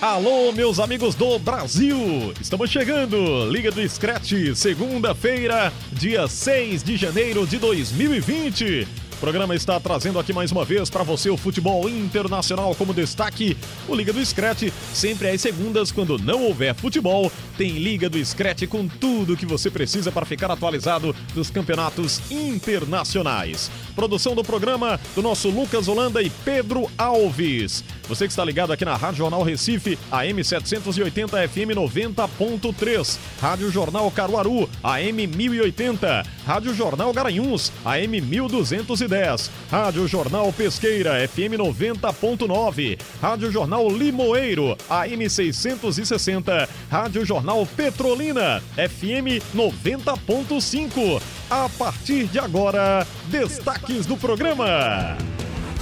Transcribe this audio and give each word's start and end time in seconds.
Alô, 0.00 0.52
meus 0.52 0.78
amigos 0.78 1.14
do 1.14 1.38
Brasil! 1.38 2.34
Estamos 2.38 2.68
chegando! 2.68 3.50
Liga 3.50 3.70
do 3.70 3.88
Scratch, 3.88 4.54
segunda-feira, 4.54 5.72
dia 5.90 6.28
6 6.28 6.82
de 6.82 6.98
janeiro 6.98 7.46
de 7.46 7.56
2020. 7.56 8.86
O 9.16 9.18
programa 9.18 9.54
está 9.54 9.80
trazendo 9.80 10.18
aqui 10.18 10.30
mais 10.30 10.52
uma 10.52 10.62
vez 10.62 10.90
para 10.90 11.02
você 11.02 11.30
o 11.30 11.38
futebol 11.38 11.88
internacional 11.88 12.74
como 12.74 12.92
destaque. 12.92 13.56
O 13.88 13.94
Liga 13.94 14.12
do 14.12 14.24
Scratch, 14.24 14.70
sempre 14.92 15.30
às 15.30 15.40
segundas, 15.40 15.90
quando 15.90 16.18
não 16.18 16.44
houver 16.44 16.74
futebol, 16.74 17.32
tem 17.56 17.78
Liga 17.78 18.10
do 18.10 18.22
Scratch 18.22 18.66
com 18.66 18.86
tudo 18.86 19.34
que 19.36 19.46
você 19.46 19.70
precisa 19.70 20.12
para 20.12 20.26
ficar 20.26 20.50
atualizado 20.50 21.16
dos 21.34 21.48
campeonatos 21.48 22.20
internacionais. 22.30 23.70
Produção 23.94 24.34
do 24.34 24.44
programa 24.44 25.00
do 25.14 25.22
nosso 25.22 25.48
Lucas 25.48 25.88
Holanda 25.88 26.22
e 26.22 26.28
Pedro 26.28 26.86
Alves. 26.98 27.82
Você 28.08 28.26
que 28.26 28.32
está 28.32 28.44
ligado 28.44 28.72
aqui 28.72 28.84
na 28.84 28.94
Rádio 28.94 29.18
Jornal 29.18 29.42
Recife, 29.42 29.98
AM 30.12 30.42
780 30.42 31.48
FM 31.48 31.70
90.3, 31.74 33.18
Rádio 33.40 33.70
Jornal 33.70 34.08
Caruaru, 34.12 34.68
AM 34.82 35.26
1080, 35.26 36.24
Rádio 36.46 36.72
Jornal 36.72 37.12
Garanhuns, 37.12 37.72
AM 37.84 38.20
1210, 38.20 39.50
Rádio 39.68 40.06
Jornal 40.06 40.52
Pesqueira, 40.52 41.26
FM 41.26 41.54
90.9, 41.54 42.98
Rádio 43.20 43.50
Jornal 43.50 43.90
Limoeiro, 43.90 44.76
AM 44.88 45.28
660, 45.28 46.68
Rádio 46.88 47.24
Jornal 47.24 47.66
Petrolina, 47.66 48.62
FM 48.76 49.42
90.5. 49.52 51.20
A 51.50 51.68
partir 51.70 52.26
de 52.26 52.38
agora, 52.38 53.04
destaques 53.30 54.06
do 54.06 54.16
programa. 54.16 55.16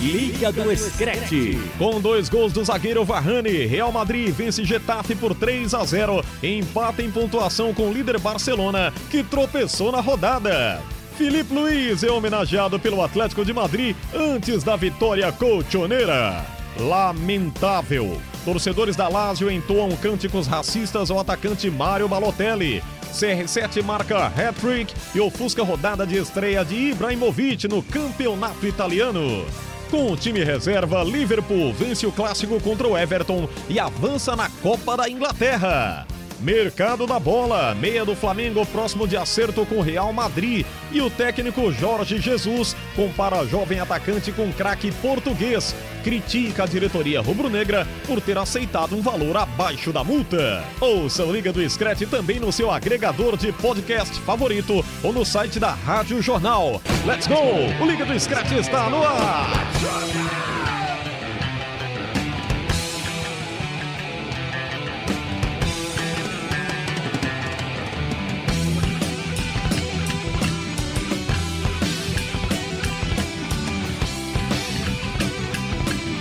Liga 0.05 0.53
do 0.53 0.77
Screte. 0.77 1.59
Com 1.79 1.99
dois 1.99 2.29
gols 2.29 2.53
do 2.53 2.63
zagueiro 2.63 3.07
Varane, 3.07 3.65
Real 3.65 3.91
Madrid 3.91 4.29
vence 4.35 4.63
Getafe 4.63 5.15
por 5.15 5.35
3 5.35 5.73
a 5.73 5.83
0. 5.83 6.23
Empata 6.43 7.03
em 7.03 7.11
pontuação 7.11 7.73
com 7.73 7.89
o 7.89 7.93
líder 7.93 8.19
Barcelona, 8.19 8.93
que 9.11 9.23
tropeçou 9.23 9.91
na 9.91 10.03
rodada. 10.03 10.83
Felipe 11.17 11.55
Luiz 11.55 12.03
é 12.03 12.11
homenageado 12.11 12.79
pelo 12.79 13.01
Atlético 13.03 13.47
de 13.47 13.55
Madrid 13.55 13.97
antes 14.15 14.63
da 14.63 14.77
vitória 14.77 15.33
colchoneira. 15.33 16.45
Lamentável. 16.79 18.21
Torcedores 18.45 18.97
da 18.97 19.09
Lazio 19.09 19.51
entoam 19.51 19.97
cânticos 19.97 20.47
racistas 20.47 21.11
ao 21.11 21.19
atacante 21.19 21.71
Mário 21.71 22.09
Balotelli. 22.09 22.83
CR7 23.11 23.83
marca 23.83 24.27
hat-trick 24.27 24.93
e 25.15 25.21
ofusca 25.21 25.63
rodada 25.63 26.07
de 26.07 26.17
estreia 26.19 26.63
de 26.63 26.91
Ibrahimovic 26.91 27.67
no 27.69 27.83
campeonato 27.83 28.67
italiano. 28.67 29.47
Com 29.91 30.13
o 30.13 30.17
time 30.17 30.43
reserva, 30.43 31.03
Liverpool 31.05 31.73
vence 31.73 32.07
o 32.07 32.13
clássico 32.13 32.61
contra 32.61 32.89
o 32.89 32.97
Everton 32.97 33.49
e 33.69 33.79
avança 33.79 34.35
na 34.35 34.49
Copa 34.63 34.97
da 34.97 35.09
Inglaterra. 35.09 36.07
Mercado 36.41 37.07
da 37.07 37.19
bola, 37.19 37.75
meia 37.75 38.05
do 38.05 38.15
Flamengo 38.15 38.65
próximo 38.67 39.07
de 39.07 39.17
acerto 39.17 39.65
com 39.65 39.81
Real 39.81 40.13
Madrid. 40.13 40.67
E 40.93 41.01
o 41.01 41.11
técnico 41.11 41.73
Jorge 41.73 42.19
Jesus 42.19 42.77
compara 42.95 43.47
jovem 43.47 43.81
atacante 43.81 44.31
com 44.33 44.53
craque 44.53 44.93
português. 44.93 45.75
Critica 46.03 46.65
a 46.65 46.67
diretoria 46.67 47.21
rubro-negra 47.21 47.87
por 48.07 48.21
ter 48.21 48.37
aceitado 48.37 48.95
um 48.95 49.01
valor 49.01 49.37
abaixo 49.37 49.93
da 49.93 50.05
multa. 50.05 50.65
Ouça 50.81 51.25
o 51.25 51.33
Liga 51.33 51.53
do 51.53 51.69
Scratch 51.69 52.03
também 52.03 52.39
no 52.39 52.53
seu 52.53 52.71
agregador 52.71 53.37
de 53.37 53.53
podcast 53.53 54.21
favorito 54.21 54.85
ou 55.03 55.13
no 55.13 55.25
site 55.25 55.59
da 55.59 55.73
Rádio 55.73 56.21
Jornal. 56.21 56.81
Let's 57.07 57.27
go! 57.27 57.83
O 57.83 57.87
Liga 57.87 58.05
do 58.05 58.19
Scratch 58.19 58.53
está 58.53 58.89
no 58.91 59.03
ar! 59.03 60.54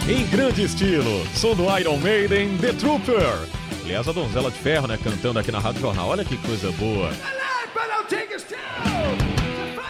Em 0.08 0.26
grande 0.28 0.64
estilo, 0.64 1.26
som 1.34 1.56
do 1.56 1.64
Iron 1.80 1.98
Maiden, 1.98 2.58
The 2.58 2.74
Trooper. 2.74 3.48
Aliás, 3.86 4.06
a 4.06 4.12
donzela 4.12 4.52
de 4.52 4.60
ferro, 4.60 4.86
né, 4.86 5.00
cantando 5.02 5.40
aqui 5.40 5.50
na 5.50 5.60
Rádio 5.60 5.80
Jornal. 5.80 6.10
Olha 6.10 6.26
que 6.26 6.36
coisa 6.40 6.70
boa. 6.74 7.10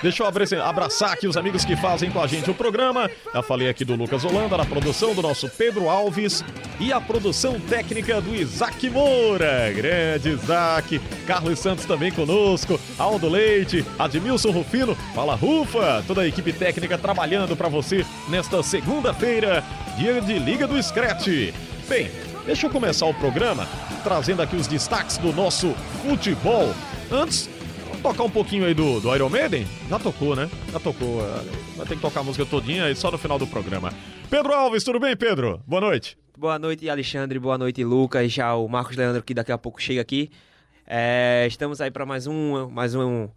Deixa 0.03 0.21
eu 0.21 0.61
abraçar 0.61 1.13
aqui 1.13 1.29
os 1.29 1.37
amigos 1.37 1.63
que 1.63 1.77
fazem 1.77 2.11
com 2.11 2.21
a 2.21 2.27
gente 2.27 2.51
o 2.51 2.53
programa. 2.53 3.09
Já 3.33 3.41
falei 3.41 3.69
aqui 3.69 3.85
do 3.85 3.95
Lucas 3.95 4.25
Holanda, 4.25 4.57
na 4.57 4.65
produção 4.65 5.15
do 5.15 5.21
nosso 5.21 5.47
Pedro 5.47 5.89
Alves 5.89 6.43
e 6.77 6.91
a 6.91 6.99
produção 6.99 7.57
técnica 7.57 8.19
do 8.19 8.35
Isaac 8.35 8.89
Moura. 8.89 9.71
Grande 9.73 10.27
Isaac. 10.27 10.99
Carlos 11.25 11.57
Santos 11.57 11.85
também 11.85 12.11
conosco. 12.11 12.77
Aldo 12.99 13.29
Leite, 13.29 13.85
Admilson 13.97 14.51
Rufino. 14.51 14.93
Fala 15.15 15.35
Rufa. 15.35 16.03
Toda 16.05 16.19
a 16.19 16.27
equipe 16.27 16.51
técnica 16.51 16.97
trabalhando 16.97 17.55
para 17.55 17.69
você 17.69 18.05
nesta 18.27 18.61
segunda-feira, 18.61 19.63
dia 19.95 20.19
de 20.19 20.37
Liga 20.37 20.67
do 20.67 20.83
Scratch. 20.83 21.53
Bem, 21.87 22.11
deixa 22.45 22.67
eu 22.67 22.69
começar 22.69 23.05
o 23.05 23.13
programa 23.13 23.65
trazendo 24.03 24.41
aqui 24.41 24.57
os 24.57 24.67
destaques 24.67 25.17
do 25.17 25.31
nosso 25.31 25.73
futebol. 26.05 26.73
Antes, 27.09 27.49
tocar 28.03 28.23
um 28.23 28.29
pouquinho 28.29 28.65
aí 28.65 28.73
do, 28.73 28.99
do 28.99 29.15
Iron 29.15 29.29
Maiden? 29.29 29.65
Já 29.89 29.97
tocou, 29.97 30.35
né? 30.35 30.49
Já 30.73 30.79
tocou. 30.79 31.21
Vai 31.77 31.87
ter 31.87 31.95
que 31.95 32.01
tocar 32.01 32.19
a 32.19 32.23
música 32.23 32.45
todinha 32.45 32.83
aí 32.83 32.95
só 32.95 33.09
no 33.09 33.17
final 33.17 33.39
do 33.39 33.47
programa. 33.47 33.93
Pedro 34.29 34.53
Alves, 34.53 34.83
tudo 34.83 34.99
bem, 34.99 35.15
Pedro? 35.15 35.61
Boa 35.65 35.79
noite. 35.79 36.17
Boa 36.37 36.59
noite, 36.59 36.89
Alexandre. 36.89 37.39
Boa 37.39 37.57
noite, 37.57 37.81
Lucas. 37.81 38.29
Já 38.29 38.53
o 38.55 38.67
Marcos 38.67 38.97
Leandro, 38.97 39.23
que 39.23 39.33
daqui 39.33 39.53
a 39.53 39.57
pouco 39.57 39.81
chega 39.81 40.01
aqui. 40.01 40.29
É, 40.85 41.45
estamos 41.47 41.79
aí 41.79 41.89
para 41.89 42.05
mais 42.05 42.27
um, 42.27 42.69
mais 42.69 42.93
um 42.93 43.29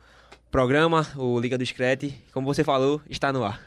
programa, 0.50 1.06
o 1.16 1.38
Liga 1.38 1.56
do 1.56 1.64
Screte. 1.64 2.12
Como 2.32 2.52
você 2.52 2.64
falou, 2.64 3.00
está 3.08 3.32
no 3.32 3.44
ar. 3.44 3.60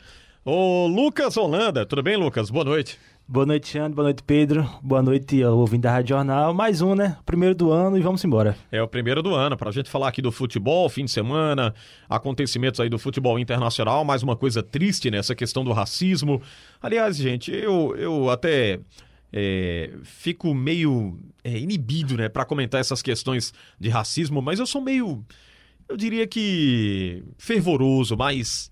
Ô, 0.44 0.86
Lucas 0.86 1.38
Holanda, 1.38 1.86
tudo 1.86 2.04
bem, 2.04 2.18
Lucas? 2.18 2.50
Boa 2.50 2.66
noite. 2.66 3.00
Boa 3.32 3.46
noite, 3.46 3.68
Xande. 3.68 3.94
Boa 3.94 4.06
noite, 4.06 4.24
Pedro. 4.24 4.68
Boa 4.82 5.04
noite, 5.04 5.44
ouvindo 5.44 5.84
da 5.84 5.92
Rádio 5.92 6.16
Jornal. 6.16 6.52
Mais 6.52 6.82
um, 6.82 6.96
né? 6.96 7.16
Primeiro 7.28 7.54
do 7.54 7.72
ano 7.72 7.96
e 7.96 8.02
vamos 8.02 8.26
embora. 8.26 8.58
É 8.72 8.82
o 8.82 8.88
primeiro 8.88 9.22
do 9.22 9.36
ano, 9.36 9.56
pra 9.56 9.70
gente 9.70 9.88
falar 9.88 10.08
aqui 10.08 10.20
do 10.20 10.32
futebol, 10.32 10.90
fim 10.90 11.06
de 11.06 11.12
semana, 11.12 11.72
acontecimentos 12.10 12.80
aí 12.80 12.90
do 12.90 12.98
futebol 12.98 13.38
internacional, 13.38 14.04
mais 14.04 14.24
uma 14.24 14.36
coisa 14.36 14.64
triste 14.64 15.12
nessa 15.12 15.36
questão 15.36 15.64
do 15.64 15.72
racismo. 15.72 16.42
Aliás, 16.82 17.18
gente, 17.18 17.52
eu, 17.52 17.96
eu 17.98 18.32
até 18.32 18.80
é, 19.32 19.92
fico 20.02 20.52
meio 20.56 21.16
é, 21.44 21.56
inibido, 21.56 22.18
né, 22.18 22.30
para 22.30 22.46
comentar 22.46 22.82
essas 22.82 23.04
questões 23.04 23.54
de 23.80 23.90
racismo, 23.90 24.42
mas 24.42 24.58
eu 24.58 24.66
sou 24.66 24.82
meio, 24.82 25.24
eu 25.88 25.96
diria 25.96 26.26
que 26.26 27.24
fervoroso, 27.38 28.18
mais 28.18 28.72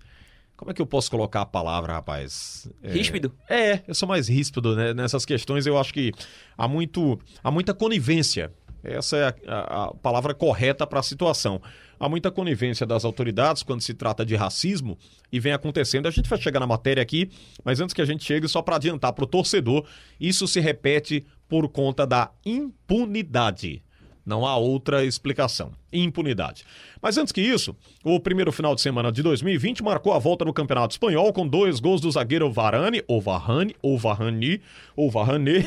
como 0.58 0.72
é 0.72 0.74
que 0.74 0.82
eu 0.82 0.86
posso 0.86 1.08
colocar 1.08 1.42
a 1.42 1.46
palavra, 1.46 1.92
rapaz? 1.92 2.68
É, 2.82 2.90
ríspido? 2.90 3.32
É, 3.48 3.80
eu 3.86 3.94
sou 3.94 4.08
mais 4.08 4.28
ríspido 4.28 4.74
né? 4.74 4.92
nessas 4.92 5.24
questões. 5.24 5.66
Eu 5.66 5.78
acho 5.78 5.94
que 5.94 6.10
há, 6.56 6.66
muito, 6.66 7.16
há 7.44 7.48
muita 7.48 7.72
conivência. 7.72 8.52
Essa 8.82 9.16
é 9.16 9.24
a, 9.24 9.54
a, 9.54 9.84
a 9.84 9.94
palavra 9.94 10.34
correta 10.34 10.84
para 10.84 10.98
a 10.98 11.02
situação. 11.02 11.62
Há 11.98 12.08
muita 12.08 12.28
conivência 12.32 12.84
das 12.84 13.04
autoridades 13.04 13.62
quando 13.62 13.82
se 13.82 13.94
trata 13.94 14.26
de 14.26 14.34
racismo 14.34 14.98
e 15.30 15.38
vem 15.38 15.52
acontecendo. 15.52 16.08
A 16.08 16.10
gente 16.10 16.28
vai 16.28 16.40
chegar 16.40 16.58
na 16.58 16.66
matéria 16.66 17.04
aqui, 17.04 17.30
mas 17.64 17.80
antes 17.80 17.94
que 17.94 18.02
a 18.02 18.04
gente 18.04 18.24
chegue, 18.24 18.48
só 18.48 18.60
para 18.60 18.76
adiantar 18.76 19.12
para 19.12 19.24
o 19.24 19.28
torcedor, 19.28 19.86
isso 20.18 20.48
se 20.48 20.58
repete 20.58 21.24
por 21.48 21.68
conta 21.68 22.04
da 22.04 22.32
impunidade. 22.44 23.80
Não 24.26 24.44
há 24.44 24.56
outra 24.56 25.04
explicação. 25.04 25.72
Impunidade. 25.92 26.64
Mas 27.00 27.16
antes 27.16 27.32
que 27.32 27.40
isso, 27.40 27.76
o 28.04 28.18
primeiro 28.18 28.50
final 28.50 28.74
de 28.74 28.80
semana 28.80 29.12
de 29.12 29.22
2020 29.22 29.82
marcou 29.82 30.12
a 30.12 30.18
volta 30.18 30.44
no 30.44 30.52
Campeonato 30.52 30.92
Espanhol 30.92 31.32
com 31.32 31.46
dois 31.46 31.80
gols 31.80 32.00
do 32.00 32.10
zagueiro 32.10 32.50
Varane, 32.50 33.02
ou 33.06 33.20
Varane, 33.20 33.74
ou 33.80 33.96
Varane, 33.96 34.60
ou 34.96 35.10
Varane. 35.10 35.64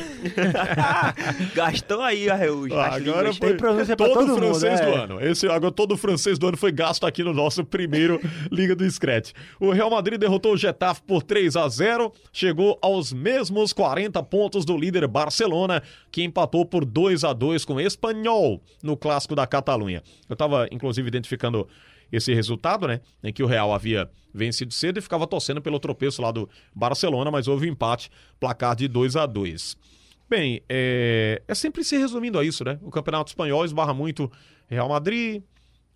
Gastou 1.54 2.02
aí 2.02 2.28
a 2.28 2.34
as 2.34 2.94
agora 2.94 3.32
foi 3.32 3.56
todo, 3.56 3.96
todo 3.96 4.28
mundo, 4.28 4.38
francês 4.38 4.80
é. 4.80 4.84
do 4.84 4.94
ano. 4.94 5.20
Esse 5.20 5.46
agora 5.48 5.72
todo 5.72 5.96
francês 5.96 6.38
do 6.38 6.48
ano 6.48 6.56
foi 6.56 6.72
gasto 6.72 7.06
aqui 7.06 7.22
no 7.22 7.32
nosso 7.32 7.64
primeiro 7.64 8.20
Liga 8.50 8.74
do 8.74 8.88
Scratch. 8.88 9.32
O 9.58 9.70
Real 9.70 9.90
Madrid 9.90 10.18
derrotou 10.18 10.52
o 10.52 10.56
Getafe 10.56 11.02
por 11.02 11.22
3 11.22 11.56
a 11.56 11.68
0, 11.68 12.12
chegou 12.32 12.78
aos 12.82 13.12
mesmos 13.12 13.72
40 13.72 14.22
pontos 14.24 14.64
do 14.64 14.76
líder 14.76 15.06
Barcelona, 15.06 15.82
que 16.10 16.22
empatou 16.22 16.64
por 16.66 16.84
2 16.84 17.24
a 17.24 17.32
2 17.32 17.64
com 17.64 17.74
o 17.74 17.80
Espanhol 17.80 18.62
no 18.82 18.96
clássico 18.96 19.34
da 19.34 19.46
Catalunha. 19.46 20.02
Eu 20.28 20.34
estava 20.34 20.68
inclusive 20.70 21.08
identificando 21.08 21.68
esse 22.10 22.34
resultado, 22.34 22.86
né, 22.86 23.00
em 23.24 23.32
que 23.32 23.42
o 23.42 23.46
Real 23.46 23.72
havia 23.72 24.08
vencido 24.34 24.72
cedo 24.72 24.98
e 24.98 25.02
ficava 25.02 25.26
torcendo 25.26 25.62
pelo 25.62 25.78
tropeço 25.78 26.20
lá 26.20 26.30
do 26.30 26.48
Barcelona, 26.74 27.30
mas 27.30 27.48
houve 27.48 27.68
um 27.68 27.72
empate, 27.72 28.10
placar 28.38 28.76
de 28.76 28.88
2 28.88 29.16
a 29.16 29.26
2. 29.26 29.76
Bem, 30.28 30.62
é, 30.68 31.42
é 31.46 31.54
sempre 31.54 31.84
se 31.84 31.96
resumindo 31.96 32.38
a 32.38 32.44
isso, 32.44 32.64
né? 32.64 32.78
O 32.82 32.90
Campeonato 32.90 33.30
Espanhol 33.30 33.64
esbarra 33.64 33.92
muito 33.92 34.30
Real 34.68 34.88
Madrid, 34.88 35.42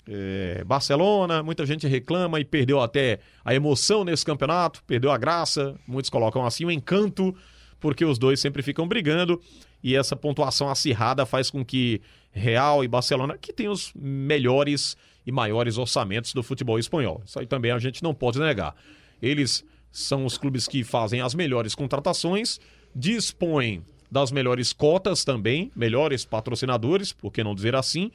é, 0.09 0.63
Barcelona, 0.65 1.43
muita 1.43 1.67
gente 1.67 1.87
reclama 1.87 2.39
e 2.39 2.45
perdeu 2.45 2.81
até 2.81 3.19
a 3.45 3.55
emoção 3.55 4.05
nesse 4.05 4.25
campeonato, 4.25 4.83
perdeu 4.87 5.11
a 5.11 5.19
graça, 5.19 5.75
muitos 5.87 6.11
colocam 6.11 6.45
assim 6.45 6.65
o 6.65 6.71
encanto, 6.71 7.35
porque 7.81 8.05
os 8.05 8.19
dois 8.19 8.39
sempre 8.41 8.63
ficam 8.63 8.87
brigando 8.87 9.41
e 9.83 9.95
essa 9.95 10.17
pontuação 10.17 10.69
acirrada 10.69 11.27
faz 11.27 11.51
com 11.51 11.65
que 11.65 12.01
Real 12.31 12.85
e 12.85 12.89
Barcelona, 12.89 13.39
que 13.39 13.53
tem 13.53 13.69
os 13.69 13.93
melhores 13.95 14.97
e 15.27 15.33
maiores 15.33 15.79
orçamentos 15.79 16.33
do 16.33 16.43
futebol 16.43 16.79
espanhol, 16.79 17.23
isso 17.25 17.39
aí 17.39 17.47
também 17.47 17.71
a 17.71 17.79
gente 17.79 18.03
não 18.03 18.15
pode 18.15 18.39
negar. 18.39 18.75
Eles 19.21 19.65
são 19.91 20.27
os 20.27 20.37
clubes 20.37 20.69
que 20.69 20.85
fazem 20.85 21.21
as 21.21 21.35
melhores 21.35 21.75
contratações, 21.75 22.61
dispõem 22.95 23.83
das 24.11 24.31
melhores 24.31 24.73
cotas 24.73 25.25
também, 25.25 25.71
melhores 25.75 26.25
patrocinadores, 26.25 27.13
por 27.13 27.33
que 27.33 27.43
não 27.43 27.55
dizer 27.55 27.75
assim, 27.75 28.11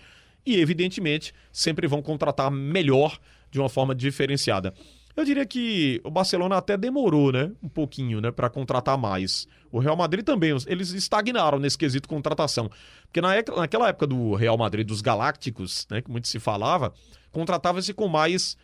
e 0.45 0.55
evidentemente 0.55 1.33
sempre 1.51 1.87
vão 1.87 2.01
contratar 2.01 2.49
melhor 2.51 3.19
de 3.49 3.59
uma 3.59 3.69
forma 3.69 3.93
diferenciada. 3.93 4.73
Eu 5.15 5.25
diria 5.25 5.45
que 5.45 6.01
o 6.03 6.09
Barcelona 6.09 6.57
até 6.57 6.77
demorou, 6.77 7.31
né, 7.31 7.51
um 7.61 7.69
pouquinho, 7.69 8.21
né, 8.21 8.31
para 8.31 8.49
contratar 8.49 8.97
mais. 8.97 9.47
O 9.71 9.79
Real 9.79 9.95
Madrid 9.95 10.23
também, 10.23 10.55
eles 10.67 10.91
estagnaram 10.91 11.59
nesse 11.59 11.77
quesito 11.77 12.07
contratação, 12.07 12.69
porque 13.03 13.21
na 13.21 13.29
naquela 13.57 13.89
época 13.89 14.07
do 14.07 14.35
Real 14.35 14.57
Madrid 14.57 14.87
dos 14.87 15.01
Galácticos, 15.01 15.87
né, 15.89 16.01
que 16.01 16.09
muito 16.09 16.27
se 16.27 16.39
falava, 16.39 16.93
contratava-se 17.31 17.93
com 17.93 18.07
mais 18.07 18.57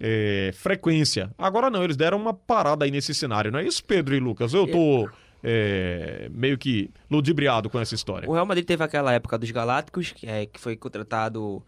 é, 0.00 0.50
frequência. 0.54 1.30
Agora 1.38 1.70
não, 1.70 1.82
eles 1.82 1.96
deram 1.96 2.18
uma 2.18 2.34
parada 2.34 2.84
aí 2.84 2.90
nesse 2.90 3.14
cenário, 3.14 3.50
não 3.50 3.58
é 3.58 3.64
isso, 3.64 3.84
Pedro 3.84 4.14
e 4.14 4.20
Lucas? 4.20 4.52
Eu 4.54 4.66
tô 4.66 5.08
é, 5.42 6.28
meio 6.32 6.56
que 6.56 6.90
ludibriado 7.10 7.68
com 7.68 7.78
essa 7.78 7.94
história. 7.94 8.28
O 8.28 8.32
Real 8.32 8.46
Madrid 8.46 8.66
teve 8.66 8.82
aquela 8.82 9.12
época 9.12 9.38
dos 9.38 9.50
Galácticos, 9.50 10.12
que, 10.12 10.26
é, 10.26 10.46
que 10.46 10.58
foi 10.58 10.76
contratado 10.76 11.62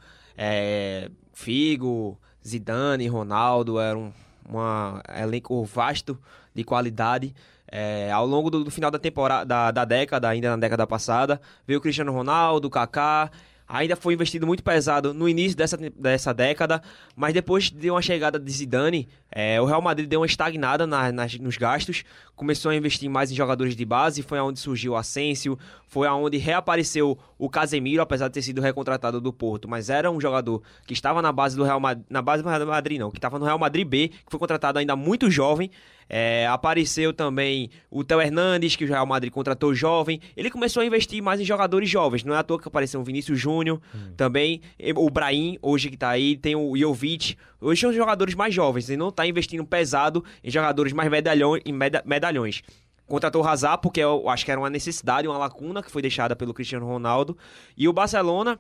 Figo, 1.33 2.19
Zidane, 2.47 3.09
Ronaldo, 3.09 3.79
era 3.79 3.97
um 3.99 4.13
uma 4.49 5.03
elenco 5.21 5.65
vasto 5.65 6.19
de 6.55 6.65
qualidade. 6.65 7.35
É, 7.71 8.11
ao 8.13 8.27
longo 8.27 8.49
do, 8.49 8.65
do 8.65 8.71
final 8.71 8.91
da 8.91 8.99
temporada, 8.99 9.45
da, 9.45 9.71
da 9.71 9.85
década, 9.85 10.29
ainda 10.29 10.51
na 10.51 10.57
década 10.57 10.87
passada, 10.87 11.41
veio 11.67 11.79
o 11.79 11.83
Cristiano 11.83 12.13
Ronaldo, 12.13 12.71
Kaká, 12.71 13.31
ainda 13.69 13.97
foi 13.97 14.15
investido 14.15 14.47
muito 14.47 14.63
pesado 14.63 15.13
no 15.13 15.29
início 15.29 15.57
dessa, 15.57 15.77
dessa 15.77 16.33
década, 16.33 16.83
mas 17.15 17.35
depois 17.35 17.71
de 17.71 17.91
uma 17.91 18.01
chegada 18.01 18.39
de 18.39 18.51
Zidane, 18.51 19.09
é, 19.31 19.61
o 19.61 19.65
Real 19.65 19.83
Madrid 19.83 20.09
deu 20.09 20.21
uma 20.21 20.27
estagnada 20.27 20.87
na, 20.87 21.11
nas, 21.11 21.39
nos 21.39 21.57
gastos, 21.57 22.05
começou 22.35 22.71
a 22.71 22.77
investir 22.77 23.11
mais 23.11 23.31
em 23.31 23.35
jogadores 23.35 23.75
de 23.75 23.85
base, 23.85 24.23
foi 24.23 24.39
aonde 24.39 24.61
surgiu 24.61 24.93
o 24.93 24.97
Asensio, 24.97 25.59
foi 25.89 26.07
aonde 26.07 26.37
reapareceu 26.37 27.19
o 27.39 27.49
Casemiro, 27.49 28.03
apesar 28.03 28.29
de 28.29 28.35
ter 28.35 28.43
sido 28.43 28.61
recontratado 28.61 29.21
do 29.21 29.33
Porto, 29.33 29.69
mas 29.69 29.91
era 29.91 30.11
um 30.11 30.21
jogador 30.21 30.63
que 30.87 30.93
estava 30.93 31.21
na 31.21 31.33
base 31.33 31.57
do 31.57 31.65
Real 31.65 31.81
Madrid, 31.81 32.05
na 32.09 32.23
base 32.23 32.43
do 32.43 32.49
Real 32.49 32.67
Madrid 32.67 32.99
não, 33.01 33.11
que 33.11 33.19
estava 33.19 33.39
no 33.39 33.45
Real 33.45 33.59
Madrid 33.59 33.87
B, 33.87 34.09
que 34.09 34.31
foi 34.31 34.39
contratado 34.39 34.79
ainda 34.79 34.95
muito 34.95 35.31
jovem, 35.31 35.71
é, 36.09 36.47
apareceu 36.47 37.13
também 37.13 37.71
o 37.91 38.05
Theo 38.05 38.21
Hernandes, 38.21 38.77
que 38.77 38.85
o 38.85 38.89
Real 38.89 39.05
Madrid 39.07 39.33
contratou 39.33 39.75
jovem. 39.75 40.21
Ele 40.37 40.51
começou 40.51 40.83
a 40.83 40.87
investir 40.87 41.23
mais 41.23 41.41
em 41.41 41.45
jogadores 41.45 41.89
jovens. 41.89 42.23
Não 42.25 42.35
é 42.35 42.39
à 42.39 42.43
toa 42.43 42.61
que 42.61 42.69
apareceu 42.69 43.01
o 43.01 43.05
Vinícius 43.05 43.39
Júnior, 43.39 43.81
também 44.17 44.61
e- 44.79 44.93
o 44.95 45.11
Brahim, 45.11 45.59
hoje 45.61 45.91
que 45.91 45.97
tá 45.97 46.09
aí, 46.11 46.37
tem 46.37 46.55
o 46.55 46.77
Jovic. 46.77 47.37
Hoje 47.61 47.81
são 47.81 47.93
jogadores 47.93 48.35
mais 48.35 48.55
jovens. 48.55 48.89
Ele 48.89 48.99
não 48.99 49.11
tá 49.11 49.27
investindo 49.27 49.65
pesado 49.65 50.25
em 50.45 50.51
jogadores 50.51 50.93
mais 50.93 51.11
medalhões, 51.11 51.63
em 51.67 51.73
meda- 51.73 52.03
medalhões. 52.07 52.63
Contratou 53.07 53.43
o 53.43 53.47
Hazard 53.47 53.81
porque 53.83 54.01
eu 54.01 54.29
acho 54.29 54.45
que 54.45 54.51
era 54.51 54.61
uma 54.61 54.69
necessidade, 54.71 55.29
uma 55.29 55.39
lacuna 55.39 55.83
que 55.83 55.91
foi 55.91 56.03
deixada 56.03 56.35
pelo 56.35 56.53
Cristiano 56.53 56.87
Ronaldo. 56.87 57.37
E 57.77 57.89
o 57.89 57.93
Barcelona 57.93 58.59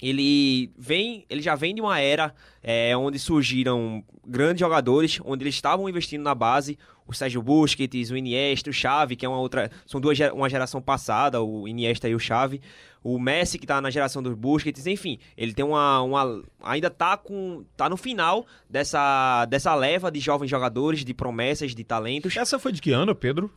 ele 0.00 0.70
vem, 0.76 1.24
ele 1.28 1.40
já 1.42 1.54
vem 1.54 1.74
de 1.74 1.80
uma 1.80 1.98
era 1.98 2.34
é, 2.62 2.96
onde 2.96 3.18
surgiram 3.18 4.04
grandes 4.26 4.60
jogadores, 4.60 5.18
onde 5.24 5.44
eles 5.44 5.54
estavam 5.54 5.88
investindo 5.88 6.22
na 6.22 6.34
base, 6.34 6.78
o 7.06 7.14
Sérgio 7.14 7.40
Busquets, 7.40 8.10
o 8.10 8.16
Iniesta, 8.16 8.70
o 8.70 8.72
Xavi, 8.72 9.16
que 9.16 9.24
é 9.24 9.28
uma 9.28 9.38
outra, 9.38 9.70
são 9.86 10.00
duas 10.00 10.18
uma 10.32 10.48
geração 10.48 10.82
passada, 10.82 11.40
o 11.40 11.68
Iniesta 11.68 12.08
e 12.08 12.14
o 12.14 12.18
Xavi, 12.18 12.60
o 13.02 13.18
Messi 13.20 13.58
que 13.58 13.66
tá 13.66 13.80
na 13.80 13.88
geração 13.88 14.20
dos 14.20 14.34
Busquets, 14.34 14.86
enfim, 14.86 15.18
ele 15.36 15.54
tem 15.54 15.64
uma, 15.64 16.02
uma 16.02 16.42
ainda 16.60 16.90
tá 16.90 17.16
com 17.16 17.64
tá 17.76 17.88
no 17.88 17.96
final 17.96 18.44
dessa 18.68 19.46
dessa 19.46 19.74
leva 19.76 20.10
de 20.10 20.18
jovens 20.18 20.48
jogadores, 20.48 21.04
de 21.04 21.14
promessas, 21.14 21.74
de 21.74 21.84
talentos. 21.84 22.36
Essa 22.36 22.58
foi 22.58 22.72
de 22.72 22.82
que 22.82 22.90
ano, 22.90 23.14
Pedro? 23.14 23.50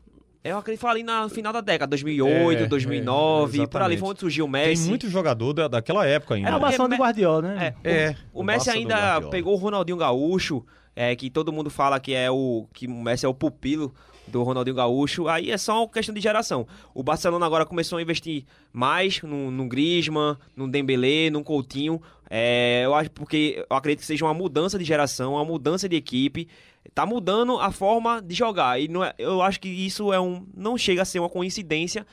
Eu 0.43 0.57
acredito 0.57 0.79
que 0.79 0.81
foi 0.81 0.89
ali 0.91 1.03
na- 1.03 1.23
no 1.23 1.29
final 1.29 1.51
da 1.51 1.59
década, 1.61 1.89
2008, 1.89 2.63
É, 2.63 2.65
2009, 2.67 3.61
é, 3.63 3.67
por 3.67 3.81
ali 3.81 3.97
foi 3.97 4.09
onde 4.09 4.19
surgiu 4.21 4.45
o 4.45 4.51
Tem 4.51 4.67
Messi. 4.69 4.87
muito 4.87 5.09
jogador 5.09 5.51
da, 5.53 5.67
daquela 5.67 6.05
época 6.05 6.35
ainda. 6.35 6.49
É 6.49 6.51
a 6.53 6.59
maçã 6.59 6.83
do 6.85 6.89
Me- 6.91 6.97
Guardiola, 6.97 7.41
né? 7.41 7.75
É, 7.83 7.91
É, 7.91 8.15
o, 8.33 8.39
o 8.39 8.43
Messi 8.43 8.67
Barça 8.67 8.71
do 8.71 8.77
ainda 8.77 9.21
pegou 9.29 9.53
o 9.53 9.57
Ronaldinho 9.57 9.97
Gaúcho, 9.97 10.65
é, 10.95 11.15
que 11.15 11.29
todo 11.29 11.51
mundo 11.51 11.69
fala 11.69 11.99
que 11.99 12.13
é 12.13 12.31
o 12.31 12.65
que 12.73 12.87
o 12.87 12.91
Messi 12.91 13.25
é 13.25 13.29
o 13.29 13.33
pupilo 13.33 13.93
do 14.27 14.43
Ronaldinho 14.43 14.75
Gaúcho. 14.75 15.27
Aí 15.27 15.49
é 15.51 15.57
só 15.57 15.79
uma 15.83 15.89
questão 15.89 16.13
de 16.13 16.21
geração. 16.21 16.65
O 16.93 17.01
Barcelona 17.03 17.45
agora 17.45 17.65
começou 17.65 17.97
a 17.97 18.01
investir 18.01 18.45
mais 18.71 19.21
no, 19.23 19.49
no 19.51 19.67
Griezmann, 19.67 20.37
no 20.55 20.67
Dembélé, 20.69 21.29
no 21.31 21.43
Coutinho. 21.43 22.01
É, 22.29 22.83
eu 22.85 22.93
acho 22.93 23.09
porque 23.11 23.65
eu 23.69 23.75
acredito 23.75 24.01
que 24.01 24.05
seja 24.05 24.23
uma 24.25 24.33
mudança 24.33 24.77
de 24.77 24.85
geração, 24.85 25.33
uma 25.33 25.45
mudança 25.45 25.89
de 25.89 25.95
equipe. 25.95 26.47
Tá 26.93 27.05
mudando 27.05 27.59
a 27.59 27.71
forma 27.71 28.21
de 28.21 28.35
jogar. 28.35 28.79
E 28.79 28.87
não 28.87 29.03
é- 29.03 29.13
eu 29.17 29.41
acho 29.41 29.59
que 29.59 29.67
isso 29.67 30.13
é 30.13 30.19
um 30.19 30.45
não 30.55 30.77
chega 30.77 31.01
a 31.01 31.05
ser 31.05 31.19
uma 31.19 31.29
coincidência 31.29 32.05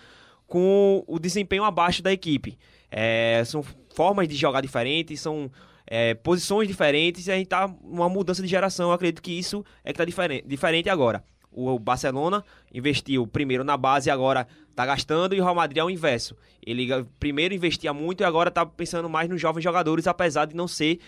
com 0.47 1.05
o 1.07 1.19
desempenho 1.19 1.65
abaixo 1.65 2.03
da 2.03 2.13
equipe. 2.13 2.59
É, 2.91 3.43
são 3.45 3.65
formas 3.95 4.29
de 4.29 4.35
jogar 4.37 4.61
diferentes, 4.61 5.21
são 5.21 5.51
é, 5.87 6.15
posições 6.15 6.67
diferentes 6.67 7.27
e 7.27 7.33
a 7.33 7.37
gente 7.37 7.49
tá 7.49 7.73
numa 7.85 8.09
mudança 8.09 8.43
de 8.43 8.49
geração. 8.49 8.89
Eu 8.89 8.93
acredito 8.95 9.23
que 9.23 9.33
isso 9.33 9.65
é 9.85 9.93
que 9.93 9.99
tá 9.99 10.05
diferente, 10.05 10.47
diferente 10.47 10.89
agora. 10.89 11.23
O 11.51 11.79
Barcelona 11.79 12.45
investiu 12.73 13.27
primeiro 13.27 13.65
na 13.65 13.77
base 13.77 14.11
agora 14.11 14.47
tá 14.77 14.85
gastando, 14.85 15.35
e 15.35 15.41
o 15.41 15.43
Real 15.43 15.55
Madrid 15.55 15.79
é 15.79 15.85
o 15.85 15.89
inverso. 15.89 16.37
Ele 16.65 16.87
primeiro 17.19 17.55
investia 17.55 17.95
muito 17.95 18.21
e 18.21 18.25
agora 18.25 18.51
tá 18.51 18.67
pensando 18.67 19.09
mais 19.09 19.29
nos 19.29 19.41
jovens 19.41 19.63
jogadores, 19.63 20.07
apesar 20.07 20.45
de 20.45 20.55
não 20.55 20.69
ser 20.69 21.01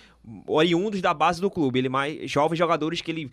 oriundos 0.46 1.02
da 1.02 1.12
base 1.12 1.38
do 1.38 1.50
clube. 1.50 1.78
Ele 1.78 1.88
mais 1.90 2.30
jovens 2.30 2.56
jogadores 2.58 3.02
que 3.02 3.10
ele 3.10 3.30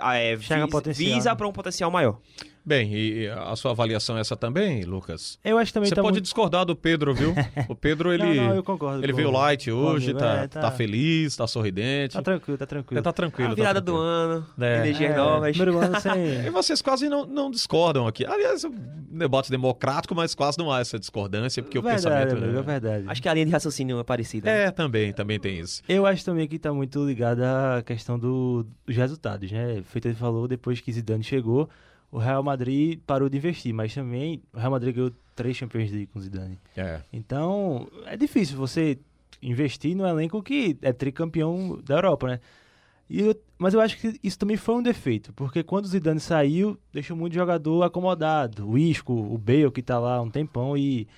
é, 0.00 0.36
visa 0.36 1.30
né? 1.30 1.34
para 1.34 1.48
um 1.48 1.52
potencial 1.52 1.90
maior. 1.90 2.18
Bem, 2.66 2.94
e 2.94 3.28
a 3.28 3.54
sua 3.56 3.72
avaliação 3.72 4.16
é 4.16 4.20
essa 4.20 4.34
também, 4.34 4.84
Lucas? 4.84 5.38
Eu 5.44 5.58
acho 5.58 5.68
que 5.70 5.74
também 5.74 5.88
Você 5.90 5.94
tá 5.94 6.00
pode 6.00 6.14
muito... 6.14 6.24
discordar 6.24 6.64
do 6.64 6.74
Pedro, 6.74 7.12
viu? 7.14 7.34
O 7.68 7.74
Pedro, 7.74 8.10
ele, 8.10 8.24
Não, 8.24 8.34
não, 8.48 8.54
eu 8.54 8.62
concordo 8.62 9.04
ele 9.04 9.12
com- 9.12 9.16
veio 9.18 9.30
light 9.30 9.70
o 9.70 9.76
hoje, 9.76 10.06
amigo, 10.12 10.18
tá, 10.20 10.32
é, 10.36 10.46
tá... 10.48 10.60
tá- 10.62 10.70
feliz, 10.70 11.36
tá 11.36 11.46
sorridente. 11.46 12.14
Tá 12.14 12.22
tranquilo, 12.22 12.56
tá 12.56 12.64
tranquilo. 12.66 13.02
Tá 13.02 13.12
tranquilo. 13.12 13.48
a 13.48 13.50
tá 13.50 13.54
virada 13.56 13.80
do 13.82 13.92
tranquilo. 13.92 14.06
ano, 14.08 14.46
É. 14.58 14.76
energias 14.78 15.10
É, 15.12 15.16
novas. 15.16 15.56
Primeiro 15.56 15.78
ano 15.78 15.96
E 15.98 16.00
sem... 16.00 16.50
vocês 16.50 16.80
quase 16.80 17.06
não, 17.08 17.26
não 17.26 17.50
discordam 17.50 18.06
aqui. 18.06 18.24
Aliás, 18.24 18.64
é 18.64 18.68
um 18.68 18.74
debate 19.18 19.50
democrático, 19.50 20.14
mas 20.14 20.34
quase 20.34 20.56
não 20.56 20.72
há 20.72 20.80
essa 20.80 20.98
discordância, 20.98 21.62
porque 21.62 21.78
o 21.78 21.82
verdade, 21.82 22.02
pensamento... 22.04 22.32
amigo, 22.44 22.52
né? 22.52 22.58
é 22.58 22.62
verdade. 22.62 23.04
Acho 23.08 23.20
que 23.22 23.28
a 23.28 23.34
linha 23.34 23.44
de 23.46 23.52
raciocínio 23.52 23.98
é 24.00 24.04
parecida. 24.04 24.50
né? 24.50 24.64
É, 24.64 24.70
também, 24.70 25.12
também 25.12 25.38
tem 25.38 25.58
isso. 25.60 25.82
Eu 25.86 26.06
acho 26.06 26.24
também 26.24 26.48
que 26.48 26.58
tá 26.58 26.72
muito 26.72 27.04
ligada 27.04 27.76
à 27.76 27.82
questão 27.82 28.18
do- 28.18 28.66
dos 28.86 28.96
resultados, 28.96 29.52
né? 29.52 29.82
Feito 29.84 30.08
ele 30.08 30.14
falou, 30.14 30.48
depois 30.48 30.80
que 30.80 30.90
Zidane 30.90 31.22
chegou, 31.22 31.68
o 32.14 32.18
Real 32.18 32.44
Madrid 32.44 33.00
parou 33.04 33.28
de 33.28 33.36
investir, 33.36 33.74
mas 33.74 33.92
também 33.92 34.40
o 34.52 34.58
Real 34.58 34.70
Madrid 34.70 34.94
ganhou 34.94 35.10
três 35.34 35.56
Champions 35.56 35.90
League 35.90 36.06
com 36.06 36.20
Zidane. 36.20 36.60
É. 36.76 37.00
Então, 37.12 37.88
é 38.06 38.16
difícil 38.16 38.56
você 38.56 38.96
investir 39.42 39.96
num 39.96 40.06
elenco 40.06 40.40
que 40.40 40.78
é 40.80 40.92
tricampeão 40.92 41.80
da 41.84 41.96
Europa, 41.96 42.28
né? 42.28 42.40
E 43.10 43.20
eu- 43.20 43.34
mas 43.58 43.74
eu 43.74 43.80
acho 43.80 43.98
que 43.98 44.18
isso 44.22 44.38
também 44.38 44.56
foi 44.56 44.76
um 44.76 44.82
defeito, 44.82 45.32
porque 45.32 45.64
quando 45.64 45.86
o 45.86 45.88
Zidane 45.88 46.20
saiu, 46.20 46.78
deixou 46.92 47.16
muito 47.16 47.34
jogador 47.34 47.82
acomodado. 47.82 48.64
O 48.70 48.78
Isco, 48.78 49.12
o 49.12 49.36
Bale, 49.36 49.72
que 49.72 49.82
tá 49.82 49.98
lá 49.98 50.14
há 50.18 50.22
um 50.22 50.30
tempão, 50.30 50.76
e 50.78 51.08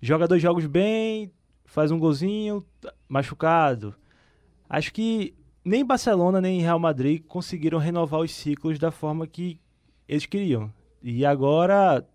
joga 0.00 0.26
dois 0.26 0.42
jogos 0.42 0.66
bem, 0.66 1.30
faz 1.64 1.92
um 1.92 1.98
golzinho, 1.98 2.64
machucado. 3.08 3.94
Acho 4.68 4.92
que 4.92 5.32
nem 5.64 5.84
Barcelona 5.84 6.40
nem 6.40 6.60
Real 6.60 6.80
Madrid 6.80 7.22
conseguiram 7.28 7.78
renovar 7.78 8.20
os 8.20 8.32
ciclos 8.32 8.80
da 8.80 8.90
forma 8.90 9.28
que 9.28 9.60
eles 10.12 10.26
queriam. 10.26 10.72
E 11.02 11.24
agora 11.24 12.06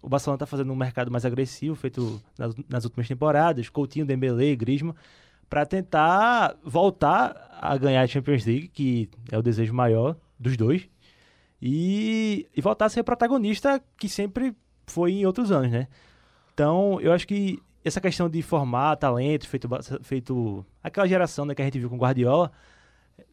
o 0.00 0.08
Barcelona 0.08 0.36
está 0.36 0.46
fazendo 0.46 0.72
um 0.72 0.76
mercado 0.76 1.10
mais 1.10 1.24
agressivo, 1.24 1.76
feito 1.76 2.20
nas, 2.36 2.54
nas 2.68 2.84
últimas 2.84 3.06
temporadas, 3.06 3.68
Coutinho, 3.68 4.06
Dembélé, 4.06 4.56
Griezmann, 4.56 4.94
para 5.48 5.64
tentar 5.66 6.56
voltar 6.64 7.58
a 7.60 7.76
ganhar 7.76 8.02
a 8.02 8.06
Champions 8.06 8.44
League, 8.44 8.68
que 8.68 9.08
é 9.30 9.38
o 9.38 9.42
desejo 9.42 9.72
maior 9.72 10.16
dos 10.38 10.56
dois, 10.56 10.88
e, 11.60 12.48
e 12.56 12.60
voltar 12.60 12.86
a 12.86 12.88
ser 12.88 13.04
protagonista 13.04 13.80
que 13.96 14.08
sempre 14.08 14.56
foi 14.86 15.12
em 15.12 15.26
outros 15.26 15.52
anos, 15.52 15.70
né? 15.70 15.86
Então, 16.52 17.00
eu 17.00 17.12
acho 17.12 17.28
que 17.28 17.62
essa 17.84 18.00
questão 18.00 18.28
de 18.28 18.42
formar 18.42 18.96
talentos, 18.96 19.46
feito, 19.46 19.68
feito 20.02 20.66
aquela 20.82 21.06
geração 21.06 21.44
né, 21.44 21.54
que 21.54 21.62
a 21.62 21.64
gente 21.64 21.78
viu 21.78 21.88
com 21.88 21.96
Guardiola, 21.96 22.50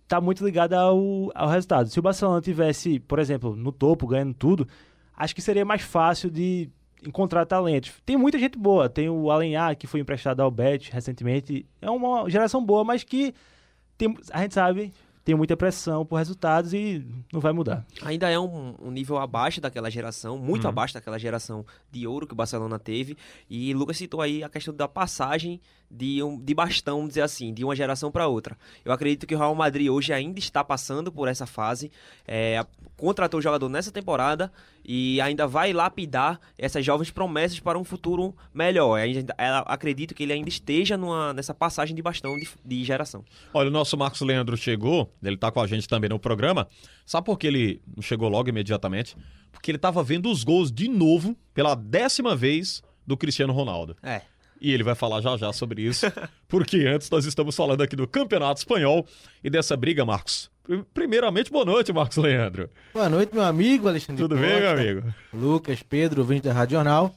tá 0.10 0.20
muito 0.20 0.44
ligada 0.44 0.78
ao, 0.78 1.32
ao 1.36 1.48
resultado. 1.48 1.88
Se 1.88 2.00
o 2.00 2.02
Barcelona 2.02 2.42
tivesse, 2.42 3.00
por 3.00 3.20
exemplo, 3.20 3.56
no 3.56 3.72
topo, 3.72 4.08
ganhando 4.08 4.34
tudo, 4.34 4.68
acho 5.16 5.36
que 5.36 5.42
seria 5.42 5.64
mais 5.64 5.84
fácil 5.84 6.32
de 6.32 6.68
encontrar 7.06 7.46
talentos. 7.46 7.94
Tem 8.04 8.18
muita 8.18 8.40
gente 8.40 8.58
boa. 8.58 8.90
Tem 8.90 9.08
o 9.08 9.30
Alenhar, 9.30 9.78
que 9.78 9.86
foi 9.86 10.00
emprestado 10.00 10.42
ao 10.42 10.50
Bet 10.50 10.92
recentemente. 10.92 11.64
É 11.80 11.92
uma 11.92 12.28
geração 12.28 12.66
boa, 12.66 12.84
mas 12.84 13.04
que 13.04 13.36
tem, 13.98 14.18
a 14.32 14.42
gente 14.42 14.56
sabe 14.56 14.92
tem 15.30 15.36
muita 15.36 15.56
pressão 15.56 16.04
por 16.04 16.16
resultados 16.16 16.74
e 16.74 17.06
não 17.32 17.40
vai 17.40 17.54
mudar. 17.54 17.86
Ainda 18.02 18.28
é 18.32 18.40
um, 18.40 18.74
um 18.82 18.90
nível 18.90 19.16
abaixo 19.18 19.62
daquela 19.62 19.88
geração, 19.92 20.40
muito 20.40 20.64
uhum. 20.64 20.70
abaixo 20.70 20.96
daquela 20.96 21.20
geração 21.20 21.64
de 21.92 22.08
ouro 22.08 22.26
que 22.26 22.34
o 22.34 22.36
Barcelona 22.36 22.80
teve. 22.80 23.16
E 23.48 23.72
Lucas 23.76 23.98
citou 23.98 24.22
aí 24.22 24.44
a 24.44 24.50
questão 24.50 24.74
da 24.74 24.88
passagem 24.88 25.62
de, 25.90 26.22
um, 26.22 26.40
de 26.40 26.54
bastão, 26.54 27.08
dizer 27.08 27.22
assim, 27.22 27.54
de 27.54 27.64
uma 27.64 27.76
geração 27.76 28.12
para 28.12 28.28
outra. 28.28 28.58
Eu 28.86 28.92
acredito 28.92 29.26
que 29.26 29.34
o 29.34 29.38
Real 29.38 29.56
Madrid 29.56 29.90
hoje 29.90 30.14
ainda 30.14 30.38
está 30.40 30.64
passando 30.64 31.12
por 31.12 31.28
essa 31.28 31.46
fase. 31.46 31.92
É, 32.28 32.64
contratou 32.96 33.40
o 33.40 33.42
jogador 33.42 33.70
nessa 33.70 33.92
temporada 33.92 34.52
e 34.86 35.20
ainda 35.22 35.48
vai 35.48 35.74
lapidar 35.74 36.40
essas 36.58 36.86
jovens 36.86 37.10
promessas 37.10 37.60
para 37.60 37.80
um 37.80 37.84
futuro 37.84 38.36
melhor. 38.54 39.00
Ainda, 39.00 39.34
acredito 39.66 40.14
que 40.14 40.24
ele 40.24 40.34
ainda 40.34 40.50
esteja 40.50 40.98
numa, 40.98 41.34
nessa 41.34 41.54
passagem 41.54 41.96
de 41.96 42.02
bastão 42.02 42.36
de, 42.38 42.48
de 42.64 42.84
geração. 42.84 43.24
Olha, 43.54 43.70
o 43.70 43.72
nosso 43.72 43.98
Marcos 43.98 44.22
Leandro 44.22 44.56
chegou, 44.56 45.12
ele 45.24 45.36
está 45.36 45.52
com 45.52 45.62
a 45.62 45.68
gente 45.68 45.88
também 45.88 46.10
no 46.10 46.20
programa. 46.20 46.68
Sabe 47.06 47.26
por 47.26 47.38
que 47.38 47.48
ele 47.48 47.82
não 47.96 48.04
chegou 48.04 48.30
logo 48.30 48.50
imediatamente? 48.50 49.16
Porque 49.52 49.72
ele 49.72 49.78
estava 49.78 50.04
vendo 50.04 50.30
os 50.30 50.44
gols 50.44 50.72
de 50.72 50.88
novo, 50.88 51.36
pela 51.54 51.76
décima 51.76 52.36
vez, 52.36 52.84
do 53.06 53.18
Cristiano 53.18 53.52
Ronaldo. 53.54 53.98
É. 54.04 54.22
E 54.62 54.72
ele 54.72 54.84
vai 54.84 54.96
falar 54.96 55.22
já 55.22 55.38
já 55.38 55.54
sobre 55.54 55.82
isso, 55.82 56.06
porque 56.48 56.86
antes 56.86 57.10
nós 57.10 57.26
estamos 57.26 57.56
falando 57.56 57.82
aqui 57.82 57.96
do 57.96 58.08
Campeonato 58.08 58.60
Espanhol 58.60 59.06
e 59.44 59.50
dessa 59.50 59.76
briga, 59.78 60.06
Marcos. 60.06 60.50
Primeiramente, 60.94 61.52
boa 61.52 61.66
noite, 61.66 61.92
Marcos 61.92 62.18
Leandro. 62.18 62.70
Boa 62.94 63.10
noite, 63.10 63.34
meu 63.34 63.44
amigo 63.44 63.88
Alexandre. 63.88 64.22
Tudo 64.22 64.36
Costa, 64.36 64.48
bem, 64.48 64.62
meu 64.62 64.72
amigo? 64.72 65.14
Lucas, 65.34 65.82
Pedro, 65.82 66.22
ouvinte 66.22 66.44
da 66.44 66.54
Radional. 66.54 67.14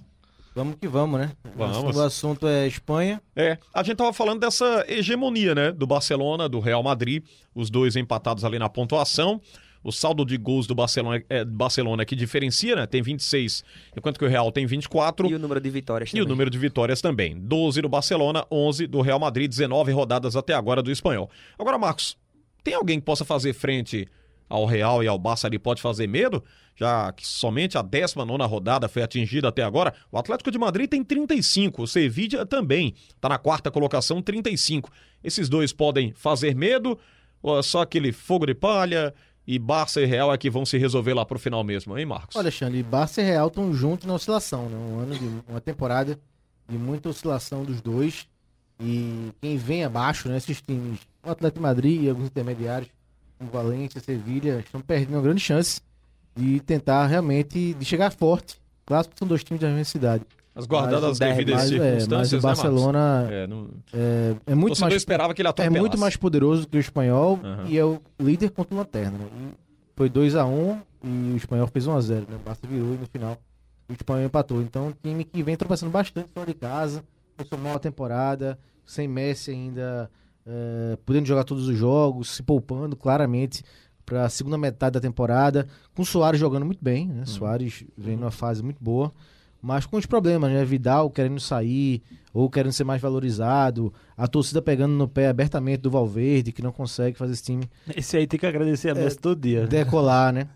Vamos 0.54 0.76
que 0.80 0.86
vamos, 0.86 1.18
né? 1.18 1.32
Vamos. 1.56 1.96
O 1.96 2.02
assunto 2.02 2.46
é 2.46 2.66
Espanha. 2.66 3.22
É, 3.34 3.56
a 3.72 3.82
gente 3.82 3.96
tava 3.96 4.12
falando 4.12 4.40
dessa 4.40 4.84
hegemonia, 4.86 5.54
né? 5.54 5.72
Do 5.72 5.86
Barcelona, 5.86 6.48
do 6.48 6.60
Real 6.60 6.82
Madrid, 6.82 7.24
os 7.54 7.70
dois 7.70 7.96
empatados 7.96 8.44
ali 8.44 8.58
na 8.58 8.68
pontuação. 8.68 9.40
O 9.82 9.90
saldo 9.90 10.24
de 10.24 10.36
gols 10.36 10.66
do 10.66 10.74
Barcelona, 10.74 11.22
é, 11.28 11.44
Barcelona 11.44 12.04
que 12.04 12.14
diferencia, 12.14 12.76
né? 12.76 12.86
Tem 12.86 13.02
26, 13.02 13.64
enquanto 13.96 14.18
que 14.18 14.24
o 14.24 14.28
Real 14.28 14.50
tem 14.52 14.64
24. 14.64 15.28
E 15.28 15.34
o 15.34 15.38
número 15.38 15.60
de 15.60 15.70
vitórias 15.70 16.10
também. 16.10 16.22
E 16.22 16.24
o 16.24 16.28
número 16.28 16.50
de 16.50 16.58
vitórias 16.58 17.00
também. 17.00 17.38
12 17.38 17.82
do 17.82 17.88
Barcelona, 17.88 18.44
11 18.50 18.86
do 18.86 19.00
Real 19.00 19.18
Madrid, 19.18 19.48
19 19.48 19.90
rodadas 19.92 20.36
até 20.36 20.54
agora 20.54 20.82
do 20.82 20.90
Espanhol. 20.90 21.28
Agora, 21.58 21.78
Marcos, 21.78 22.16
tem 22.62 22.74
alguém 22.74 23.00
que 23.00 23.04
possa 23.04 23.24
fazer 23.24 23.52
frente 23.52 24.06
ao 24.48 24.66
Real 24.66 25.02
e 25.02 25.08
ao 25.08 25.18
Barça 25.18 25.46
ali 25.46 25.58
pode 25.58 25.80
fazer 25.80 26.06
medo? 26.06 26.44
Já 26.76 27.10
que 27.12 27.26
somente 27.26 27.78
a 27.78 27.82
19 27.82 28.44
rodada 28.44 28.88
foi 28.88 29.02
atingida 29.02 29.48
até 29.48 29.62
agora. 29.62 29.94
O 30.10 30.18
Atlético 30.18 30.50
de 30.50 30.58
Madrid 30.58 30.88
tem 30.88 31.02
35, 31.02 31.82
o 31.82 31.86
Sevilla 31.86 32.44
também 32.44 32.94
está 33.08 33.28
na 33.28 33.38
quarta 33.38 33.70
colocação, 33.70 34.20
35. 34.20 34.90
Esses 35.24 35.48
dois 35.48 35.72
podem 35.72 36.12
fazer 36.12 36.54
medo? 36.54 36.98
Ou 37.42 37.58
é 37.58 37.62
só 37.62 37.82
aquele 37.82 38.12
fogo 38.12 38.46
de 38.46 38.54
palha? 38.54 39.14
E 39.46 39.58
Barça 39.58 40.00
e 40.00 40.06
Real 40.06 40.32
é 40.32 40.38
que 40.38 40.48
vão 40.48 40.64
se 40.64 40.78
resolver 40.78 41.14
lá 41.14 41.24
pro 41.24 41.38
final 41.38 41.64
mesmo, 41.64 41.96
hein, 41.98 42.06
Marcos? 42.06 42.36
Olha, 42.36 42.44
Alexandre, 42.44 42.82
Barça 42.82 43.20
e 43.20 43.24
Real 43.24 43.48
estão 43.48 43.72
juntos 43.74 44.06
na 44.06 44.14
oscilação, 44.14 44.68
né? 44.68 44.76
Um 44.76 45.00
ano 45.00 45.18
de 45.18 45.28
uma 45.48 45.60
temporada 45.60 46.18
de 46.68 46.78
muita 46.78 47.08
oscilação 47.08 47.64
dos 47.64 47.80
dois. 47.80 48.26
E 48.80 49.30
quem 49.40 49.56
vem 49.56 49.84
abaixo, 49.84 50.28
né, 50.28 50.36
esses 50.36 50.60
times, 50.60 50.98
o 51.24 51.30
Atlético 51.30 51.62
Madrid 51.62 52.02
e 52.02 52.08
alguns 52.08 52.26
intermediários, 52.26 52.90
como 53.38 53.50
Valência, 53.50 54.00
Sevilha, 54.00 54.60
estão 54.60 54.80
perdendo 54.80 55.14
uma 55.14 55.22
grande 55.22 55.40
chance 55.40 55.80
de 56.34 56.60
tentar 56.60 57.06
realmente 57.06 57.74
de 57.74 57.84
chegar 57.84 58.10
forte. 58.10 58.60
Que 58.84 58.94
são 59.16 59.28
dois 59.28 59.44
times 59.44 59.60
da 59.60 59.68
mesma 59.68 59.84
cidade. 59.84 60.24
As 60.54 60.66
guardadas 60.66 61.12
as 61.12 61.18
devidas 61.18 61.54
mas, 61.54 61.68
circunstâncias, 61.68 62.12
é, 62.12 62.16
mas 62.16 62.32
o 62.32 62.36
né, 62.36 62.42
Barcelona 62.42 63.28
é, 63.30 63.46
não... 63.46 63.70
é, 63.92 64.34
é, 64.48 64.54
muito 64.54 64.78
mais 64.80 64.94
esperava 64.94 65.32
que 65.32 65.40
ele 65.40 65.48
é 65.48 65.70
muito 65.70 65.96
mais 65.96 66.14
poderoso 66.14 66.68
que 66.68 66.76
o 66.76 66.80
espanhol 66.80 67.40
Uhum. 67.42 67.66
e 67.66 67.78
é 67.78 67.84
o 67.84 68.00
líder 68.20 68.50
contra 68.50 68.74
o 68.74 68.78
lanterna. 68.78 69.16
Né? 69.16 69.52
Foi 69.96 70.10
2 70.10 70.36
a 70.36 70.44
1 70.44 70.80
e 71.04 71.32
o 71.32 71.36
espanhol 71.36 71.66
fez 71.68 71.86
1 71.86 71.96
a 71.96 72.00
0 72.00 72.26
né? 72.28 72.36
O 72.36 72.38
Barça 72.40 72.66
virou 72.66 72.94
e 72.94 72.98
no 72.98 73.06
final 73.06 73.38
o 73.88 73.92
espanhol 73.94 74.26
empatou. 74.26 74.60
Então, 74.60 74.88
um 74.88 74.92
time 75.02 75.24
que 75.24 75.42
vem 75.42 75.56
tropeçando 75.56 75.90
bastante 75.90 76.28
fora 76.34 76.46
de 76.46 76.54
casa, 76.54 77.02
começou 77.36 77.58
mal 77.58 77.76
a 77.76 77.78
temporada, 77.78 78.58
sem 78.84 79.08
Messi 79.08 79.52
ainda 79.52 80.10
é, 80.46 80.98
podendo 81.06 81.26
jogar 81.26 81.44
todos 81.44 81.66
os 81.66 81.76
jogos, 81.76 82.30
se 82.30 82.42
poupando 82.42 82.94
claramente 82.94 83.64
para 84.04 84.26
a 84.26 84.28
segunda 84.28 84.58
metade 84.58 84.94
da 84.94 85.00
temporada, 85.00 85.66
com 85.94 86.02
o 86.02 86.06
Soares 86.06 86.38
jogando 86.38 86.66
muito 86.66 86.82
bem, 86.84 87.08
né? 87.08 87.24
Soares 87.24 87.84
vem 87.96 88.16
numa 88.16 88.30
fase 88.30 88.62
muito 88.62 88.82
boa 88.82 89.12
mas 89.62 89.86
com 89.86 89.96
os 89.96 90.04
problemas, 90.04 90.50
né? 90.50 90.64
Vidal 90.64 91.08
querendo 91.08 91.38
sair 91.38 92.02
ou 92.34 92.50
querendo 92.50 92.72
ser 92.72 92.82
mais 92.82 93.00
valorizado, 93.00 93.94
a 94.16 94.26
torcida 94.26 94.60
pegando 94.60 94.92
no 94.94 95.06
pé 95.06 95.28
abertamente 95.28 95.82
do 95.82 95.90
Valverde, 95.90 96.50
que 96.50 96.62
não 96.62 96.72
consegue 96.72 97.16
fazer 97.16 97.34
esse 97.34 97.44
time 97.44 97.70
Esse 97.94 98.16
aí 98.16 98.26
tem 98.26 98.40
que 98.40 98.46
agradecer 98.46 98.90
a 98.90 98.94
Messi 98.94 99.18
todo 99.18 99.40
dia. 99.40 99.66
decolar, 99.66 100.32
né? 100.32 100.48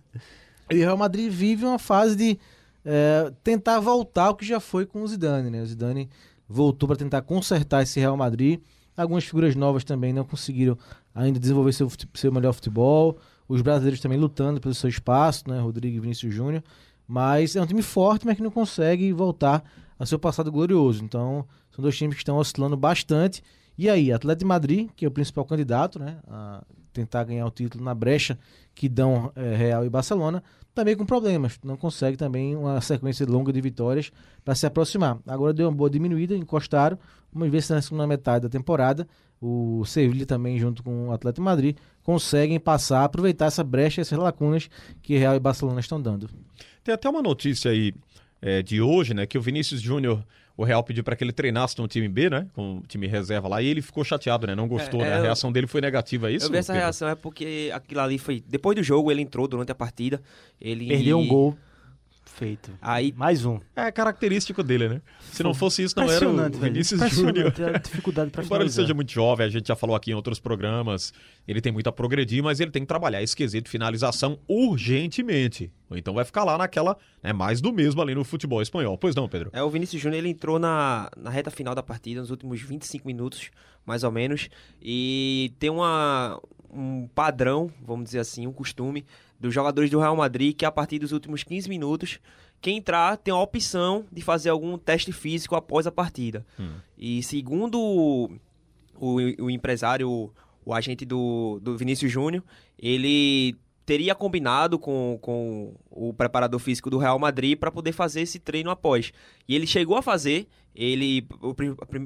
E 0.70 0.76
o 0.76 0.78
Real 0.78 0.96
Madrid 0.96 1.30
vive 1.30 1.64
uma 1.64 1.78
fase 1.78 2.16
de 2.16 2.38
é, 2.84 3.32
tentar 3.44 3.78
voltar 3.78 4.24
ao 4.24 4.34
que 4.34 4.44
já 4.44 4.58
foi 4.58 4.84
com 4.84 5.02
o 5.02 5.06
Zidane, 5.06 5.50
né? 5.50 5.62
O 5.62 5.66
Zidane 5.66 6.08
voltou 6.48 6.88
para 6.88 6.96
tentar 6.96 7.22
consertar 7.22 7.82
esse 7.82 8.00
Real 8.00 8.16
Madrid. 8.16 8.60
Algumas 8.96 9.24
figuras 9.24 9.54
novas 9.54 9.84
também 9.84 10.12
não 10.12 10.24
conseguiram 10.24 10.76
ainda 11.14 11.38
desenvolver 11.38 11.72
seu, 11.72 11.88
seu 12.14 12.32
melhor 12.32 12.52
futebol. 12.52 13.18
Os 13.48 13.62
brasileiros 13.62 14.00
também 14.00 14.18
lutando 14.18 14.60
pelo 14.60 14.74
seu 14.74 14.88
espaço, 14.88 15.44
né? 15.46 15.60
Rodrigo 15.60 15.96
e 15.96 16.00
Vinícius 16.00 16.34
Júnior. 16.34 16.64
Mas 17.06 17.54
é 17.54 17.62
um 17.62 17.66
time 17.66 17.82
forte, 17.82 18.26
mas 18.26 18.36
que 18.36 18.42
não 18.42 18.50
consegue 18.50 19.12
voltar 19.12 19.62
ao 19.98 20.06
seu 20.06 20.18
passado 20.18 20.50
glorioso. 20.50 21.04
Então, 21.04 21.46
são 21.70 21.82
dois 21.82 21.96
times 21.96 22.14
que 22.14 22.22
estão 22.22 22.36
oscilando 22.36 22.76
bastante. 22.76 23.42
E 23.78 23.88
aí, 23.88 24.12
Atlético 24.12 24.40
de 24.40 24.46
Madrid, 24.46 24.88
que 24.96 25.04
é 25.04 25.08
o 25.08 25.10
principal 25.10 25.44
candidato, 25.44 25.98
né? 25.98 26.18
A 26.26 26.62
tentar 26.92 27.24
ganhar 27.24 27.46
o 27.46 27.50
título 27.50 27.84
na 27.84 27.94
brecha 27.94 28.38
que 28.74 28.88
dão 28.88 29.30
eh, 29.36 29.54
Real 29.54 29.84
e 29.84 29.90
Barcelona, 29.90 30.42
também 30.74 30.96
com 30.96 31.04
problemas. 31.04 31.58
Não 31.62 31.76
consegue 31.76 32.16
também 32.16 32.56
uma 32.56 32.80
sequência 32.80 33.26
longa 33.26 33.52
de 33.52 33.60
vitórias 33.60 34.10
para 34.42 34.54
se 34.54 34.66
aproximar. 34.66 35.18
Agora 35.26 35.52
deu 35.52 35.68
uma 35.68 35.74
boa 35.74 35.90
diminuída, 35.90 36.34
encostaram. 36.34 36.98
Vamos 37.32 37.50
ver 37.50 37.62
se 37.62 37.72
na 37.72 37.82
segunda 37.82 38.06
metade 38.06 38.44
da 38.44 38.48
temporada 38.48 39.06
o 39.40 39.84
Sevilla 39.84 40.24
também, 40.24 40.58
junto 40.58 40.82
com 40.82 41.08
o 41.08 41.12
Atlético 41.12 41.42
de 41.42 41.44
Madrid, 41.44 41.76
conseguem 42.02 42.58
passar, 42.58 43.04
aproveitar 43.04 43.46
essa 43.46 43.62
brecha, 43.62 44.00
essas 44.00 44.18
lacunas 44.18 44.70
que 45.02 45.16
Real 45.18 45.34
e 45.34 45.40
Barcelona 45.40 45.80
estão 45.80 46.00
dando. 46.00 46.30
Tem 46.86 46.94
até 46.94 47.08
uma 47.08 47.20
notícia 47.20 47.72
aí 47.72 47.92
é, 48.40 48.62
de 48.62 48.80
hoje, 48.80 49.12
né? 49.12 49.26
Que 49.26 49.36
o 49.36 49.40
Vinícius 49.40 49.80
Júnior, 49.82 50.24
o 50.56 50.62
Real 50.62 50.84
pediu 50.84 51.02
para 51.02 51.16
que 51.16 51.24
ele 51.24 51.32
treinasse 51.32 51.76
no 51.80 51.88
time 51.88 52.08
B, 52.08 52.30
né? 52.30 52.46
Com 52.54 52.78
o 52.78 52.82
time 52.86 53.08
reserva 53.08 53.48
lá, 53.48 53.60
e 53.60 53.66
ele 53.66 53.82
ficou 53.82 54.04
chateado, 54.04 54.46
né? 54.46 54.54
Não 54.54 54.68
gostou, 54.68 55.00
É, 55.00 55.04
né? 55.04 55.10
é, 55.10 55.14
A 55.14 55.16
eu- 55.18 55.22
reação 55.24 55.50
dele 55.50 55.66
foi 55.66 55.80
negativa, 55.80 56.30
é 56.30 56.34
isso? 56.34 56.46
eu 56.46 56.50
vi 56.52 56.58
essa 56.58 56.72
Pedro? 56.72 56.84
reação 56.84 57.08
é 57.08 57.16
porque 57.16 57.72
aquilo 57.74 58.00
ali 58.00 58.18
foi. 58.18 58.40
Depois 58.46 58.76
do 58.76 58.84
jogo, 58.84 59.10
ele 59.10 59.20
entrou 59.20 59.48
durante 59.48 59.72
a 59.72 59.74
partida. 59.74 60.22
Ele 60.60 60.86
Perdeu 60.86 61.18
um 61.18 61.26
gol 61.26 61.58
feito. 62.36 62.70
Aí 62.82 63.14
Mais 63.16 63.44
um. 63.44 63.58
É 63.74 63.90
característico 63.90 64.62
dele, 64.62 64.88
né? 64.88 65.02
Se 65.32 65.42
não 65.42 65.54
fosse 65.54 65.82
isso, 65.82 65.94
não 65.96 66.04
era 66.04 66.12
o 66.12 66.16
Impressionante, 66.16 66.58
velho. 66.58 66.72
Vinícius 66.72 67.10
Júnior. 67.10 67.54
A 67.74 67.78
dificuldade 67.78 68.30
para 68.30 68.44
Embora 68.44 68.62
ele 68.62 68.70
seja 68.70 68.92
muito 68.92 69.10
jovem, 69.10 69.46
a 69.46 69.48
gente 69.48 69.66
já 69.66 69.74
falou 69.74 69.96
aqui 69.96 70.10
em 70.10 70.14
outros 70.14 70.38
programas, 70.38 71.12
ele 71.48 71.60
tem 71.60 71.72
muito 71.72 71.88
a 71.88 71.92
progredir, 71.92 72.42
mas 72.42 72.60
ele 72.60 72.70
tem 72.70 72.82
que 72.82 72.88
trabalhar 72.88 73.22
esse 73.22 73.34
quesito 73.34 73.64
de 73.64 73.70
finalização 73.70 74.38
urgentemente. 74.46 75.72
Ou 75.88 75.96
então 75.96 76.12
vai 76.12 76.24
ficar 76.24 76.44
lá 76.44 76.58
naquela, 76.58 76.96
né, 77.22 77.32
mais 77.32 77.60
do 77.60 77.72
mesmo 77.72 78.02
ali 78.02 78.14
no 78.14 78.24
futebol 78.24 78.60
espanhol. 78.60 78.98
Pois 78.98 79.14
não, 79.14 79.28
Pedro? 79.28 79.50
É, 79.52 79.62
o 79.62 79.70
Vinícius 79.70 80.02
Júnior 80.02 80.18
ele 80.18 80.28
entrou 80.28 80.58
na, 80.58 81.10
na 81.16 81.30
reta 81.30 81.50
final 81.50 81.74
da 81.74 81.82
partida, 81.82 82.20
nos 82.20 82.30
últimos 82.30 82.60
25 82.60 83.06
minutos, 83.06 83.50
mais 83.84 84.04
ou 84.04 84.10
menos, 84.10 84.48
e 84.82 85.52
tem 85.58 85.70
uma, 85.70 86.40
um 86.70 87.08
padrão, 87.14 87.70
vamos 87.80 88.06
dizer 88.06 88.18
assim, 88.18 88.46
um 88.46 88.52
costume 88.52 89.06
dos 89.38 89.52
jogadores 89.52 89.90
do 89.90 89.98
Real 89.98 90.16
Madrid 90.16 90.56
que 90.56 90.64
a 90.64 90.72
partir 90.72 90.98
dos 90.98 91.12
últimos 91.12 91.42
15 91.42 91.68
minutos 91.68 92.18
quem 92.60 92.78
entrar 92.78 93.16
tem 93.16 93.32
a 93.32 93.36
opção 93.36 94.04
de 94.10 94.22
fazer 94.22 94.48
algum 94.48 94.78
teste 94.78 95.12
físico 95.12 95.54
após 95.54 95.86
a 95.86 95.92
partida. 95.92 96.44
Hum. 96.58 96.74
E 96.96 97.22
segundo 97.22 97.78
o, 97.78 98.30
o, 98.98 99.44
o 99.44 99.50
empresário, 99.50 100.32
o 100.64 100.74
agente 100.74 101.04
do, 101.04 101.60
do 101.62 101.76
Vinícius 101.76 102.10
Júnior, 102.10 102.42
ele 102.78 103.56
teria 103.86 104.16
combinado 104.16 104.80
com, 104.80 105.16
com 105.22 105.72
o 105.88 106.12
preparador 106.12 106.58
físico 106.58 106.90
do 106.90 106.98
Real 106.98 107.18
Madrid 107.20 107.56
para 107.56 107.70
poder 107.70 107.92
fazer 107.92 108.22
esse 108.22 108.40
treino 108.40 108.68
após. 108.68 109.12
E 109.48 109.54
ele 109.54 109.66
chegou 109.66 109.96
a 109.96 110.02
fazer, 110.02 110.48
ele 110.74 111.24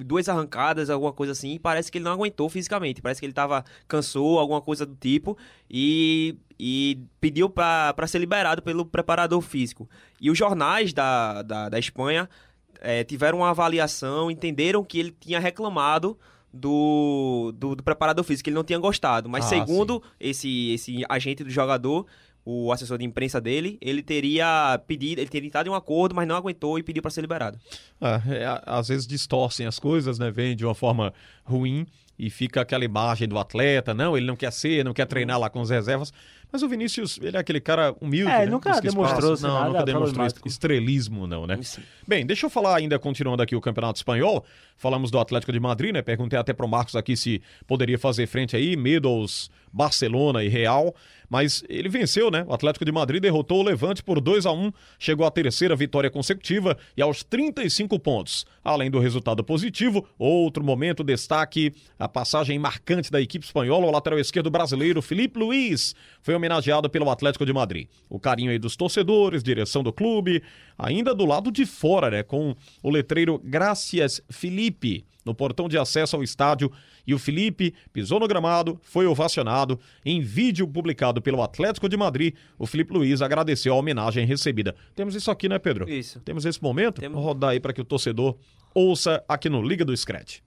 duas 0.05 0.29
arrancadas, 0.29 0.91
alguma 0.91 1.13
coisa 1.13 1.33
assim, 1.33 1.55
e 1.55 1.59
parece 1.59 1.91
que 1.91 1.97
ele 1.97 2.05
não 2.05 2.13
aguentou 2.13 2.51
fisicamente. 2.51 3.01
Parece 3.01 3.19
que 3.19 3.27
ele 3.27 3.33
tava 3.33 3.65
cansou, 3.89 4.39
alguma 4.39 4.61
coisa 4.61 4.85
do 4.85 4.95
tipo, 4.95 5.39
e, 5.71 6.37
e 6.59 7.01
pediu 7.19 7.49
para 7.49 8.07
ser 8.07 8.19
liberado 8.19 8.61
pelo 8.61 8.85
preparador 8.85 9.41
físico. 9.41 9.89
E 10.21 10.31
os 10.31 10.37
jornais 10.37 10.93
da, 10.93 11.41
da, 11.41 11.71
da 11.71 11.79
Espanha 11.79 12.29
eh, 12.83 13.05
tiveram 13.05 13.39
uma 13.39 13.51
avaliação, 13.51 14.31
entenderam 14.31 14.85
que 14.85 14.99
ele 14.99 15.17
tinha 15.19 15.41
reclamado 15.41 16.19
do, 16.53 17.53
do, 17.57 17.77
do 17.77 17.83
preparador 17.83 18.25
físico, 18.25 18.45
que 18.45 18.51
ele 18.51 18.57
não 18.57 18.65
tinha 18.65 18.79
gostado. 18.79 19.29
Mas 19.29 19.45
Ah, 19.47 19.49
segundo 19.49 20.03
esse, 20.19 20.73
esse 20.73 21.05
agente 21.09 21.45
do 21.45 21.51
jogador, 21.51 22.07
o 22.45 22.73
assessor 22.73 22.99
de 22.99 23.05
imprensa 23.05 23.41
dele, 23.41 23.79
ele 23.81 24.03
teria 24.03 24.81
pedido, 24.87 25.21
ele 25.21 25.29
teria 25.29 25.47
entrado 25.47 25.67
em 25.67 25.71
um 25.71 25.75
acordo, 25.75 26.15
mas 26.15 26.27
não 26.27 26.35
aguentou 26.37 26.79
e 26.79 26.83
pediu 26.83 27.03
para 27.03 27.11
ser 27.11 27.21
liberado. 27.21 27.59
Ah, 28.01 28.21
é, 28.27 28.63
às 28.67 28.89
vezes 28.89 29.07
distorcem 29.07 29.67
as 29.67 29.79
coisas, 29.79 30.19
né? 30.19 30.31
Vem 30.31 30.57
de 30.57 30.65
uma 30.65 30.75
forma 30.75 31.13
ruim 31.45 31.87
e 32.19 32.29
fica 32.29 32.61
aquela 32.61 32.85
imagem 32.85 33.27
do 33.27 33.39
atleta, 33.39 33.95
não, 33.95 34.17
ele 34.17 34.27
não 34.27 34.37
quer 34.37 34.53
ser, 34.53 34.85
não 34.85 34.93
quer 34.93 35.07
treinar 35.07 35.39
lá 35.39 35.49
com 35.49 35.61
as 35.61 35.71
reservas. 35.71 36.13
Mas 36.53 36.63
o 36.63 36.69
Vinícius, 36.69 37.19
ele 37.23 37.37
é 37.37 37.41
aquele 37.41 37.61
cara 37.61 37.95
humilde, 38.01 38.31
É, 38.31 38.41
né? 38.41 38.47
nunca 38.47 38.81
demonstrou 38.81 39.35
espaço- 39.35 39.37
ser 39.39 39.47
Não, 39.47 39.55
nada 39.55 39.69
nunca 39.71 39.85
demonstrou 39.85 40.27
estrelismo, 40.47 41.27
não, 41.27 41.47
né? 41.47 41.59
Sim. 41.63 41.83
Bem, 42.07 42.27
deixa 42.27 42.47
eu 42.47 42.51
falar 42.51 42.77
ainda, 42.77 42.99
continuando 42.99 43.43
aqui 43.43 43.55
o 43.57 43.61
Campeonato 43.61 43.99
Espanhol. 43.99 44.45
Falamos 44.77 45.11
do 45.11 45.19
Atlético 45.19 45.53
de 45.53 45.61
Madrid, 45.61 45.93
né? 45.93 46.03
Perguntei 46.03 46.39
até 46.39 46.53
pro 46.53 46.67
Marcos 46.67 46.97
aqui 46.97 47.17
se 47.17 47.41
poderia 47.67 47.99
fazer 47.99 48.27
frente 48.27 48.57
aí, 48.57 48.77
Meadows, 48.77 49.51
Barcelona 49.73 50.43
e 50.43 50.49
Real. 50.49 50.95
Mas 51.31 51.63
ele 51.69 51.89
venceu, 51.89 52.29
né? 52.29 52.45
O 52.49 52.53
Atlético 52.53 52.85
de 52.85 52.91
Madrid 52.91 53.23
derrotou 53.23 53.61
o 53.61 53.63
Levante 53.63 54.03
por 54.03 54.21
2 54.21 54.47
a 54.47 54.53
1 54.53 54.73
chegou 54.99 55.25
à 55.25 55.31
terceira 55.31 55.77
vitória 55.77 56.11
consecutiva 56.11 56.77
e 56.97 57.01
aos 57.01 57.23
35 57.23 57.97
pontos. 58.01 58.45
Além 58.65 58.91
do 58.91 58.99
resultado 58.99 59.45
positivo, 59.45 60.05
outro 60.19 60.65
momento 60.65 61.05
destaque, 61.05 61.73
a 61.97 62.09
passagem 62.09 62.59
marcante 62.59 63.13
da 63.13 63.21
equipe 63.21 63.47
espanhola, 63.47 63.87
o 63.87 63.93
lateral 63.93 64.19
esquerdo 64.19 64.51
brasileiro 64.51 65.01
Felipe 65.01 65.39
Luiz 65.39 65.95
foi 66.21 66.35
homenageado 66.35 66.91
pelo 66.91 67.09
Atlético 67.09 67.47
de 67.47 67.53
Madrid. 67.53 67.87
O 68.09 68.19
carinho 68.19 68.51
aí 68.51 68.59
dos 68.59 68.75
torcedores, 68.75 69.45
direção 69.45 69.85
do 69.85 69.93
clube, 69.93 70.43
ainda 70.77 71.15
do 71.15 71.25
lado 71.25 71.53
de 71.53 71.65
fora, 71.65 72.11
né? 72.11 72.23
Com 72.25 72.57
o 72.83 72.91
letreiro 72.91 73.41
Gracias 73.45 74.21
Felipe 74.29 75.07
no 75.25 75.35
portão 75.35 75.69
de 75.69 75.79
acesso 75.79 76.17
ao 76.17 76.23
estádio 76.23 76.73
e 77.07 77.15
o 77.15 77.19
Felipe 77.19 77.75
pisou 77.93 78.21
no 78.21 78.29
gramado, 78.29 78.79
foi 78.83 79.07
ovacionado. 79.07 79.79
Em 80.05 80.21
vídeo 80.21 80.67
publicado 80.67 81.21
pelo 81.21 81.43
Atlético 81.43 81.89
de 81.89 81.97
Madrid, 81.97 82.35
o 82.59 82.67
Felipe 82.67 82.93
Luiz 82.93 83.23
agradeceu 83.23 83.75
a 83.75 83.77
homenagem 83.77 84.27
recebida. 84.27 84.75
Temos 84.95 85.15
isso 85.15 85.31
aqui, 85.31 85.49
né, 85.49 85.59
Pedro? 85.59 85.89
Isso. 85.89 86.21
Temos 86.21 86.45
esse 86.45 86.63
momento? 86.63 87.01
Temos. 87.01 87.17
Vou 87.17 87.25
rodar 87.25 87.51
aí 87.51 87.61
para 87.61 87.73
que 87.73 87.81
o 87.81 87.85
torcedor 87.85 88.37
ouça 88.75 89.23
aqui 89.29 89.49
no 89.49 89.63
Liga 89.63 89.85
do 89.85 89.97
Scratch. 89.97 90.39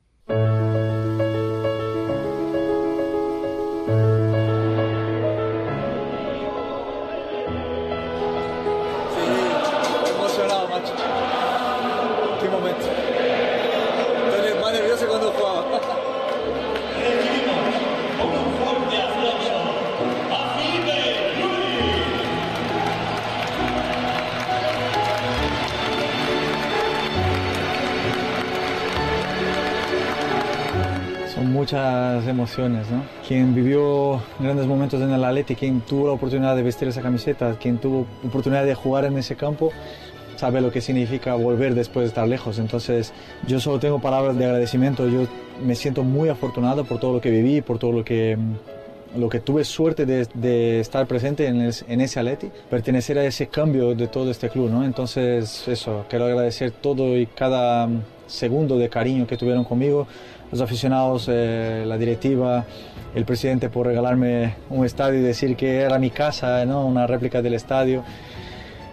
Muchas 31.83 32.27
emociones, 32.27 32.89
¿no? 32.91 33.01
Quien 33.27 33.55
vivió 33.55 34.21
grandes 34.39 34.67
momentos 34.67 35.01
en 35.01 35.09
el 35.11 35.23
Atleti, 35.23 35.55
quien 35.55 35.81
tuvo 35.81 36.07
la 36.07 36.13
oportunidad 36.13 36.55
de 36.55 36.61
vestir 36.61 36.87
esa 36.87 37.01
camiseta, 37.01 37.55
quien 37.59 37.79
tuvo 37.79 38.05
oportunidad 38.25 38.63
de 38.65 38.75
jugar 38.75 39.05
en 39.05 39.17
ese 39.17 39.35
campo, 39.35 39.71
sabe 40.35 40.61
lo 40.61 40.71
que 40.71 40.81
significa 40.81 41.33
volver 41.33 41.73
después 41.73 42.03
de 42.03 42.07
estar 42.09 42.27
lejos. 42.27 42.59
Entonces, 42.59 43.11
yo 43.47 43.59
solo 43.59 43.79
tengo 43.79 43.99
palabras 43.99 44.37
de 44.37 44.45
agradecimiento. 44.45 45.07
Yo 45.07 45.21
me 45.65 45.73
siento 45.75 46.03
muy 46.03 46.29
afortunado 46.29 46.85
por 46.85 46.99
todo 46.99 47.13
lo 47.13 47.21
que 47.21 47.31
viví, 47.31 47.61
por 47.61 47.79
todo 47.79 47.91
lo 47.91 48.03
que 48.05 48.37
mm, 48.37 49.19
lo 49.19 49.29
que 49.29 49.39
tuve 49.39 49.63
suerte 49.63 50.05
de, 50.07 50.27
de 50.33 50.79
estar 50.79 51.05
presente 51.07 51.45
en, 51.47 51.61
es- 51.61 51.85
en 51.87 52.01
ese 52.01 52.19
Atleti, 52.19 52.49
pertenecer 52.69 53.17
a 53.19 53.25
ese 53.25 53.45
cambio 53.47 53.93
de 53.95 54.07
todo 54.07 54.29
este 54.31 54.49
club, 54.49 54.69
¿no? 54.71 54.83
Entonces, 54.83 55.67
eso, 55.67 56.05
quiero 56.09 56.25
agradecer 56.25 56.71
todo 56.71 57.15
y 57.17 57.25
cada 57.27 57.85
mm, 57.87 58.01
segundo 58.27 58.77
de 58.77 58.89
cariño 58.89 59.25
que 59.27 59.37
tuvieron 59.37 59.63
conmigo, 59.65 60.07
los 60.53 60.61
aficionados, 60.61 61.27
eh, 61.31 61.83
la 61.87 61.97
directiva, 61.97 62.63
el 63.15 63.25
presidente 63.25 63.69
por 63.69 63.87
regalarme 63.87 64.53
un 64.69 64.85
estadio 64.85 65.19
y 65.19 65.23
decir 65.23 65.55
que 65.55 65.81
era 65.81 65.97
mi 65.97 66.11
casa, 66.11 66.63
¿no? 66.65 66.85
Una 66.85 67.07
réplica 67.07 67.41
del 67.41 67.55
estadio. 67.55 68.03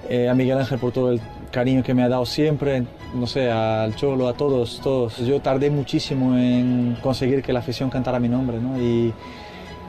Eh, 0.08 0.28
a 0.28 0.34
Miguel 0.34 0.56
Ángel 0.56 0.78
por 0.78 0.90
todo 0.90 1.12
el 1.12 1.20
cariño 1.52 1.82
que 1.82 1.92
me 1.92 2.02
ha 2.02 2.08
dado 2.08 2.24
siempre, 2.24 2.84
no 3.14 3.26
sé, 3.26 3.50
al 3.50 3.94
Cholo, 3.94 4.26
a 4.26 4.32
todos, 4.32 4.80
todos. 4.82 5.18
Yo 5.18 5.40
tardé 5.40 5.70
muchísimo 5.70 6.34
en 6.34 6.96
conseguir 7.02 7.42
que 7.42 7.52
la 7.52 7.58
afición 7.58 7.90
cantara 7.90 8.18
mi 8.18 8.28
nombre, 8.28 8.58
¿no? 8.58 8.80
Y, 8.80 9.12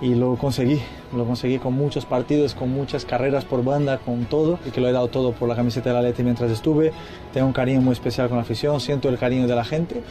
lo 0.01 0.35
conseguí, 0.35 0.81
lo 1.15 1.25
conseguí 1.25 1.59
con 1.59 1.73
muchos 1.73 2.05
partidos, 2.05 2.55
con 2.55 2.71
muchas 2.71 3.05
carreras 3.05 3.45
por 3.45 3.63
banda, 3.63 3.99
con 3.99 4.25
todo, 4.25 4.57
y 4.65 4.71
que 4.71 4.81
lo 4.81 4.89
he 4.89 4.91
dado 4.91 5.07
todo 5.09 5.31
por 5.31 5.47
la 5.47 5.55
camiseta 5.55 5.89
de 5.89 5.95
la 5.95 6.01
Leti 6.01 6.23
mientras 6.23 6.49
estuve. 6.49 6.91
Tengo 7.31 7.45
un 7.45 7.53
cariño 7.53 7.81
muy 7.81 7.93
especial 7.93 8.27
con 8.27 8.37
la 8.37 8.41
afición, 8.41 8.81
siento 8.81 9.09
el 9.09 9.19
cariño 9.19 9.47
de 9.47 9.55
la 9.55 9.63
gente 9.63 10.01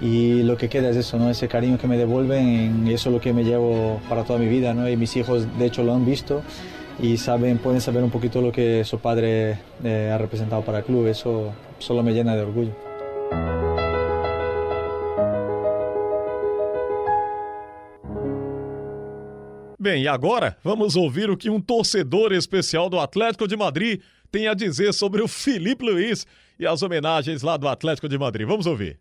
y 0.00 0.42
lo 0.42 0.56
que 0.56 0.68
queda 0.68 0.90
es 0.90 0.96
eso, 0.96 1.18
¿no? 1.18 1.30
Ese 1.30 1.48
cariño 1.48 1.78
que 1.78 1.86
me 1.86 1.96
devuelven 1.96 2.86
eso 2.88 3.08
es 3.08 3.14
lo 3.14 3.20
que 3.20 3.32
me 3.32 3.44
llevo 3.44 4.00
para 4.08 4.24
toda 4.24 4.38
mi 4.38 4.48
vida, 4.48 4.74
¿no? 4.74 4.88
Y 4.88 4.96
mis 4.96 5.16
hijos, 5.16 5.46
de 5.58 5.66
hecho, 5.66 5.82
lo 5.82 5.94
han 5.94 6.04
visto 6.04 6.42
y 7.00 7.16
saben, 7.16 7.58
pueden 7.58 7.80
saber 7.80 8.02
un 8.02 8.10
poquito 8.10 8.40
lo 8.40 8.52
que 8.52 8.84
su 8.84 8.98
padre 8.98 9.58
eh, 9.84 10.10
ha 10.12 10.18
representado 10.18 10.62
para 10.62 10.78
el 10.78 10.84
club. 10.84 11.06
Eso 11.06 11.52
solo 11.78 12.02
me 12.02 12.12
llena 12.12 12.34
de 12.34 12.42
orgullo. 12.42 12.72
Bem, 19.78 20.02
e 20.02 20.08
agora 20.08 20.56
vamos 20.64 20.96
ouvir 20.96 21.30
o 21.30 21.36
que 21.36 21.48
um 21.48 21.60
torcedor 21.60 22.32
especial 22.32 22.90
do 22.90 22.98
Atlético 22.98 23.46
de 23.46 23.56
Madrid 23.56 24.00
tem 24.32 24.48
a 24.48 24.54
dizer 24.54 24.92
sobre 24.92 25.22
o 25.22 25.28
Felipe 25.28 25.84
Luiz 25.84 26.26
e 26.58 26.66
as 26.66 26.82
homenagens 26.82 27.42
lá 27.42 27.56
do 27.56 27.68
Atlético 27.68 28.08
de 28.08 28.18
Madrid. 28.18 28.48
Vamos 28.48 28.66
ouvir. 28.66 28.98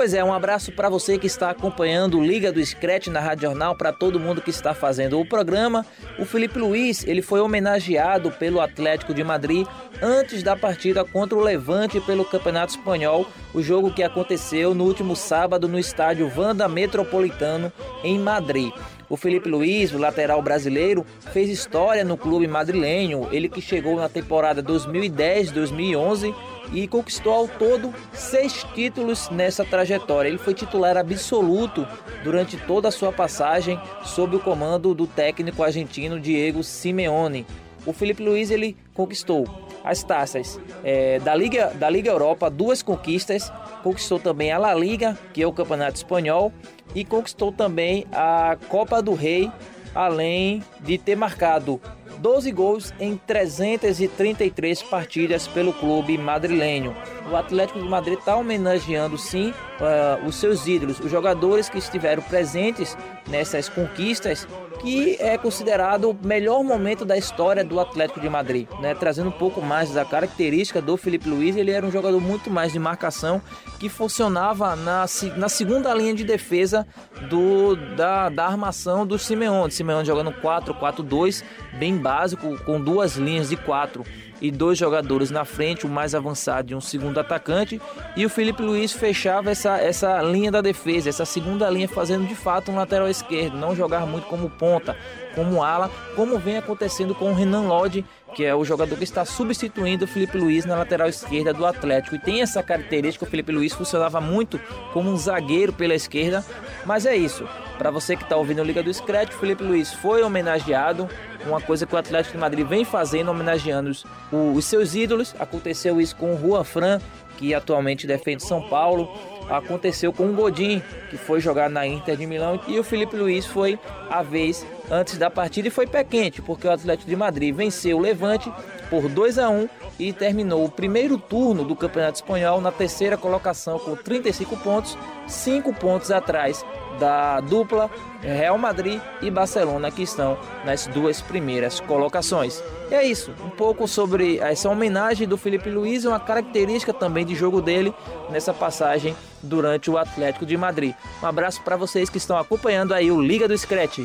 Pois 0.00 0.14
é, 0.14 0.24
um 0.24 0.32
abraço 0.32 0.72
para 0.72 0.88
você 0.88 1.18
que 1.18 1.26
está 1.26 1.50
acompanhando 1.50 2.22
Liga 2.22 2.50
do 2.50 2.64
Scratch 2.64 3.08
na 3.08 3.20
Rádio 3.20 3.50
Jornal, 3.50 3.76
para 3.76 3.92
todo 3.92 4.18
mundo 4.18 4.40
que 4.40 4.48
está 4.48 4.72
fazendo 4.72 5.20
o 5.20 5.28
programa. 5.28 5.84
O 6.18 6.24
Felipe 6.24 6.58
Luiz, 6.58 7.06
ele 7.06 7.20
foi 7.20 7.38
homenageado 7.38 8.30
pelo 8.30 8.62
Atlético 8.62 9.12
de 9.12 9.22
Madrid 9.22 9.66
antes 10.00 10.42
da 10.42 10.56
partida 10.56 11.04
contra 11.04 11.36
o 11.36 11.42
Levante 11.42 12.00
pelo 12.00 12.24
Campeonato 12.24 12.72
Espanhol, 12.72 13.26
o 13.52 13.60
jogo 13.60 13.92
que 13.92 14.02
aconteceu 14.02 14.74
no 14.74 14.84
último 14.84 15.14
sábado 15.14 15.68
no 15.68 15.78
estádio 15.78 16.32
Wanda 16.34 16.66
Metropolitano 16.66 17.70
em 18.02 18.18
Madrid. 18.18 18.72
O 19.06 19.18
Felipe 19.18 19.50
Luiz, 19.50 19.92
o 19.92 19.98
lateral 19.98 20.40
brasileiro, 20.40 21.04
fez 21.30 21.50
história 21.50 22.04
no 22.04 22.16
clube 22.16 22.46
madrilenho, 22.46 23.28
ele 23.30 23.50
que 23.50 23.60
chegou 23.60 23.96
na 23.96 24.08
temporada 24.08 24.62
2010-2011 24.62 26.34
e 26.72 26.86
conquistou 26.86 27.32
ao 27.32 27.48
todo 27.48 27.94
seis 28.12 28.64
títulos 28.74 29.28
nessa 29.30 29.64
trajetória. 29.64 30.28
Ele 30.28 30.38
foi 30.38 30.54
titular 30.54 30.96
absoluto 30.96 31.86
durante 32.22 32.56
toda 32.56 32.88
a 32.88 32.92
sua 32.92 33.12
passagem 33.12 33.80
sob 34.04 34.36
o 34.36 34.40
comando 34.40 34.94
do 34.94 35.06
técnico 35.06 35.62
argentino 35.62 36.20
Diego 36.20 36.62
Simeone. 36.62 37.46
O 37.86 37.92
Felipe 37.92 38.22
Luiz 38.22 38.50
ele 38.50 38.76
conquistou 38.94 39.46
as 39.82 40.02
taças 40.02 40.60
eh, 40.84 41.18
da, 41.20 41.34
Liga, 41.34 41.72
da 41.74 41.88
Liga 41.88 42.10
Europa, 42.10 42.50
duas 42.50 42.82
conquistas, 42.82 43.50
conquistou 43.82 44.18
também 44.18 44.52
a 44.52 44.58
La 44.58 44.74
Liga, 44.74 45.18
que 45.32 45.42
é 45.42 45.46
o 45.46 45.52
campeonato 45.52 45.96
espanhol, 45.96 46.52
e 46.94 47.04
conquistou 47.04 47.50
também 47.50 48.06
a 48.12 48.56
Copa 48.68 49.00
do 49.00 49.14
Rei, 49.14 49.50
além 49.94 50.62
de 50.80 50.98
ter 50.98 51.16
marcado 51.16 51.80
12 52.20 52.52
gols 52.52 52.94
em 53.00 53.16
333 53.16 54.82
partidas 54.82 55.48
pelo 55.48 55.72
clube 55.72 56.18
madrilenho. 56.18 56.94
O 57.30 57.36
Atlético 57.36 57.80
de 57.80 57.88
Madrid 57.88 58.18
está 58.18 58.36
homenageando 58.36 59.16
sim 59.16 59.50
uh, 59.50 60.26
os 60.26 60.34
seus 60.34 60.66
ídolos, 60.66 61.00
os 61.00 61.10
jogadores 61.10 61.68
que 61.68 61.78
estiveram 61.78 62.22
presentes 62.22 62.96
nessas 63.30 63.68
conquistas 63.68 64.46
que 64.80 65.16
é 65.20 65.36
considerado 65.36 66.10
o 66.10 66.26
melhor 66.26 66.64
momento 66.64 67.04
da 67.04 67.16
história 67.16 67.62
do 67.62 67.78
Atlético 67.78 68.18
de 68.18 68.28
Madrid, 68.30 68.66
né? 68.80 68.94
trazendo 68.94 69.28
um 69.28 69.32
pouco 69.32 69.60
mais 69.60 69.90
da 69.92 70.04
característica 70.04 70.80
do 70.80 70.96
Felipe 70.96 71.28
Luiz. 71.28 71.54
Ele 71.54 71.70
era 71.70 71.86
um 71.86 71.90
jogador 71.90 72.18
muito 72.18 72.50
mais 72.50 72.72
de 72.72 72.78
marcação 72.78 73.42
que 73.78 73.88
funcionava 73.88 74.74
na, 74.76 75.04
na 75.36 75.48
segunda 75.48 75.92
linha 75.92 76.14
de 76.14 76.24
defesa 76.24 76.86
do, 77.28 77.76
da, 77.94 78.30
da 78.30 78.46
armação 78.46 79.06
do 79.06 79.18
Simeone. 79.18 79.70
Simeone 79.70 80.06
jogando 80.06 80.32
4-4-2, 80.32 81.44
bem 81.78 81.96
básico, 81.96 82.56
com 82.64 82.80
duas 82.80 83.16
linhas 83.16 83.50
de 83.50 83.56
quatro 83.56 84.04
e 84.40 84.50
dois 84.50 84.78
jogadores 84.78 85.30
na 85.30 85.44
frente, 85.44 85.86
o 85.86 85.88
mais 85.88 86.14
avançado 86.14 86.72
e 86.72 86.74
um 86.74 86.80
segundo 86.80 87.18
atacante. 87.18 87.80
E 88.16 88.24
o 88.24 88.30
Felipe 88.30 88.62
Luiz 88.62 88.92
fechava 88.92 89.50
essa, 89.50 89.78
essa 89.78 90.20
linha 90.22 90.50
da 90.50 90.60
defesa, 90.60 91.08
essa 91.08 91.24
segunda 91.24 91.68
linha, 91.68 91.88
fazendo 91.88 92.26
de 92.26 92.34
fato 92.34 92.70
um 92.70 92.76
lateral 92.76 93.08
esquerdo, 93.08 93.56
não 93.56 93.74
jogar 93.74 94.06
muito 94.06 94.26
como 94.26 94.48
ponta, 94.48 94.96
como 95.34 95.62
ala, 95.62 95.90
como 96.16 96.38
vem 96.38 96.56
acontecendo 96.56 97.14
com 97.14 97.30
o 97.30 97.34
Renan 97.34 97.62
Lodge, 97.62 98.04
que 98.34 98.44
é 98.44 98.54
o 98.54 98.64
jogador 98.64 98.96
que 98.96 99.04
está 99.04 99.24
substituindo 99.24 100.04
o 100.04 100.08
Felipe 100.08 100.38
Luiz 100.38 100.64
na 100.64 100.76
lateral 100.76 101.08
esquerda 101.08 101.52
do 101.52 101.66
Atlético. 101.66 102.16
E 102.16 102.18
tem 102.18 102.42
essa 102.42 102.62
característica, 102.62 103.24
o 103.24 103.28
Felipe 103.28 103.52
Luiz 103.52 103.72
funcionava 103.72 104.20
muito 104.20 104.60
como 104.92 105.10
um 105.10 105.16
zagueiro 105.16 105.72
pela 105.72 105.94
esquerda, 105.94 106.44
mas 106.84 107.06
é 107.06 107.16
isso. 107.16 107.48
Para 107.78 107.90
você 107.90 108.16
que 108.16 108.22
está 108.22 108.36
ouvindo 108.36 108.60
o 108.60 108.64
Liga 108.64 108.82
do 108.82 108.92
Scratch, 108.92 109.30
o 109.30 109.38
Felipe 109.38 109.64
Luiz 109.64 109.92
foi 109.92 110.22
homenageado, 110.22 111.08
uma 111.46 111.60
coisa 111.60 111.86
que 111.86 111.94
o 111.94 111.98
Atlético 111.98 112.34
de 112.34 112.40
Madrid 112.40 112.66
vem 112.66 112.84
fazendo, 112.84 113.30
homenageando 113.30 113.90
os, 113.90 114.04
os 114.30 114.64
seus 114.64 114.94
ídolos. 114.94 115.34
Aconteceu 115.38 116.00
isso 116.00 116.14
com 116.16 116.34
o 116.34 116.38
Juan 116.38 116.64
Fran, 116.64 117.00
que 117.40 117.54
atualmente 117.54 118.06
defende 118.06 118.42
São 118.42 118.60
Paulo. 118.60 119.10
Aconteceu 119.48 120.12
com 120.12 120.26
o 120.26 120.34
Godin, 120.34 120.82
que 121.08 121.16
foi 121.16 121.40
jogar 121.40 121.70
na 121.70 121.86
Inter 121.86 122.16
de 122.16 122.26
Milão. 122.26 122.60
E 122.68 122.78
o 122.78 122.84
Felipe 122.84 123.16
Luiz 123.16 123.46
foi 123.46 123.78
a 124.10 124.22
vez 124.22 124.64
antes 124.90 125.16
da 125.16 125.30
partida 125.30 125.66
e 125.66 125.70
foi 125.70 125.86
pé 125.86 126.04
quente, 126.04 126.42
porque 126.42 126.68
o 126.68 126.70
Atlético 126.70 127.08
de 127.08 127.16
Madrid 127.16 127.54
venceu 127.54 127.96
o 127.96 128.00
Levante 128.00 128.52
por 128.90 129.08
2 129.08 129.38
a 129.38 129.48
1 129.48 129.68
e 129.98 130.12
terminou 130.12 130.64
o 130.64 130.70
primeiro 130.70 131.16
turno 131.16 131.64
do 131.64 131.76
Campeonato 131.76 132.16
Espanhol 132.16 132.60
na 132.60 132.72
terceira 132.72 133.16
colocação 133.16 133.78
com 133.78 133.94
35 133.94 134.56
pontos, 134.56 134.98
5 135.28 135.72
pontos 135.74 136.10
atrás 136.10 136.64
da 136.98 137.40
dupla 137.40 137.88
Real 138.20 138.58
Madrid 138.58 139.00
e 139.22 139.30
Barcelona 139.30 139.90
que 139.90 140.02
estão 140.02 140.36
nas 140.64 140.86
duas 140.88 141.20
primeiras 141.20 141.80
colocações. 141.80 142.62
E 142.90 142.94
é 142.94 143.06
isso, 143.06 143.32
um 143.44 143.50
pouco 143.50 143.86
sobre 143.86 144.38
essa 144.38 144.68
homenagem 144.68 145.26
do 145.26 145.38
Felipe 145.38 145.70
Luiz, 145.70 146.04
uma 146.04 146.18
característica 146.18 146.92
também 146.92 147.24
de 147.24 147.34
jogo 147.34 147.62
dele 147.62 147.94
nessa 148.28 148.52
passagem 148.52 149.16
durante 149.42 149.90
o 149.90 149.96
Atlético 149.96 150.44
de 150.44 150.56
Madrid. 150.56 150.94
Um 151.22 151.26
abraço 151.26 151.62
para 151.62 151.76
vocês 151.76 152.10
que 152.10 152.18
estão 152.18 152.36
acompanhando 152.36 152.92
aí 152.92 153.10
o 153.10 153.20
Liga 153.20 153.46
do 153.46 153.56
Scratch. 153.56 154.00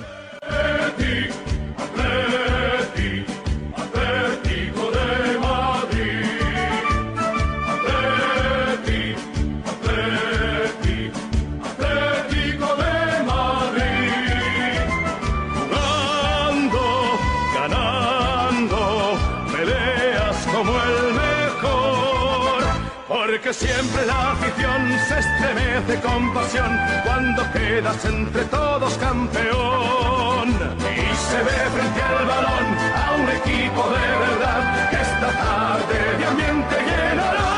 Que 23.45 23.53
siempre 23.53 24.03
la 24.07 24.31
afición 24.31 24.89
se 25.07 25.19
estremece 25.19 26.01
con 26.01 26.33
pasión 26.33 26.79
cuando 27.03 27.43
quedas 27.51 28.03
entre 28.05 28.43
todos 28.45 28.97
campeón. 28.97 30.49
Y 30.49 31.15
se 31.15 31.37
ve 31.43 31.51
frente 31.75 32.01
al 32.01 32.25
balón 32.25 32.65
a 32.95 33.15
un 33.21 33.29
equipo 33.29 33.83
de 33.91 34.07
verdad 34.25 34.89
que 34.89 34.95
esta 34.95 35.31
tarde 35.31 36.17
de 36.17 36.25
ambiente 36.25 36.75
llenará. 36.87 37.51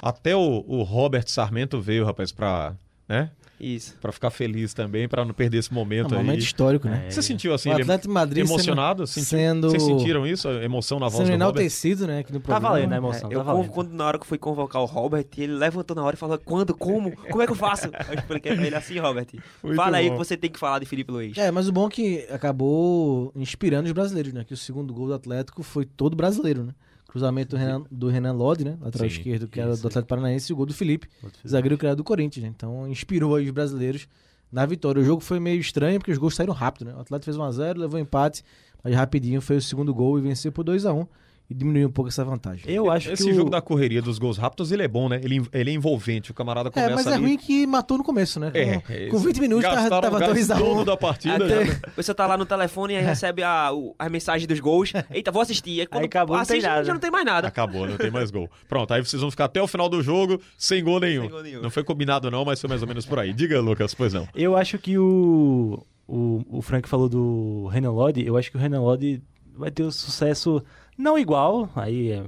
Até 0.00 0.36
o, 0.36 0.64
o 0.64 0.84
Robert 0.84 1.26
Sarmento 1.26 1.82
veio, 1.82 2.06
rapaz, 2.06 2.32
pra. 2.32 2.76
né? 3.08 3.32
Isso. 3.64 3.96
Pra 4.00 4.12
ficar 4.12 4.30
feliz 4.30 4.74
também, 4.74 5.08
pra 5.08 5.24
não 5.24 5.32
perder 5.32 5.58
esse 5.58 5.72
momento 5.72 6.14
É 6.14 6.16
um 6.16 6.20
aí. 6.20 6.24
momento 6.26 6.40
histórico, 6.42 6.88
né? 6.88 7.06
Você 7.08 7.22
sentiu 7.22 7.54
assim, 7.54 7.70
O 7.70 7.72
ele 7.72 7.82
Atlético 7.82 8.08
de 8.08 8.14
Madrid 8.14 8.44
emocionado? 8.44 9.06
sendo- 9.06 9.24
sendo- 9.24 9.70
Vocês 9.70 9.82
sentiram 9.82 10.26
isso? 10.26 10.48
A 10.48 10.62
emoção 10.62 10.98
na 10.98 11.06
voz 11.08 11.26
Sendo 11.26 11.38
do 11.38 11.44
Robert? 11.44 11.60
enaltecido, 11.62 12.06
né, 12.06 12.18
aqui 12.18 12.32
no 12.32 12.40
Tá 12.40 12.58
valendo 12.58 12.92
a 12.92 12.96
emoção, 12.96 13.30
eu 13.32 13.38
tá 13.38 13.44
valendo. 13.52 13.68
quando 13.70 13.92
na 13.92 14.04
hora 14.06 14.18
que 14.18 14.24
eu 14.24 14.28
fui 14.28 14.38
convocar 14.38 14.82
o 14.82 14.84
Robert, 14.84 15.24
ele 15.38 15.54
levantou 15.54 15.94
na 15.96 16.02
hora 16.02 16.14
e 16.14 16.18
falou: 16.18 16.38
Quando? 16.38 16.74
Como? 16.74 17.10
Como 17.16 17.42
é 17.42 17.46
que 17.46 17.52
eu 17.52 17.56
faço? 17.56 17.88
Eu 18.08 18.14
expliquei 18.18 18.54
pra 18.54 18.66
ele 18.66 18.76
assim, 18.76 18.98
Robert. 18.98 19.26
Muito 19.62 19.76
fala 19.76 19.96
aí 19.96 20.06
bom. 20.08 20.12
que 20.12 20.18
você 20.18 20.36
tem 20.36 20.50
que 20.50 20.58
falar 20.58 20.78
de 20.78 20.86
Felipe 20.86 21.10
Luiz. 21.10 21.36
É, 21.38 21.50
mas 21.50 21.68
o 21.68 21.72
bom 21.72 21.86
é 21.86 21.90
que 21.90 22.26
acabou 22.30 23.32
inspirando 23.34 23.86
os 23.86 23.92
brasileiros, 23.92 24.32
né? 24.32 24.44
Que 24.44 24.54
o 24.54 24.56
segundo 24.56 24.92
gol 24.92 25.06
do 25.08 25.14
Atlético 25.14 25.62
foi 25.62 25.84
todo 25.84 26.14
brasileiro, 26.16 26.64
né? 26.64 26.72
Cruzamento 27.14 27.54
do 27.54 27.56
Renan, 27.56 27.84
do 27.92 28.08
Renan 28.08 28.32
Lodi, 28.32 28.64
né? 28.64 28.76
Lateral 28.80 29.08
Sim, 29.08 29.14
esquerdo, 29.14 29.46
que 29.46 29.60
era 29.60 29.76
do 29.76 29.86
Atlético 29.86 30.08
Paranaense, 30.08 30.50
e 30.50 30.52
o 30.52 30.56
gol 30.56 30.66
do 30.66 30.74
Felipe, 30.74 31.08
zagueiro 31.46 31.78
que 31.78 31.86
era 31.86 31.94
do 31.94 32.02
Corinthians, 32.02 32.42
né? 32.42 32.52
Então 32.52 32.88
inspirou 32.88 33.36
aí 33.36 33.44
os 33.44 33.52
brasileiros 33.52 34.08
na 34.50 34.66
vitória. 34.66 35.00
O 35.00 35.04
jogo 35.04 35.22
foi 35.22 35.38
meio 35.38 35.60
estranho, 35.60 36.00
porque 36.00 36.10
os 36.10 36.18
gols 36.18 36.34
saíram 36.34 36.52
rápido, 36.52 36.86
né? 36.86 36.92
O 36.92 36.98
Atlético 36.98 37.26
fez 37.26 37.36
1x0, 37.36 37.76
levou 37.78 38.00
empate, 38.00 38.44
mas 38.82 38.92
rapidinho 38.96 39.40
foi 39.40 39.58
o 39.58 39.62
segundo 39.62 39.94
gol 39.94 40.18
e 40.18 40.22
venceu 40.22 40.50
por 40.50 40.64
2x1 40.64 41.06
e 41.48 41.54
diminuiu 41.54 41.88
um 41.88 41.92
pouco 41.92 42.08
essa 42.08 42.24
vantagem. 42.24 42.64
Eu 42.66 42.90
acho 42.90 43.10
Esse 43.12 43.24
que 43.24 43.30
o... 43.32 43.34
jogo 43.34 43.50
da 43.50 43.60
correria 43.60 44.00
dos 44.00 44.18
gols 44.18 44.38
rápidos, 44.38 44.72
ele 44.72 44.82
é 44.82 44.88
bom, 44.88 45.10
né? 45.10 45.20
Ele, 45.22 45.42
ele 45.52 45.70
é 45.70 45.74
envolvente. 45.74 46.30
O 46.30 46.34
camarada 46.34 46.70
começa 46.70 46.90
É, 46.90 46.94
mas 46.94 47.06
é 47.06 47.12
ali... 47.12 47.22
ruim 47.22 47.36
que 47.36 47.66
matou 47.66 47.98
no 47.98 48.04
começo, 48.04 48.40
né? 48.40 48.50
É, 48.54 48.78
com, 48.80 48.92
é 48.92 49.06
com 49.08 49.16
isso. 49.16 49.26
20 49.26 49.40
minutos 49.42 49.64
tava, 49.64 49.76
Gastaram 49.76 50.00
tava 50.02 50.16
o 50.16 50.20
gás 50.20 50.48
2x1. 50.48 50.58
todo 50.58 50.84
da 50.86 50.96
partida. 50.96 51.44
Até- 51.44 51.64
né? 51.64 51.80
Você 51.96 52.14
tá 52.14 52.26
lá 52.26 52.38
no 52.38 52.46
telefone 52.46 52.94
e 52.94 52.96
aí 52.96 53.04
recebe 53.04 53.42
a, 53.42 53.70
o- 53.74 53.94
a 53.98 54.08
mensagem 54.08 54.48
dos 54.48 54.58
gols. 54.58 54.92
Eita, 55.10 55.30
vou 55.30 55.42
assistir. 55.42 55.80
Aí, 55.80 55.86
quando 55.86 56.00
Aí 56.00 56.06
acabou, 56.06 56.36
não 56.36 56.44
tem 56.46 56.56
assiste, 56.56 56.68
nada. 56.70 56.84
já 56.84 56.92
não 56.94 57.00
tem 57.00 57.10
mais 57.10 57.26
nada. 57.26 57.48
Acabou, 57.48 57.86
não 57.86 57.96
tem 57.98 58.10
mais 58.10 58.30
gol. 58.30 58.50
Pronto, 58.66 58.94
aí 58.94 59.04
vocês 59.04 59.20
vão 59.20 59.30
ficar 59.30 59.44
até 59.44 59.60
o 59.60 59.66
final 59.66 59.88
do 59.88 60.02
jogo 60.02 60.40
sem 60.56 60.82
gol 60.82 60.98
nenhum. 60.98 61.22
Sem 61.22 61.30
gol 61.30 61.42
nenhum. 61.42 61.60
Não 61.62 61.70
foi 61.70 61.84
combinado 61.84 62.30
não, 62.30 62.42
mas 62.44 62.58
foi 62.58 62.68
mais 62.70 62.80
ou 62.80 62.88
menos 62.88 63.04
por 63.04 63.18
aí. 63.18 63.34
Diga, 63.34 63.60
Lucas, 63.60 63.92
pois 63.92 64.14
não. 64.14 64.26
Eu 64.34 64.56
acho 64.56 64.78
que 64.78 64.96
o, 64.96 65.84
o, 66.08 66.42
o 66.48 66.62
Frank 66.62 66.88
falou 66.88 67.08
do 67.08 67.66
Renan 67.70 67.90
Lodi. 67.90 68.26
Eu 68.26 68.36
acho 68.38 68.50
que 68.50 68.56
o 68.56 68.60
Renan 68.60 68.80
Lodi 68.80 69.22
vai 69.56 69.70
ter 69.70 69.82
um 69.84 69.90
sucesso 69.90 70.62
não 70.96 71.18
igual. 71.18 71.68
Aí 71.74 72.12
é- 72.12 72.24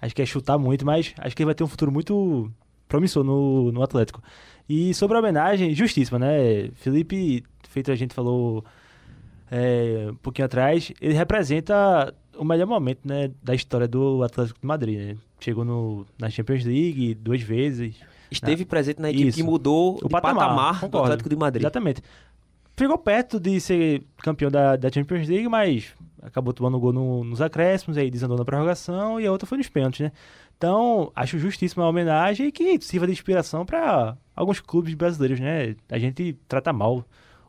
acho 0.00 0.14
que 0.14 0.22
é 0.22 0.26
chutar 0.26 0.58
muito, 0.58 0.84
mas 0.84 1.14
acho 1.18 1.34
que 1.34 1.42
ele 1.42 1.46
vai 1.46 1.54
ter 1.54 1.64
um 1.64 1.68
futuro 1.68 1.90
muito 1.92 2.50
promissor 2.88 3.24
no, 3.24 3.72
no 3.72 3.82
Atlético. 3.82 4.22
E 4.68 4.94
sobre 4.94 5.16
a 5.16 5.20
homenagem, 5.20 5.74
justíssima, 5.74 6.18
né? 6.18 6.68
Felipe, 6.74 7.44
feito 7.68 7.90
a 7.90 7.96
gente 7.96 8.14
falou 8.14 8.64
é, 9.50 10.08
um 10.10 10.14
pouquinho 10.16 10.46
atrás, 10.46 10.92
ele 11.00 11.14
representa 11.14 12.14
o 12.38 12.44
melhor 12.44 12.66
momento 12.66 13.00
né, 13.04 13.30
da 13.42 13.54
história 13.54 13.86
do 13.86 14.22
Atlético 14.22 14.58
de 14.60 14.66
Madrid. 14.66 14.98
Né? 14.98 15.16
Chegou 15.40 15.64
no, 15.64 16.06
na 16.18 16.30
Champions 16.30 16.64
League 16.64 17.14
duas 17.14 17.42
vezes. 17.42 17.96
Esteve 18.30 18.64
presente 18.64 19.00
na 19.00 19.10
equipe 19.10 19.28
Isso. 19.28 19.36
que 19.36 19.42
mudou 19.42 19.98
O 20.02 20.08
patamar, 20.08 20.48
patamar, 20.48 20.88
do. 20.88 20.98
Atlético 20.98 21.28
de 21.28 21.36
Madrid. 21.36 21.62
Exatamente. 21.62 22.02
Ficou 22.74 22.96
perto 22.96 23.38
de 23.38 23.60
ser 23.60 24.02
campeão 24.22 24.50
da, 24.50 24.76
da 24.76 24.90
Champions 24.90 25.28
League, 25.28 25.48
mas 25.48 25.92
acabou 26.22 26.52
tomando 26.52 26.78
gol 26.78 26.92
no- 26.92 27.24
nos 27.24 27.40
acréscimos, 27.42 27.98
aí 27.98 28.10
desandou 28.10 28.38
na 28.38 28.44
prorrogação 28.44 29.20
e 29.20 29.26
a 29.26 29.32
outra 29.32 29.46
foi 29.46 29.58
nos 29.58 29.68
pênaltis, 29.68 30.00
né? 30.00 30.12
Então, 30.56 31.10
acho 31.16 31.38
justíssima 31.38 31.84
a 31.84 31.88
homenagem 31.88 32.46
e 32.46 32.52
que 32.52 32.78
sirva 32.80 33.06
de 33.06 33.12
inspiração 33.12 33.66
para 33.66 34.16
alguns 34.34 34.60
clubes 34.60 34.94
brasileiros, 34.94 35.40
né? 35.40 35.74
A 35.90 35.98
gente 35.98 36.36
trata 36.46 36.72
mal 36.72 37.04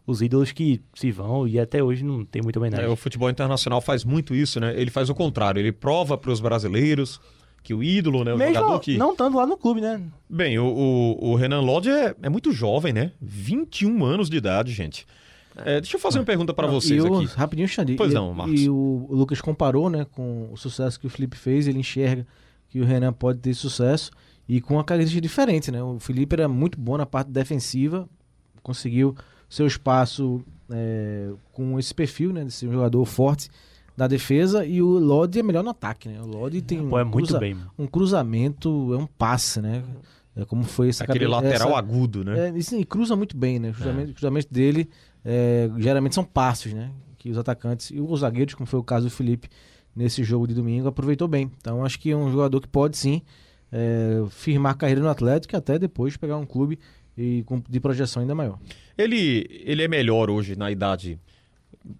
os 0.05 0.21
ídolos 0.21 0.51
que 0.51 0.81
se 0.95 1.11
vão 1.11 1.47
e 1.47 1.59
até 1.59 1.81
hoje 1.83 2.03
não 2.03 2.25
tem 2.25 2.41
muita 2.41 2.59
homenagem. 2.59 2.85
É, 2.85 2.89
o 2.89 2.95
futebol 2.95 3.29
internacional 3.29 3.79
faz 3.79 4.03
muito 4.03 4.33
isso, 4.35 4.59
né? 4.59 4.73
Ele 4.75 4.89
faz 4.89 5.09
o 5.09 5.15
contrário, 5.15 5.59
ele 5.59 5.71
prova 5.71 6.17
para 6.17 6.31
os 6.31 6.41
brasileiros 6.41 7.21
que 7.61 7.73
o 7.73 7.81
ídolo, 7.81 8.25
né, 8.25 8.33
o 8.33 8.37
Mesmo 8.37 8.55
jogador 8.55 8.79
que... 8.81 8.97
não 8.97 9.13
estando 9.13 9.37
lá 9.37 9.45
no 9.47 9.55
clube, 9.55 9.79
né? 9.79 10.01
Bem, 10.29 10.59
o, 10.59 10.65
o, 10.65 11.29
o 11.29 11.35
Renan 11.35 11.61
Lodge 11.61 11.89
é, 11.89 12.13
é 12.21 12.27
muito 12.29 12.51
jovem, 12.51 12.91
né? 12.91 13.13
21 13.21 14.03
anos 14.03 14.29
de 14.29 14.35
idade, 14.35 14.73
gente. 14.73 15.05
É, 15.57 15.79
deixa 15.81 15.95
eu 15.97 15.99
fazer 16.01 16.19
uma 16.19 16.25
pergunta 16.25 16.53
para 16.53 16.67
vocês 16.67 17.03
e 17.03 17.07
o, 17.07 17.17
aqui. 17.17 17.25
Rapidinho, 17.35 17.67
Xandi. 17.67 17.95
Pois 17.95 18.11
e, 18.11 18.15
não, 18.15 18.33
Marcos. 18.33 18.59
E 18.61 18.69
o, 18.69 19.07
Lucas 19.09 19.39
comparou, 19.41 19.89
né, 19.89 20.05
com 20.11 20.49
o 20.51 20.57
sucesso 20.57 20.99
que 20.99 21.05
o 21.07 21.09
Felipe 21.09 21.37
fez, 21.37 21.67
ele 21.67 21.79
enxerga 21.79 22.25
que 22.69 22.79
o 22.79 22.85
Renan 22.85 23.13
pode 23.13 23.39
ter 23.39 23.53
sucesso 23.53 24.11
e 24.49 24.59
com 24.59 24.73
uma 24.75 24.83
característica 24.83 25.21
diferente, 25.21 25.71
né? 25.71 25.81
O 25.83 25.99
Felipe 25.99 26.33
era 26.35 26.47
muito 26.47 26.77
bom 26.79 26.97
na 26.97 27.05
parte 27.05 27.29
defensiva, 27.31 28.09
conseguiu 28.61 29.15
seu 29.49 29.67
espaço 29.67 30.41
é, 30.71 31.29
com 31.51 31.77
esse 31.77 31.93
perfil, 31.93 32.33
né, 32.33 32.43
de 32.43 32.51
ser 32.51 32.67
um 32.67 32.71
jogador 32.73 33.05
forte 33.05 33.49
na 33.95 34.07
defesa 34.07 34.65
e 34.65 34.81
o 34.81 34.87
Lodi 34.97 35.39
é 35.39 35.43
melhor 35.43 35.63
no 35.63 35.69
ataque, 35.69 36.09
né? 36.09 36.19
O 36.19 36.25
Lodi 36.25 36.61
tem 36.63 36.87
Pô, 36.87 36.97
é 36.97 37.03
um, 37.03 37.05
muito 37.09 37.25
cruza- 37.27 37.39
bem. 37.39 37.55
um 37.77 37.85
cruzamento, 37.85 38.91
é 38.93 38.97
um 38.97 39.05
passe, 39.05 39.61
né? 39.61 39.83
É 40.35 40.43
como 40.45 40.63
foi 40.63 40.89
essa 40.89 41.03
Aquele 41.03 41.25
cabe- 41.25 41.31
lateral 41.45 41.69
essa- 41.69 41.77
agudo, 41.77 42.23
né? 42.23 42.49
é, 42.49 42.75
e 42.79 42.83
cruza 42.85 43.15
muito 43.15 43.37
bem, 43.37 43.59
né? 43.59 43.69
O 43.69 43.73
cruzamento, 43.73 44.13
cruzamento 44.13 44.47
dele 44.51 44.89
é, 45.25 45.69
geralmente 45.77 46.15
são 46.15 46.23
passos, 46.23 46.73
né? 46.73 46.91
Que 47.17 47.29
os 47.29 47.37
atacantes 47.37 47.91
e 47.91 47.99
os 47.99 48.19
zagueiros, 48.19 48.53
como 48.53 48.67
foi 48.67 48.79
o 48.79 48.83
caso 48.83 49.07
do 49.07 49.11
Felipe 49.11 49.49
nesse 49.95 50.23
jogo 50.23 50.47
de 50.47 50.53
domingo, 50.53 50.87
aproveitou 50.87 51.27
bem. 51.27 51.51
Então 51.59 51.85
acho 51.85 51.99
que 51.99 52.11
é 52.11 52.15
um 52.15 52.31
jogador 52.31 52.59
que 52.59 52.67
pode 52.67 52.97
sim 52.97 53.21
é, 53.71 54.23
firmar 54.29 54.73
a 54.73 54.75
carreira 54.75 55.01
no 55.01 55.09
Atlético 55.09 55.55
e 55.55 55.57
até 55.57 55.79
depois 55.79 56.17
pegar 56.17 56.37
um 56.37 56.45
clube 56.45 56.79
e 57.17 57.43
com, 57.43 57.61
de 57.67 57.79
projeção 57.79 58.21
ainda 58.21 58.35
maior. 58.35 58.59
Ele, 58.97 59.47
ele 59.63 59.83
é 59.83 59.87
melhor 59.87 60.29
hoje 60.29 60.55
na 60.55 60.71
idade, 60.71 61.19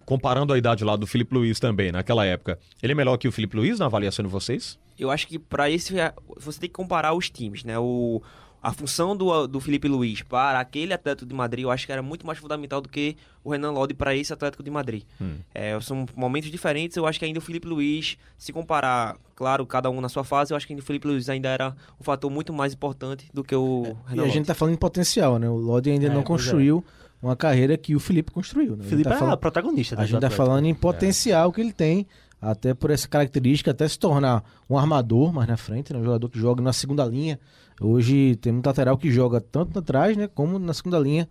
comparando 0.04 0.52
a 0.52 0.58
idade 0.58 0.84
lá 0.84 0.96
do 0.96 1.06
Felipe 1.06 1.34
Luiz 1.34 1.58
também, 1.58 1.90
naquela 1.90 2.24
época. 2.24 2.58
Ele 2.82 2.92
é 2.92 2.94
melhor 2.96 3.16
que 3.16 3.28
o 3.28 3.32
Felipe 3.32 3.56
Luiz 3.56 3.78
na 3.78 3.86
avaliação 3.86 4.24
de 4.24 4.30
vocês? 4.30 4.78
Eu 4.98 5.10
acho 5.10 5.26
que 5.26 5.38
para 5.38 5.70
esse 5.70 5.94
você 6.36 6.60
tem 6.60 6.68
que 6.68 6.74
comparar 6.74 7.14
os 7.14 7.28
times, 7.28 7.64
né? 7.64 7.78
O, 7.78 8.22
a 8.64 8.72
função 8.72 9.14
do, 9.14 9.46
do 9.46 9.60
Felipe 9.60 9.86
Luiz 9.86 10.22
para 10.22 10.58
aquele 10.58 10.94
Atlético 10.94 11.28
de 11.28 11.34
Madrid, 11.34 11.64
eu 11.64 11.70
acho 11.70 11.84
que 11.84 11.92
era 11.92 12.02
muito 12.02 12.26
mais 12.26 12.38
fundamental 12.38 12.80
do 12.80 12.88
que 12.88 13.14
o 13.44 13.50
Renan 13.50 13.72
Lodi 13.72 13.92
para 13.92 14.16
esse 14.16 14.32
Atlético 14.32 14.62
de 14.62 14.70
Madrid. 14.70 15.02
Hum. 15.20 15.34
É, 15.54 15.78
são 15.82 16.06
momentos 16.16 16.50
diferentes, 16.50 16.96
eu 16.96 17.06
acho 17.06 17.18
que 17.18 17.26
ainda 17.26 17.38
o 17.38 17.42
Felipe 17.42 17.68
Luiz, 17.68 18.16
se 18.38 18.54
comparar, 18.54 19.16
claro, 19.36 19.66
cada 19.66 19.90
um 19.90 20.00
na 20.00 20.08
sua 20.08 20.24
fase, 20.24 20.54
eu 20.54 20.56
acho 20.56 20.66
que 20.66 20.72
ainda 20.72 20.82
o 20.82 20.86
Felipe 20.86 21.06
Luiz 21.06 21.28
ainda 21.28 21.50
era 21.50 21.76
um 22.00 22.02
fator 22.02 22.30
muito 22.30 22.54
mais 22.54 22.72
importante 22.72 23.28
do 23.34 23.44
que 23.44 23.54
o 23.54 23.84
é, 23.84 24.10
Renan 24.12 24.22
E 24.22 24.24
a 24.24 24.28
gente 24.30 24.42
está 24.44 24.54
falando 24.54 24.72
em 24.72 24.78
potencial, 24.78 25.38
né? 25.38 25.46
O 25.46 25.56
Lodi 25.56 25.90
ainda 25.90 26.06
é, 26.06 26.08
não 26.08 26.22
construiu 26.22 26.82
é. 27.22 27.26
uma 27.26 27.36
carreira 27.36 27.76
que 27.76 27.94
o 27.94 28.00
Felipe 28.00 28.32
construiu. 28.32 28.76
Né? 28.76 28.84
O 28.86 28.88
Felipe 28.88 29.10
tá 29.10 29.16
é 29.16 29.18
falando, 29.18 29.36
protagonista. 29.36 30.00
A 30.00 30.06
gente 30.06 30.14
está 30.14 30.30
falando 30.30 30.64
em 30.64 30.74
potencial 30.74 31.52
que 31.52 31.60
ele 31.60 31.72
tem 31.72 32.06
até 32.40 32.74
por 32.74 32.90
essa 32.90 33.08
característica, 33.08 33.70
até 33.70 33.86
se 33.88 33.98
tornar 33.98 34.42
um 34.68 34.78
armador 34.78 35.32
mais 35.32 35.48
na 35.48 35.56
frente, 35.56 35.92
né? 35.92 35.98
um 35.98 36.04
jogador 36.04 36.28
que 36.28 36.38
joga 36.38 36.62
na 36.62 36.72
segunda 36.72 37.04
linha, 37.04 37.38
Hoje 37.80 38.36
tem 38.36 38.52
muito 38.52 38.66
lateral 38.66 38.96
que 38.96 39.10
joga 39.10 39.40
tanto 39.40 39.78
atrás, 39.78 40.16
né, 40.16 40.28
como 40.28 40.58
na 40.58 40.72
segunda 40.72 40.98
linha, 40.98 41.28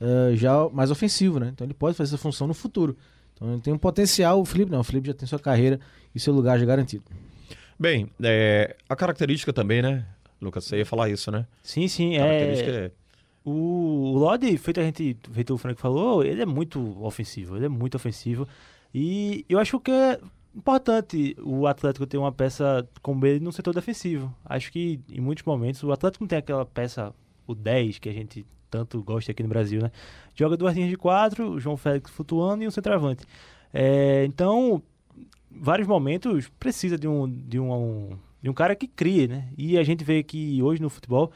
uh, 0.00 0.34
já 0.36 0.68
mais 0.70 0.90
ofensivo, 0.90 1.38
né? 1.40 1.50
Então 1.52 1.66
ele 1.66 1.74
pode 1.74 1.96
fazer 1.96 2.14
essa 2.14 2.22
função 2.22 2.46
no 2.46 2.54
futuro. 2.54 2.96
Então 3.34 3.52
ele 3.52 3.62
tem 3.62 3.72
um 3.72 3.78
potencial, 3.78 4.40
o 4.40 4.44
Felipe 4.44 4.70
não, 4.70 4.80
o 4.80 4.84
Felipe 4.84 5.08
já 5.08 5.14
tem 5.14 5.26
sua 5.26 5.38
carreira 5.38 5.80
e 6.14 6.20
seu 6.20 6.32
lugar 6.32 6.58
já 6.58 6.66
garantido. 6.66 7.04
Bem, 7.78 8.10
é, 8.22 8.76
a 8.88 8.96
característica 8.96 9.52
também, 9.52 9.82
né, 9.82 10.06
Lucas, 10.40 10.64
você 10.64 10.78
ia 10.78 10.86
falar 10.86 11.08
isso, 11.08 11.30
né? 11.30 11.46
Sim, 11.62 11.88
sim, 11.88 12.16
é... 12.16 12.60
é... 12.60 12.90
O, 13.44 14.12
o 14.14 14.18
Lodi, 14.18 14.56
feito 14.58 14.80
a 14.80 14.82
gente, 14.82 15.16
feito 15.32 15.54
o 15.54 15.58
Frank 15.58 15.80
falou, 15.80 16.24
ele 16.24 16.42
é 16.42 16.46
muito 16.46 17.00
ofensivo, 17.04 17.56
ele 17.56 17.66
é 17.66 17.68
muito 17.68 17.94
ofensivo. 17.94 18.46
E 18.92 19.44
eu 19.48 19.58
acho 19.58 19.78
que 19.78 19.90
é 19.90 20.18
importante 20.56 21.36
o 21.42 21.66
Atlético 21.66 22.06
ter 22.06 22.16
uma 22.16 22.32
peça 22.32 22.88
como 23.02 23.24
ele 23.26 23.40
no 23.40 23.52
setor 23.52 23.74
defensivo. 23.74 24.34
Acho 24.44 24.72
que 24.72 25.00
em 25.10 25.20
muitos 25.20 25.44
momentos 25.44 25.82
o 25.82 25.92
Atlético 25.92 26.24
não 26.24 26.28
tem 26.28 26.38
aquela 26.38 26.64
peça, 26.64 27.14
o 27.46 27.54
10, 27.54 27.98
que 27.98 28.08
a 28.08 28.12
gente 28.12 28.46
tanto 28.70 29.02
gosta 29.02 29.30
aqui 29.30 29.42
no 29.42 29.48
Brasil, 29.48 29.80
né? 29.80 29.90
Joga 30.34 30.56
duas 30.56 30.74
linhas 30.74 30.90
de 30.90 30.96
quatro, 30.96 31.50
o 31.50 31.60
João 31.60 31.76
Félix 31.76 32.10
flutuando 32.10 32.64
e 32.64 32.66
um 32.66 32.70
centroavante. 32.70 33.24
É, 33.72 34.24
então, 34.24 34.82
vários 35.50 35.86
momentos 35.86 36.48
precisa 36.58 36.98
de 36.98 37.06
um, 37.06 37.28
de 37.28 37.60
um, 37.60 38.10
de 38.42 38.50
um 38.50 38.54
cara 38.54 38.74
que 38.74 38.88
crie, 38.88 39.28
né? 39.28 39.48
E 39.56 39.78
a 39.78 39.82
gente 39.82 40.04
vê 40.04 40.22
que 40.22 40.62
hoje 40.62 40.82
no 40.82 40.90
futebol 40.90 41.30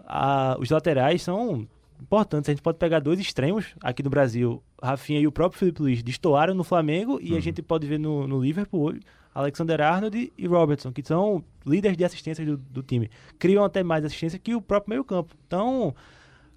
a, 0.00 0.56
os 0.58 0.70
laterais 0.70 1.22
são 1.22 1.66
importantes. 2.00 2.48
A 2.48 2.52
gente 2.52 2.62
pode 2.62 2.78
pegar 2.78 3.00
dois 3.00 3.18
extremos 3.18 3.74
aqui 3.82 4.02
no 4.02 4.10
Brasil. 4.10 4.62
Rafinha 4.82 5.20
e 5.20 5.26
o 5.26 5.32
próprio 5.32 5.58
Felipe 5.58 5.82
Luiz 5.82 6.02
destoaram 6.02 6.54
no 6.54 6.64
Flamengo 6.64 7.18
e 7.20 7.32
uhum. 7.32 7.38
a 7.38 7.40
gente 7.40 7.62
pode 7.62 7.86
ver 7.86 7.98
no, 7.98 8.26
no 8.26 8.42
Liverpool 8.42 8.82
hoje 8.82 9.00
Alexander 9.36 9.82
Arnold 9.82 10.32
e 10.36 10.46
Robertson, 10.46 10.90
que 10.90 11.02
são 11.02 11.44
líderes 11.66 11.96
de 11.96 12.04
assistência 12.04 12.44
do, 12.44 12.56
do 12.56 12.82
time. 12.82 13.10
Criam 13.38 13.64
até 13.64 13.82
mais 13.82 14.02
assistência 14.02 14.38
que 14.38 14.54
o 14.54 14.62
próprio 14.62 14.90
meio-campo. 14.94 15.34
Então, 15.46 15.94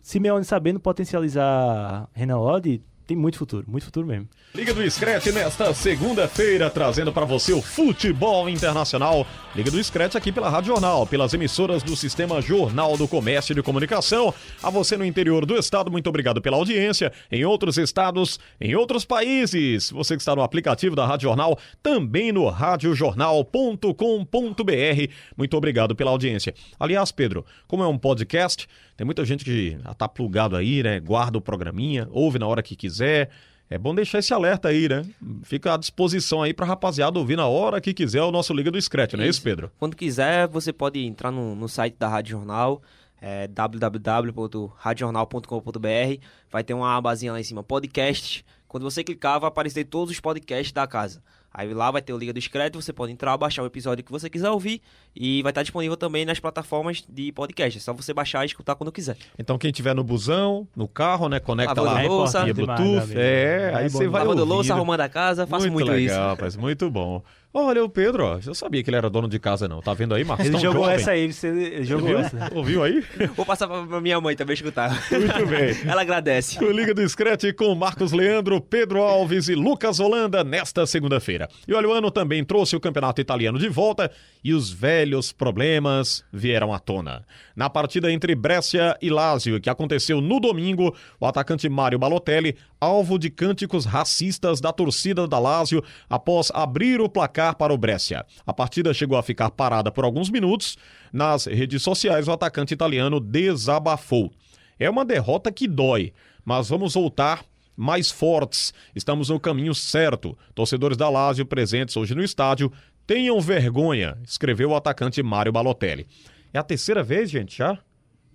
Simeone 0.02 0.45
sabendo 0.45 0.80
potencializar 0.80 2.10
Renan 2.13 2.38
Lodi, 2.38 2.82
tem 3.10 3.17
muito 3.17 3.39
futuro, 3.39 3.65
muito 3.67 3.86
futuro 3.86 4.06
mesmo. 4.06 4.30
Liga 4.54 4.72
do 4.72 4.88
Scratch 4.89 5.26
nesta 5.34 5.74
segunda-feira, 5.74 6.69
trazendo 6.69 7.12
para 7.12 7.26
você 7.26 7.52
o 7.52 7.60
futebol 7.60 8.48
internacional. 8.48 9.26
Liga 9.56 9.72
do 9.72 9.84
Scratch 9.84 10.15
aqui 10.15 10.32
pela 10.32 10.48
Rádio 10.48 10.74
Jornal, 10.74 11.08
pelas 11.08 11.34
emissoras 11.34 11.82
do 11.82 11.95
Sistema 11.95 12.39
Jornal 12.39 12.95
do 12.98 13.08
Comércio 13.08 13.54
e 13.54 13.56
de 13.56 13.63
Comunicação. 13.63 14.32
A 14.62 14.69
você 14.69 14.95
no 14.95 15.04
interior 15.04 15.43
do 15.43 15.56
estado, 15.56 15.89
muito 15.89 16.08
obrigado 16.08 16.39
pela 16.39 16.58
audiência. 16.58 17.12
Em 17.32 17.43
outros 17.43 17.80
estados, 17.80 18.39
em 18.62 18.76
outros 18.76 19.06
países, 19.06 19.89
você 19.89 20.15
que 20.15 20.22
está 20.22 20.36
no 20.36 20.43
aplicativo 20.43 20.95
da 20.95 21.08
Rádio 21.08 21.30
Jornal, 21.30 21.58
também 21.82 22.32
no 22.32 22.48
radiojornal.com.br. 22.48 25.13
Muito 25.36 25.58
obrigado 25.58 25.95
pela 25.95 26.12
audiência. 26.12 26.54
Aliás, 26.80 27.12
Pedro, 27.12 27.43
como 27.67 27.82
é 27.82 27.88
um 27.88 27.98
podcast, 27.98 28.67
tem 28.99 29.05
muita 29.05 29.23
gente 29.23 29.45
que 29.45 29.77
tá 29.97 30.09
plugado 30.09 30.57
aí, 30.57 30.83
né? 30.83 30.99
Guarda 30.99 31.38
o 31.38 31.41
programinha, 31.41 32.09
ouve 32.12 32.38
na 32.38 32.45
hora 32.45 32.62
que 32.62 32.75
quiser. 32.75 33.29
É 33.69 33.77
bom 33.77 33.95
deixar 33.95 34.19
esse 34.19 34.33
alerta 34.33 34.67
aí, 34.67 34.89
né? 34.89 35.05
Fica 35.41 35.73
à 35.73 35.77
disposição 35.77 36.43
aí 36.43 36.53
pra 36.53 36.65
rapaziada 36.65 37.17
ouvir 37.17 37.38
na 37.38 37.47
hora 37.47 37.79
que 37.79 37.93
quiser 37.93 38.21
o 38.23 38.29
nosso 38.29 38.53
Liga 38.53 38.69
do 38.69 38.81
Scratch, 38.81 39.13
não 39.13 39.23
é 39.23 39.29
isso, 39.29 39.41
Pedro? 39.41 39.71
Quando 39.79 39.95
quiser, 39.95 40.49
você 40.49 40.73
pode 40.73 40.99
entrar 40.99 41.31
no, 41.31 41.55
no 41.55 41.69
site 41.69 41.95
da 41.97 42.09
Rádio 42.09 42.31
Jornal, 42.31 42.81
é, 43.21 43.47
www.radiojornal.com.br. 43.47 46.21
Vai 46.51 46.63
ter 46.65 46.73
uma 46.73 46.97
abazinha 46.97 47.31
lá 47.31 47.39
em 47.39 47.43
cima, 47.43 47.63
podcast. 47.63 48.43
Quando 48.67 48.83
você 48.83 49.01
clicar, 49.01 49.39
vai 49.39 49.47
aparecer 49.47 49.85
todos 49.85 50.13
os 50.13 50.19
podcasts 50.19 50.73
da 50.73 50.85
casa. 50.85 51.23
Aí 51.53 51.73
lá 51.73 51.89
vai 51.89 52.01
ter 52.01 52.13
o 52.13 52.17
Liga 52.17 52.31
do 52.31 52.39
Discreto, 52.39 52.79
você 52.79 52.93
pode 52.93 53.12
entrar, 53.12 53.35
baixar 53.38 53.63
o 53.63 53.65
episódio 53.65 54.03
que 54.03 54.12
você 54.12 54.29
quiser 54.29 54.49
ouvir 54.49 54.81
e 55.15 55.41
vai 55.41 55.51
estar 55.51 55.63
disponível 55.63 55.97
também 55.97 56.23
nas 56.25 56.39
plataformas 56.39 57.03
de 57.09 57.31
podcast. 57.31 57.77
É 57.77 57.81
só 57.81 57.93
você 57.93 58.13
baixar 58.13 58.43
e 58.43 58.47
escutar 58.47 58.75
quando 58.75 58.91
quiser. 58.91 59.17
Então 59.38 59.57
quem 59.57 59.71
tiver 59.71 59.95
no 59.95 60.03
busão, 60.03 60.67
no 60.75 60.88
carro, 60.88 61.27
né, 61.27 61.39
conecta 61.39 61.81
lá 61.81 62.01
louça, 62.03 62.41
Bluetooth, 62.53 63.13
é, 63.15 63.71
aí 63.75 63.89
você 63.89 64.07
vai 64.07 64.21
Lavando 64.21 64.45
louça, 64.45 64.73
arrumando 64.73 65.01
a 65.01 65.09
casa, 65.09 65.47
faço 65.47 65.63
muito, 65.63 65.73
muito 65.73 65.91
legal, 65.91 66.05
isso. 66.05 66.29
Rapaz, 66.29 66.55
muito 66.55 66.89
bom. 66.89 67.23
Olha, 67.51 67.83
o 67.83 67.89
Pedro, 67.89 68.25
ó, 68.25 68.39
eu 68.45 68.53
sabia 68.53 68.83
que 68.83 68.91
ele 68.91 68.97
era 68.97 69.09
dono 69.09 69.27
de 69.27 69.39
casa, 69.39 69.67
não. 69.67 69.81
Tá 69.81 69.91
vendo 69.95 70.13
aí, 70.13 70.23
Marcos? 70.23 70.45
Ele 70.45 70.59
jogou 70.59 70.83
jovem. 70.83 70.95
essa 70.95 71.12
aí, 71.12 71.33
você 71.33 71.83
jogou 71.83 72.09
Ouviu? 72.09 72.19
essa. 72.19 72.51
Ouviu 72.53 72.83
aí? 72.83 73.03
Vou 73.35 73.43
passar 73.43 73.67
pra 73.67 73.99
minha 73.99 74.21
mãe 74.21 74.35
também 74.35 74.53
escutar. 74.53 74.91
Muito 75.12 75.47
bem. 75.47 75.75
Ela 75.89 76.01
agradece. 76.03 76.63
O 76.63 76.71
Liga 76.71 76.93
do 76.93 77.07
Scratch 77.09 77.45
com 77.57 77.73
Marcos 77.73 78.12
Leandro, 78.12 78.62
Pedro 78.62 79.01
Alves 79.01 79.49
e 79.49 79.55
Lucas 79.55 79.99
Holanda 79.99 80.43
nesta 80.43 80.85
segunda-feira. 80.85 81.49
E 81.67 81.73
olha, 81.73 81.89
o 81.89 81.91
ano 81.91 82.12
também 82.12 82.43
trouxe 82.43 82.75
o 82.75 82.79
campeonato 82.79 83.19
italiano 83.19 83.57
de 83.57 83.67
volta 83.67 84.12
e 84.43 84.53
os 84.53 84.69
velhos 84.69 85.31
problemas 85.31 86.23
vieram 86.31 86.71
à 86.71 86.77
tona. 86.77 87.25
Na 87.55 87.67
partida 87.67 88.12
entre 88.12 88.35
Brescia 88.35 88.95
e 89.01 89.09
Lazio, 89.09 89.59
que 89.59 89.71
aconteceu 89.71 90.21
no 90.21 90.39
domingo, 90.39 90.95
o 91.19 91.25
atacante 91.25 91.67
Mário 91.67 91.97
Balotelli, 91.97 92.55
alvo 92.79 93.17
de 93.17 93.31
cânticos 93.31 93.85
racistas 93.85 94.62
da 94.62 94.71
torcida 94.71 95.27
da 95.27 95.39
Lazio 95.39 95.83
após 96.07 96.51
abrir 96.53 97.01
o 97.01 97.09
placar 97.09 97.38
para 97.56 97.73
o 97.73 97.78
Brescia. 97.78 98.25
A 98.45 98.54
partida 98.54 98.93
chegou 98.93 99.17
a 99.17 99.23
ficar 99.23 99.49
parada 99.49 99.91
por 99.91 100.04
alguns 100.04 100.30
minutos. 100.30 100.78
Nas 101.12 101.45
redes 101.45 101.82
sociais, 101.82 102.28
o 102.28 102.32
atacante 102.32 102.73
italiano 102.73 103.19
desabafou. 103.19 104.32
É 104.78 104.89
uma 104.89 105.04
derrota 105.04 105.52
que 105.52 105.67
dói, 105.67 106.13
mas 106.45 106.69
vamos 106.69 106.93
voltar 106.93 107.43
mais 107.75 108.12
fortes. 108.12 108.73
Estamos 108.93 109.30
no 109.30 109.39
caminho 109.39 109.73
certo. 109.73 110.38
Torcedores 110.54 110.97
da 110.97 111.10
Lazio 111.10 111.45
presentes 111.45 111.95
hoje 111.95 112.13
no 112.13 112.23
estádio, 112.23 112.71
tenham 113.08 113.39
vergonha, 113.39 114.17
escreveu 114.23 114.69
o 114.69 114.75
atacante 114.75 115.23
Mário 115.23 115.52
Balotelli. 115.52 116.06
É 116.54 116.60
a 116.60 116.63
terceira 116.63 117.02
vez, 117.02 117.30
gente, 117.30 117.58
já? 117.58 117.80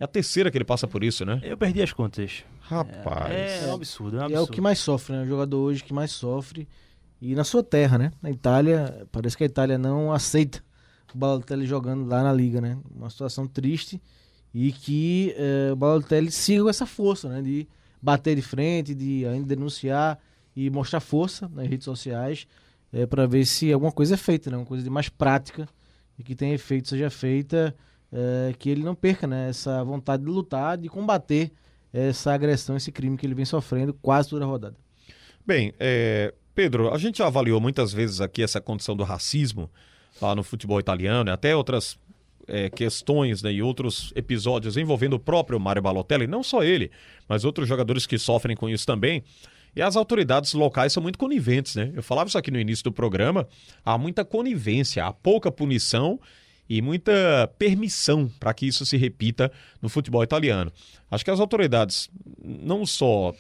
É 0.00 0.04
a 0.04 0.08
terceira 0.08 0.50
que 0.50 0.58
ele 0.58 0.64
passa 0.64 0.88
por 0.88 1.04
isso, 1.04 1.24
né? 1.24 1.40
Eu 1.42 1.56
perdi 1.56 1.82
as 1.82 1.92
contas. 1.92 2.44
Rapaz. 2.60 3.30
É, 3.32 3.64
é 3.64 3.66
um 3.68 3.74
absurdo, 3.74 4.16
é 4.16 4.20
um 4.20 4.24
absurdo. 4.24 4.40
é 4.40 4.40
o 4.40 4.46
que 4.46 4.60
mais 4.60 4.78
sofre, 4.78 5.14
né? 5.14 5.22
O 5.22 5.26
jogador 5.26 5.58
hoje 5.58 5.84
que 5.84 5.92
mais 5.92 6.10
sofre. 6.10 6.66
E 7.24 7.34
na 7.34 7.42
sua 7.42 7.62
terra, 7.62 7.96
né? 7.96 8.12
Na 8.20 8.30
Itália, 8.30 9.06
parece 9.10 9.34
que 9.34 9.44
a 9.44 9.46
Itália 9.46 9.78
não 9.78 10.12
aceita 10.12 10.62
o 11.14 11.16
Balotelli 11.16 11.64
jogando 11.64 12.04
lá 12.06 12.22
na 12.22 12.30
liga, 12.30 12.60
né? 12.60 12.76
Uma 12.94 13.08
situação 13.08 13.46
triste 13.46 13.98
e 14.52 14.70
que 14.70 15.34
eh, 15.38 15.72
o 15.72 15.76
Balotelli 15.76 16.30
siga 16.30 16.68
essa 16.68 16.84
força, 16.84 17.30
né? 17.30 17.40
De 17.40 17.66
bater 18.02 18.36
de 18.36 18.42
frente, 18.42 18.94
de 18.94 19.24
ainda 19.24 19.46
denunciar 19.46 20.20
e 20.54 20.68
mostrar 20.68 21.00
força 21.00 21.48
nas 21.48 21.66
redes 21.66 21.86
sociais 21.86 22.46
eh, 22.92 23.06
para 23.06 23.26
ver 23.26 23.46
se 23.46 23.72
alguma 23.72 23.90
coisa 23.90 24.16
é 24.16 24.18
feita, 24.18 24.50
né? 24.50 24.58
Uma 24.58 24.66
coisa 24.66 24.84
de 24.84 24.90
mais 24.90 25.08
prática 25.08 25.66
e 26.18 26.22
que 26.22 26.34
tem 26.34 26.52
efeito 26.52 26.90
seja 26.90 27.08
feita, 27.08 27.74
eh, 28.12 28.52
que 28.58 28.68
ele 28.68 28.82
não 28.82 28.94
perca, 28.94 29.26
né? 29.26 29.48
Essa 29.48 29.82
vontade 29.82 30.22
de 30.22 30.28
lutar, 30.28 30.76
de 30.76 30.90
combater 30.90 31.50
essa 31.90 32.34
agressão, 32.34 32.76
esse 32.76 32.92
crime 32.92 33.16
que 33.16 33.24
ele 33.24 33.34
vem 33.34 33.46
sofrendo 33.46 33.94
quase 33.94 34.28
toda 34.28 34.44
a 34.44 34.46
rodada. 34.46 34.76
Bem, 35.46 35.72
é, 35.80 36.34
Pedro, 36.54 36.92
a 36.92 36.98
gente 36.98 37.18
já 37.18 37.26
avaliou 37.26 37.60
muitas 37.60 37.92
vezes 37.92 38.20
aqui 38.20 38.42
essa 38.42 38.60
condição 38.60 38.96
do 38.96 39.02
racismo 39.04 39.70
lá 40.20 40.34
no 40.34 40.44
futebol 40.44 40.78
italiano, 40.78 41.30
até 41.30 41.56
outras 41.56 41.98
é, 42.46 42.70
questões 42.70 43.42
né, 43.42 43.52
e 43.52 43.62
outros 43.62 44.12
episódios 44.14 44.76
envolvendo 44.76 45.14
o 45.14 45.18
próprio 45.18 45.58
Mário 45.58 45.82
Balotelli, 45.82 46.26
não 46.26 46.42
só 46.42 46.62
ele, 46.62 46.90
mas 47.28 47.44
outros 47.44 47.68
jogadores 47.68 48.06
que 48.06 48.18
sofrem 48.18 48.56
com 48.56 48.68
isso 48.68 48.86
também. 48.86 49.24
E 49.76 49.82
as 49.82 49.96
autoridades 49.96 50.52
locais 50.54 50.92
são 50.92 51.02
muito 51.02 51.18
coniventes, 51.18 51.74
né? 51.74 51.90
Eu 51.94 52.02
falava 52.02 52.28
isso 52.28 52.38
aqui 52.38 52.48
no 52.50 52.60
início 52.60 52.84
do 52.84 52.92
programa, 52.92 53.48
há 53.84 53.98
muita 53.98 54.24
conivência, 54.24 55.04
há 55.04 55.12
pouca 55.12 55.50
punição 55.50 56.20
e 56.68 56.80
muita 56.80 57.50
permissão 57.58 58.30
para 58.38 58.54
que 58.54 58.66
isso 58.66 58.86
se 58.86 58.96
repita 58.96 59.50
no 59.82 59.88
futebol 59.88 60.22
italiano. 60.22 60.72
Acho 61.10 61.24
que 61.24 61.30
as 61.30 61.40
autoridades, 61.40 62.08
não 62.42 62.86
só. 62.86 63.34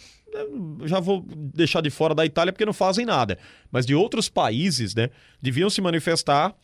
Já 0.84 1.00
vou 1.00 1.24
deixar 1.26 1.80
de 1.80 1.90
fora 1.90 2.14
da 2.14 2.24
Itália 2.24 2.52
porque 2.52 2.66
não 2.66 2.72
fazem 2.72 3.06
nada, 3.06 3.38
mas 3.70 3.86
de 3.86 3.94
outros 3.94 4.28
países, 4.28 4.94
né, 4.94 5.10
deviam 5.40 5.70
se 5.70 5.80
manifestar 5.80 6.54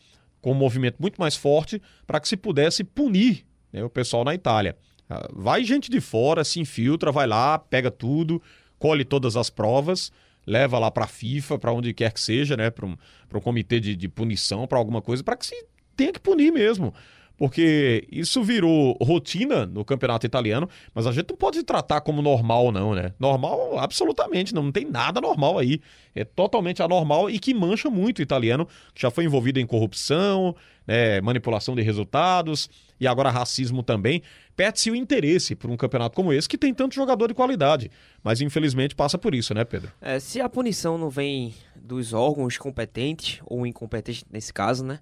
com 0.41 0.51
um 0.51 0.55
movimento 0.55 0.97
muito 0.99 1.19
mais 1.19 1.35
forte 1.35 1.81
para 2.05 2.19
que 2.19 2.27
se 2.27 2.35
pudesse 2.35 2.83
punir 2.83 3.45
né, 3.71 3.83
o 3.83 3.89
pessoal 3.89 4.23
na 4.23 4.33
Itália. 4.33 4.75
Ah, 5.09 5.27
vai 5.33 5.63
gente 5.63 5.89
de 5.89 6.01
fora, 6.01 6.43
se 6.43 6.59
infiltra, 6.59 7.11
vai 7.11 7.27
lá, 7.27 7.59
pega 7.59 7.91
tudo, 7.91 8.41
colhe 8.79 9.05
todas 9.05 9.35
as 9.37 9.49
provas, 9.49 10.11
leva 10.45 10.79
lá 10.79 10.89
para 10.89 11.05
a 11.05 11.07
FIFA, 11.07 11.59
para 11.59 11.71
onde 11.71 11.93
quer 11.93 12.11
que 12.11 12.19
seja, 12.19 12.57
né, 12.57 12.69
para 12.69 12.85
um, 12.85 12.97
um 13.33 13.39
comitê 13.39 13.79
de, 13.79 13.95
de 13.95 14.07
punição, 14.07 14.65
para 14.67 14.77
alguma 14.77 15.01
coisa, 15.01 15.23
para 15.23 15.37
que 15.37 15.45
se 15.45 15.65
tenha 15.95 16.11
que 16.11 16.19
punir 16.19 16.51
mesmo. 16.51 16.93
Porque 17.41 18.07
isso 18.11 18.43
virou 18.43 18.95
rotina 19.01 19.65
no 19.65 19.83
campeonato 19.83 20.27
italiano, 20.27 20.69
mas 20.93 21.07
a 21.07 21.11
gente 21.11 21.31
não 21.31 21.35
pode 21.35 21.63
tratar 21.63 21.99
como 22.01 22.21
normal, 22.21 22.71
não, 22.71 22.93
né? 22.93 23.15
Normal, 23.19 23.79
absolutamente, 23.79 24.53
não, 24.53 24.61
não 24.61 24.71
tem 24.71 24.85
nada 24.85 25.19
normal 25.19 25.57
aí. 25.57 25.81
É 26.13 26.23
totalmente 26.23 26.83
anormal 26.83 27.31
e 27.31 27.39
que 27.39 27.51
mancha 27.51 27.89
muito 27.89 28.19
o 28.19 28.21
italiano, 28.21 28.67
que 28.93 29.01
já 29.01 29.09
foi 29.09 29.23
envolvido 29.23 29.59
em 29.59 29.65
corrupção, 29.65 30.55
né, 30.85 31.19
manipulação 31.19 31.73
de 31.73 31.81
resultados 31.81 32.69
e 32.99 33.07
agora 33.07 33.31
racismo 33.31 33.81
também. 33.81 34.21
Perde-se 34.55 34.91
o 34.91 34.95
interesse 34.95 35.55
por 35.55 35.71
um 35.71 35.75
campeonato 35.75 36.15
como 36.15 36.31
esse, 36.31 36.47
que 36.47 36.59
tem 36.59 36.71
tanto 36.75 36.93
jogador 36.93 37.27
de 37.27 37.33
qualidade. 37.33 37.89
Mas 38.23 38.39
infelizmente 38.39 38.93
passa 38.93 39.17
por 39.17 39.33
isso, 39.33 39.51
né, 39.55 39.65
Pedro? 39.65 39.91
É, 39.99 40.19
se 40.19 40.39
a 40.39 40.47
punição 40.47 40.95
não 40.95 41.09
vem 41.09 41.55
dos 41.75 42.13
órgãos 42.13 42.55
competentes, 42.59 43.41
ou 43.47 43.65
incompetentes 43.65 44.23
nesse 44.31 44.53
caso, 44.53 44.85
né? 44.85 44.99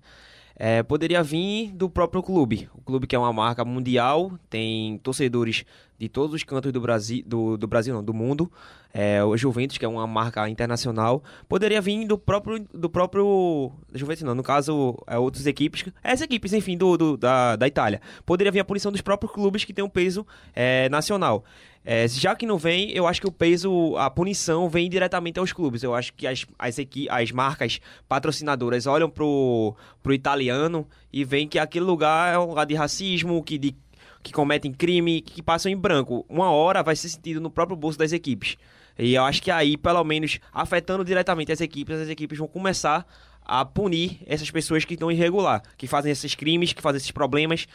É, 0.62 0.84
poderia 0.84 1.24
vir 1.24 1.72
do 1.72 1.89
próprio 1.89 2.22
clube. 2.22 2.69
O 2.76 2.82
clube 2.82 3.08
que 3.08 3.15
é 3.15 3.19
uma 3.19 3.32
marca 3.32 3.63
mundial, 3.63 4.38
tem 4.50 4.98
torcedores 4.98 5.63
de 6.00 6.08
todos 6.08 6.34
os 6.34 6.44
cantos 6.44 6.72
do 6.72 6.80
Brasil, 6.80 7.24
do, 7.26 7.58
do 7.58 7.68
Brasil 7.68 7.94
não, 7.94 8.04
do 8.04 8.14
mundo. 8.14 8.50
É, 8.92 9.24
o 9.24 9.38
Juventus, 9.38 9.78
que 9.78 9.86
é 9.86 9.88
uma 9.88 10.08
marca 10.08 10.50
internacional, 10.50 11.24
poderia 11.48 11.80
vir 11.80 12.08
do 12.08 12.18
próprio, 12.18 12.66
do 12.74 12.90
próprio 12.90 13.72
Juventus 13.94 14.24
não, 14.24 14.34
no 14.34 14.42
caso, 14.42 14.98
é, 15.06 15.18
outras 15.18 15.46
equipes, 15.46 15.86
essas 16.02 16.22
equipes, 16.22 16.54
enfim, 16.54 16.76
do, 16.76 16.98
do 16.98 17.18
da, 17.18 17.56
da 17.56 17.68
Itália. 17.68 18.02
Poderia 18.26 18.52
vir 18.52 18.62
a 18.62 18.66
punição 18.66 18.92
dos 18.92 19.02
próprios 19.02 19.32
clubes 19.32 19.64
que 19.64 19.74
tem 19.74 19.84
um 19.84 19.90
peso 19.90 20.26
é, 20.56 20.90
nacional. 20.90 21.44
É, 21.86 22.08
já 22.08 22.36
que 22.36 22.46
não 22.46 22.58
vem, 22.58 22.92
eu 22.92 23.08
acho 23.08 23.22
que 23.22 23.28
o 23.28 23.32
peso, 23.32 23.96
a 23.98 24.10
punição 24.10 24.70
vem 24.70 24.90
diretamente 24.90 25.40
aos 25.40 25.54
clubes. 25.54 25.82
Eu 25.82 25.96
acho 25.96 26.14
que 26.14 26.28
as, 26.28 26.46
as, 26.58 26.78
equi, 26.78 27.08
as 27.10 27.32
marcas 27.32 27.80
patrocinadoras 28.08 28.86
olham 28.86 29.10
pro, 29.10 29.76
pro 30.02 30.14
italiano 30.14 30.88
e 31.12 31.24
veem 31.24 31.48
que 31.48 31.58
aquele 31.58 31.86
lugar 31.86 32.34
é 32.34 32.38
um 32.38 32.46
lugar 32.46 32.66
de 32.66 32.76
racismo, 32.76 33.42
que, 33.44 33.58
de, 33.58 33.76
que 34.22 34.34
cometem 34.34 34.72
crime, 34.72 35.22
que 35.22 35.42
passam 35.42 35.72
em 35.72 35.78
branco. 35.78 36.26
Uma 36.30 36.52
hora 36.52 36.84
vai 36.84 36.96
ser 36.96 37.10
sentido 37.10 37.40
no 37.40 37.50
próprio 37.50 37.78
bolso 37.78 37.98
das 37.98 38.12
equipes. 38.12 38.58
E 38.98 39.14
eu 39.14 39.24
acho 39.24 39.42
que 39.42 39.50
aí, 39.50 39.78
pelo 39.78 40.04
menos, 40.04 40.40
afetando 40.54 41.06
diretamente 41.06 41.52
as 41.52 41.62
equipes, 41.62 41.96
as 41.96 42.10
equipes 42.10 42.38
vão 42.38 42.48
começar 42.48 43.06
a 43.42 43.64
punir 43.64 44.20
essas 44.28 44.52
pessoas 44.52 44.86
que 44.86 44.94
estão 44.94 45.12
irregular, 45.12 45.64
que 45.78 45.88
fazem 45.88 46.12
esses 46.12 46.36
crimes, 46.36 46.74
que 46.74 46.82
fazem 46.82 46.98
esses 46.98 47.12
problemas 47.12 47.66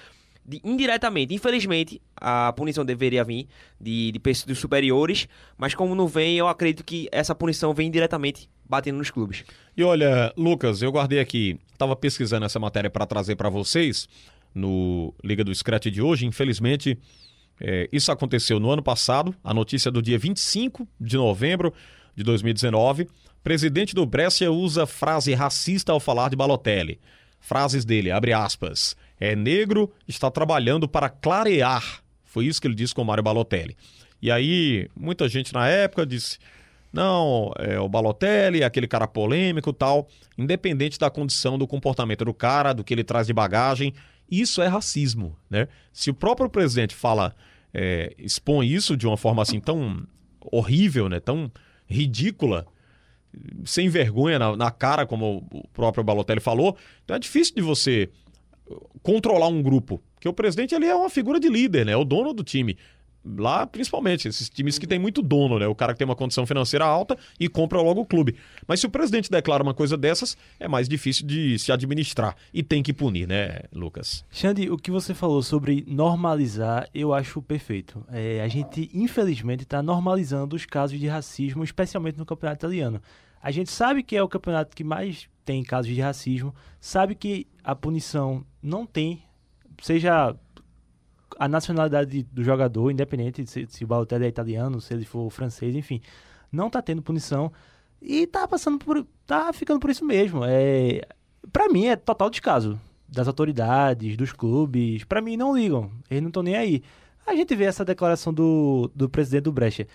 de, 0.45 0.61
indiretamente. 0.63 1.35
Infelizmente, 1.35 2.01
a 2.17 2.53
punição 2.53 2.85
deveria 2.85 3.25
vir 3.25 3.49
de, 3.81 4.13
de 4.13 4.19
pessoas 4.19 4.59
superiores, 4.59 5.27
mas 5.57 5.75
como 5.75 5.95
não 5.95 6.07
vem, 6.07 6.37
eu 6.37 6.47
acredito 6.47 6.85
que 6.85 7.09
essa 7.11 7.35
punição 7.35 7.73
vem 7.73 7.91
diretamente 7.91 8.49
batendo 8.65 8.99
nos 8.99 9.11
clubes. 9.11 9.45
E 9.77 9.83
olha, 9.83 10.33
Lucas, 10.37 10.83
eu 10.83 10.93
guardei 10.93 11.21
aqui, 11.21 11.59
estava 11.73 11.97
pesquisando 11.97 12.45
essa 12.47 12.59
matéria 12.59 12.91
para 12.91 13.07
trazer 13.07 13.37
para 13.37 13.49
vocês 13.49 14.09
no 14.55 15.14
Liga 15.23 15.43
do 15.43 15.55
Scratch 15.55 15.87
de 15.87 16.01
hoje. 16.01 16.27
Infelizmente, 16.27 16.99
é, 17.61 17.88
isso 17.93 18.12
aconteceu 18.12 18.61
no 18.61 18.71
ano 18.71 18.83
passado, 18.83 19.35
a 19.43 19.53
notícia 19.53 19.90
do 19.90 20.01
dia 20.01 20.19
25 20.19 20.87
de 21.01 21.17
novembro 21.17 21.73
de 22.14 22.23
2019. 22.23 23.09
Presidente 23.43 23.95
do 23.95 24.07
Brescia 24.07 24.51
usa 24.51 24.87
frase 24.87 25.35
racista 25.35 25.93
ao 25.93 26.01
falar 26.01 26.31
de 26.31 26.37
Balotelli. 26.37 27.01
Frases 27.40 27.85
dele, 27.85 28.11
abre 28.11 28.33
aspas 28.33 28.97
é 29.19 29.35
negro, 29.35 29.93
está 30.07 30.31
trabalhando 30.31 30.88
para 30.88 31.09
clarear. 31.09 32.03
Foi 32.25 32.47
isso 32.47 32.61
que 32.61 32.67
ele 32.67 32.75
disse 32.75 32.95
com 32.95 33.03
o 33.03 33.05
Mário 33.05 33.23
Balotelli. 33.23 33.77
E 34.21 34.31
aí, 34.31 34.88
muita 34.97 35.29
gente 35.29 35.53
na 35.53 35.69
época 35.69 36.05
disse: 36.05 36.38
não, 36.93 37.53
é 37.59 37.79
o 37.79 37.88
Balotelli, 37.88 38.62
é 38.62 38.64
aquele 38.64 38.88
cara 38.88 39.07
polêmico 39.07 39.73
tal, 39.73 40.09
independente 40.37 40.99
da 40.99 41.11
condição 41.11 41.59
do 41.59 41.67
comportamento 41.67 42.25
do 42.25 42.35
cara, 42.35 42.73
do 42.73 42.83
que 42.83 42.93
ele 42.93 43.05
traz 43.05 43.27
de 43.27 43.33
bagagem, 43.33 43.95
isso 44.31 44.63
é 44.63 44.67
racismo, 44.67 45.37
né? 45.49 45.69
Se 45.93 46.11
o 46.11 46.15
próprio 46.15 46.49
presidente 46.49 46.95
fala, 46.95 47.35
é, 47.73 48.15
expõe 48.19 48.67
isso 48.67 48.97
de 48.97 49.07
uma 49.07 49.17
forma 49.17 49.43
assim 49.43 49.61
tão 49.61 50.07
horrível, 50.41 51.09
né? 51.09 51.21
Tão 51.21 51.51
ridícula, 51.87 52.67
sem 53.65 53.89
vergonha 53.89 54.39
na, 54.39 54.57
na 54.57 54.71
cara, 54.71 55.07
como 55.07 55.47
o 55.53 55.69
próprio 55.69 56.05
Balotelli 56.05 56.41
falou, 56.41 56.77
então 57.05 57.17
é 57.17 57.19
difícil 57.19 57.55
de 57.55 57.63
você 57.63 58.11
controlar 59.03 59.49
um 59.49 59.63
grupo. 59.63 60.03
Porque 60.15 60.29
o 60.29 60.33
presidente 60.33 60.75
ele 60.75 60.87
é 60.87 60.95
uma 60.95 61.11
figura 61.11 61.39
de 61.39 61.49
líder, 61.49 61.85
né? 61.85 61.93
É 61.93 61.97
o 61.97 62.05
dono 62.05 62.33
do 62.33 62.43
time. 62.43 62.77
Lá, 63.25 63.67
principalmente, 63.67 64.29
esses 64.29 64.51
times 64.51 64.79
que 64.79 64.87
tem 64.87 64.99
muito 64.99 65.23
dono, 65.23 65.59
né? 65.59 65.67
O 65.67 65.75
cara 65.75 65.93
que 65.93 65.99
tem 65.99 66.05
uma 66.05 66.15
condição 66.15 66.45
financeira 66.45 66.85
alta 66.85 67.17
e 67.41 67.49
compra 67.49 67.81
logo 67.81 68.03
o 68.03 68.07
clube. 68.07 68.37
Mas 68.67 68.81
se 68.81 68.87
o 68.87 68.91
presidente 68.91 69.31
declara 69.31 69.63
uma 69.63 69.73
coisa 69.73 69.97
dessas, 69.97 70.37
é 70.61 70.69
mais 70.69 70.89
difícil 70.89 71.27
de 71.27 71.59
se 71.59 71.73
administrar. 71.73 72.37
E 72.53 72.63
tem 72.63 72.83
que 72.83 72.93
punir, 72.93 73.27
né, 73.27 73.61
Lucas? 73.73 74.25
Xande, 74.31 74.71
o 74.71 74.77
que 74.77 74.91
você 74.91 75.15
falou 75.15 75.43
sobre 75.43 75.85
normalizar, 75.89 76.89
eu 76.95 77.15
acho 77.15 77.41
perfeito. 77.41 78.05
É, 78.13 78.43
a 78.43 78.49
gente, 78.49 78.91
infelizmente, 78.93 79.63
está 79.63 79.83
normalizando 79.83 80.55
os 80.55 80.67
casos 80.67 81.01
de 81.01 81.07
racismo, 81.07 81.65
especialmente 81.65 82.19
no 82.19 82.27
campeonato 82.27 82.61
italiano. 82.61 83.01
A 83.43 83.51
gente 83.51 83.71
sabe 83.71 84.03
que 84.03 84.17
é 84.17 84.23
o 84.23 84.29
campeonato 84.29 84.77
que 84.77 84.85
mais 84.85 85.29
tem 85.45 85.63
casos 85.63 85.95
de 85.95 86.01
racismo, 86.01 86.55
sabe 86.81 87.15
que 87.15 87.47
a 87.63 87.75
punição 87.75 88.45
não 88.63 88.87
tem, 88.87 89.23
seja 89.83 90.35
a 91.38 91.49
nacionalidade 91.49 92.23
do 92.25 92.42
jogador, 92.44 92.90
independente 92.90 93.47
se, 93.47 93.66
se 93.68 93.85
o 93.85 93.87
Balotelli 93.87 94.25
é 94.25 94.29
italiano, 94.29 94.81
se 94.81 94.92
ele 94.94 95.05
for 95.05 95.29
francês, 95.31 95.75
enfim, 95.75 96.01
não 96.53 96.68
tá 96.70 96.81
tendo 96.83 97.03
punição 97.03 97.53
e 98.01 98.27
tá 98.27 98.47
passando 98.47 98.79
por, 98.79 99.07
tá 99.27 99.53
ficando 99.53 99.81
por 99.81 99.90
isso 99.90 100.05
mesmo. 100.05 100.40
É, 100.44 101.03
para 101.53 101.68
mim 101.68 101.87
é 101.87 101.97
total 101.97 102.31
descaso 102.31 102.79
das 103.09 103.27
autoridades, 103.29 104.16
dos 104.16 104.33
clubes, 104.33 105.05
para 105.05 105.20
mim 105.20 105.37
não 105.37 105.57
ligam, 105.57 105.90
eles 106.11 106.23
não 106.23 106.29
estão 106.29 106.42
nem 106.42 106.57
aí. 106.57 106.83
A 107.27 107.35
gente 107.35 107.55
vê 107.57 107.64
essa 107.64 107.85
declaração 107.85 108.33
do, 108.35 108.90
do 108.94 109.09
presidente 109.09 109.44
do 109.44 109.53
Brecha. 109.53 109.87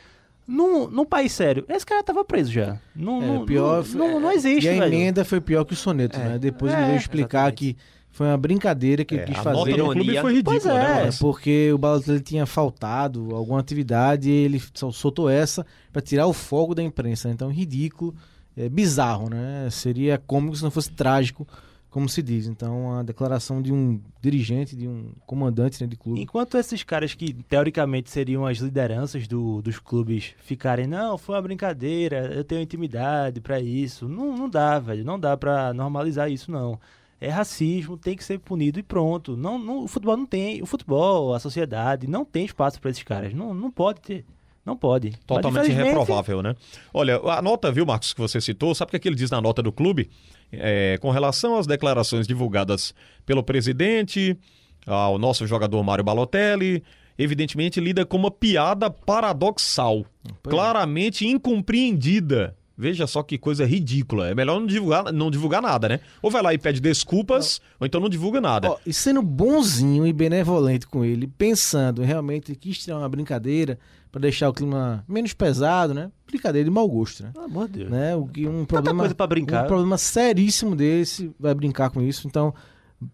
Num, 0.48 0.88
num 0.90 1.06
país 1.06 1.32
sério, 1.32 1.64
esse 1.70 1.86
cara 1.86 2.02
tava 2.04 2.26
preso 2.26 2.52
já. 2.52 2.80
Não, 2.96 3.22
É, 3.22 3.28
não, 3.28 3.46
pior, 3.46 3.86
não, 3.94 4.08
não, 4.14 4.20
não 4.20 4.32
existe, 4.32 4.66
E 4.66 4.70
a 4.70 4.80
velho. 4.80 4.86
emenda 4.96 5.24
foi 5.24 5.40
pior 5.40 5.64
que 5.64 5.74
o 5.74 5.76
soneto, 5.76 6.18
É. 6.20 6.24
né? 6.30 6.40
Depois 6.40 6.74
É, 6.74 6.78
ele 6.78 6.86
veio 6.88 6.98
explicar 6.98 7.52
exatamente. 7.52 7.76
que 7.76 7.78
foi 8.12 8.28
uma 8.28 8.38
brincadeira 8.38 9.06
que 9.06 9.16
É, 9.16 9.18
ele 9.20 9.28
quis 9.28 9.40
a 9.40 9.44
fazer. 9.44 9.58
nota 9.58 9.72
do 9.84 9.92
clube 9.94 10.20
foi 10.20 10.34
ridícula, 10.34 10.60
Pois 10.60 10.66
é, 10.66 10.74
né, 10.74 11.00
É, 11.00 11.04
Márcio? 11.06 11.20
porque 11.22 11.72
o 11.74 11.78
Balotelli 11.78 12.20
tinha 12.22 12.46
faltado 12.46 13.34
alguma 13.36 13.60
atividade 13.60 14.30
e 14.30 14.34
ele 14.34 14.62
soltou 14.74 15.30
essa 15.30 15.66
para 15.94 16.02
tirar 16.02 16.28
o 16.28 16.34
fogo 16.34 16.76
da 16.76 16.84
imprensa. 16.84 17.28
né? 17.28 17.34
Então, 17.34 17.50
ridículo, 17.50 18.14
é 18.58 18.68
bizarro, 18.68 19.30
né? 19.30 19.68
Seria 19.72 20.18
cômico 20.18 20.56
se 20.56 20.64
não 20.64 20.72
fosse 20.72 20.92
trágico, 20.92 21.48
como 21.90 22.10
se 22.10 22.22
diz. 22.22 22.46
Então, 22.46 22.94
a 23.00 23.04
declaração 23.04 23.62
de 23.62 23.72
um 23.72 24.02
dirigente, 24.22 24.76
de 24.76 24.88
um 24.88 25.12
comandante 25.26 25.82
né, 25.82 25.88
de 25.88 25.96
clube. 25.96 26.20
Enquanto 26.22 26.58
esses 26.58 26.84
caras 26.84 27.14
que 27.16 27.34
teoricamente 27.34 28.10
seriam 28.12 28.46
as 28.46 28.58
lideranças 28.58 29.28
do, 29.28 29.62
dos 29.62 29.80
clubes 29.80 30.34
ficarem, 30.44 30.86
não, 30.88 31.18
foi 31.18 31.36
uma 31.36 31.42
brincadeira, 31.42 32.32
eu 32.34 32.44
tenho 32.44 32.62
intimidade 32.62 33.40
pra 33.40 33.60
isso. 33.62 34.10
Não, 34.10 34.36
não 34.36 34.50
dá, 34.50 34.78
velho. 34.78 35.06
Não 35.06 35.18
dá 35.20 35.38
pra 35.38 35.74
normalizar 35.74 36.30
isso, 36.30 36.52
não. 36.52 36.78
É 37.22 37.30
racismo, 37.30 37.98
tem 37.98 38.16
que 38.16 38.24
ser 38.24 38.40
punido 38.40 38.80
e 38.80 38.84
pronto. 38.84 39.36
Não, 39.36 39.60
não, 39.60 39.84
o 39.84 39.88
futebol 39.88 40.16
não 40.16 40.26
tem. 40.26 40.62
O 40.62 40.66
futebol, 40.66 41.34
a 41.34 41.40
sociedade, 41.40 42.08
não 42.08 42.24
tem 42.24 42.46
espaço 42.46 42.80
pra 42.80 42.90
esses 42.90 43.04
caras. 43.04 43.34
Não, 43.34 43.54
não 43.54 43.70
pode 43.70 44.00
ter. 44.02 44.26
Não 44.66 44.78
pode. 44.78 45.10
Mas, 45.10 45.20
Totalmente 45.26 45.64
infelizmente, 45.64 45.88
reprovável, 45.88 46.42
né? 46.42 46.56
Olha, 46.94 47.18
a 47.18 47.42
nota, 47.42 47.72
viu, 47.72 47.86
Marcos, 47.86 48.14
que 48.14 48.22
você 48.22 48.40
citou, 48.40 48.74
sabe 48.76 48.90
o 48.90 48.92
que, 48.92 48.98
é 48.98 49.00
que 49.00 49.08
ele 49.10 49.16
diz 49.16 49.32
na 49.32 49.42
nota 49.42 49.62
do 49.62 49.72
clube? 49.72 50.10
É, 50.52 50.98
com 51.02 51.10
relação 51.12 51.58
às 51.58 51.68
declarações 51.68 52.28
divulgadas 52.28 52.94
pelo 53.26 53.44
presidente, 53.44 54.38
ao 54.86 55.18
nosso 55.18 55.46
jogador 55.46 55.84
Mário 55.84 56.04
Balotelli, 56.04 56.84
evidentemente 57.18 57.80
lida 57.80 58.06
como 58.06 58.26
uma 58.26 58.32
piada 58.32 58.90
paradoxal, 58.90 60.06
claramente 60.44 61.28
incompreendida. 61.28 62.56
Veja 62.82 63.06
só 63.06 63.22
que 63.22 63.38
coisa 63.38 63.66
ridícula. 63.66 64.30
É 64.30 64.34
melhor 64.34 64.58
não 64.58 64.66
divulgar, 64.66 65.12
não 65.12 65.30
divulgar 65.30 65.62
nada, 65.62 65.90
né? 65.90 66.00
Ou 66.22 66.32
vai 66.32 66.42
lá 66.42 66.54
e 66.54 66.58
pede 66.58 66.80
desculpas, 66.80 67.60
ou 67.78 67.86
então 67.86 68.00
não 68.00 68.08
divulga 68.08 68.40
nada. 68.40 68.70
Ó, 68.72 68.78
e 68.86 68.94
sendo 68.94 69.22
bonzinho 69.22 70.08
e 70.08 70.14
benevolente 70.14 70.88
com 70.88 71.04
ele, 71.04 71.28
pensando 71.28 72.02
realmente 72.04 72.54
que 72.54 72.56
quis 72.56 72.78
tirar 72.80 73.00
uma 73.00 73.10
brincadeira 73.10 73.78
para 74.10 74.22
deixar 74.22 74.48
o 74.48 74.54
clima 74.54 75.04
menos 75.10 75.34
pesado, 75.34 75.94
né? 75.94 76.10
Brincadeira 76.26 76.64
de 76.64 76.72
mau 76.72 76.88
gosto, 76.88 77.22
né? 77.22 77.32
Pelo 77.34 77.44
amor 77.46 77.68
de 77.68 77.80
Deus. 77.80 77.92
né? 77.92 78.16
O 78.16 78.26
que 78.26 78.48
um 78.48 78.64
problema 78.64 79.00
coisa 79.04 79.14
pra 79.14 79.28
brincar. 79.28 79.66
Um 79.66 79.68
problema 79.68 79.98
seríssimo 79.98 80.74
desse 80.74 81.30
vai 81.38 81.54
brincar 81.54 81.90
com 81.90 82.02
isso. 82.02 82.28
Então, 82.28 82.54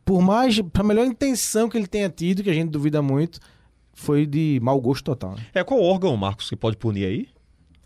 por 0.06 0.22
mais, 0.22 0.62
pra 0.62 0.84
melhor 0.84 1.08
intenção 1.08 1.68
que 1.68 1.76
ele 1.76 1.88
tenha 1.88 2.08
tido, 2.08 2.44
que 2.44 2.52
a 2.52 2.54
gente 2.54 2.70
duvida 2.70 3.02
muito, 3.02 3.40
foi 3.96 4.28
de 4.28 4.60
mau 4.62 4.80
gosto 4.80 5.06
total. 5.06 5.32
né? 5.32 5.38
É, 5.56 5.64
qual 5.64 5.82
órgão, 5.82 6.16
Marcos, 6.16 6.50
que 6.50 6.56
pode 6.56 6.78
punir 6.78 7.06
aí? 7.06 7.28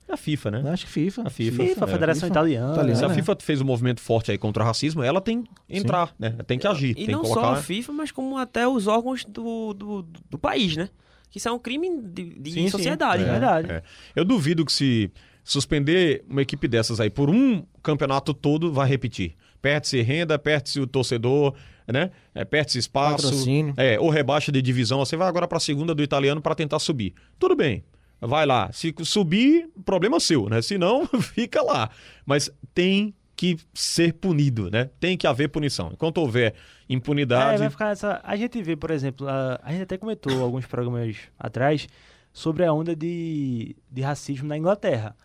É 0.10 0.14
a 0.14 0.18
FIFA, 0.18 0.52
né? 0.52 0.72
Acho 0.72 0.86
que 0.88 0.92
FIFA. 0.92 1.24
A 1.28 1.30
FIFA. 1.30 1.64
FIFA, 1.64 1.86
a 1.86 1.88
É. 1.88 1.92
Federação 1.92 2.28
FIFA. 2.28 2.34
Italiana. 2.40 2.74
Italiana. 2.74 2.96
Se 3.00 3.06
a 3.06 3.08
né? 3.08 3.14
FIFA 3.14 3.38
fez 3.42 3.62
um 3.62 3.66
movimento 3.66 4.02
forte 4.02 4.32
aí 4.32 4.38
contra 4.38 4.64
o 4.64 4.66
racismo, 4.66 5.04
ela 5.04 5.22
tem 5.22 5.44
que 5.44 5.50
entrar, 5.70 6.14
né? 6.18 6.36
Tem 6.48 6.58
que 6.58 6.66
agir, 6.68 6.92
E 6.98 7.06
tem 7.06 7.10
não 7.10 7.22
que 7.22 7.28
só 7.28 7.36
colocar... 7.36 7.54
a 7.54 7.62
FIFA, 7.62 7.94
mas 7.94 8.12
como 8.12 8.38
até 8.38 8.68
os 8.68 8.88
órgãos 8.88 9.24
do, 9.24 9.74
do, 9.74 10.06
do 10.30 10.38
país, 10.40 10.76
né? 10.76 10.90
Que 11.30 11.38
isso 11.38 11.48
é 11.48 11.52
um 11.52 11.60
crime 11.60 12.02
de, 12.02 12.40
de 12.40 12.52
Sim, 12.52 12.62
sim. 12.64 12.70
sociedade, 12.70 13.22
É 13.22 13.26
né? 13.28 13.32
verdade. 13.34 13.72
É. 13.72 13.84
Eu 14.16 14.26
duvido 14.26 14.66
que 14.66 14.74
se 14.74 15.12
suspender 15.44 16.24
uma 16.30 16.42
equipe 16.42 16.68
dessas 16.68 17.00
aí 17.00 17.10
por 17.10 17.30
um 17.30 17.64
campeonato 17.84 18.34
todo, 18.34 18.72
vai 18.74 18.88
repetir. 18.88 19.36
Perde-se 19.62 20.02
renda, 20.02 20.40
perde-se 20.40 20.80
o 20.80 20.88
torcedor, 20.88 21.54
né? 21.88 22.12
É, 22.34 22.46
perde-se 22.46 22.80
espaço. 22.80 23.24
Patrocínio. 23.26 23.74
É, 23.78 24.00
ou 24.00 24.10
rebaixa 24.10 24.52
de 24.52 24.62
divisão. 24.62 25.00
Você 25.00 25.18
vai 25.18 25.28
agora 25.28 25.48
para 25.48 25.58
a 25.58 25.62
segunda 25.62 25.94
do 25.94 26.02
italiano 26.02 26.42
para 26.42 26.56
tentar 26.56 26.80
subir. 26.80 27.14
Tudo 27.38 27.56
bem. 27.56 27.84
Vai 28.22 28.46
lá. 28.46 28.72
Se 28.74 28.94
subir, 29.04 29.70
problema 29.86 30.20
seu, 30.20 30.50
né? 30.50 30.62
Se 30.62 30.78
não, 30.78 31.06
fica 31.22 31.62
lá. 31.62 31.90
Mas 32.26 32.50
tem 32.74 33.14
que 33.36 33.58
ser 33.74 34.14
punido, 34.14 34.70
né? 34.70 34.90
Tem 35.00 35.18
que 35.18 35.26
haver 35.26 35.48
punição. 35.48 35.92
Enquanto 35.94 36.18
houver 36.18 36.54
É, 36.54 36.94
impunidade. 36.94 37.58
vai 37.60 37.70
ficar 37.70 37.90
essa. 37.92 38.20
A 38.24 38.36
gente 38.36 38.62
vê, 38.62 38.76
por 38.76 38.92
exemplo, 38.92 39.28
a, 39.28 39.60
a 39.64 39.72
gente 39.72 39.84
até 39.84 39.98
comentou 39.98 40.32
alguns 40.44 40.66
programas 40.66 41.16
atrás 41.40 41.88
sobre 42.34 42.66
a 42.66 42.74
onda 42.74 42.96
de, 42.96 43.76
de 43.90 44.02
racismo 44.02 44.48
na 44.48 44.58
Inglaterra. 44.58 45.16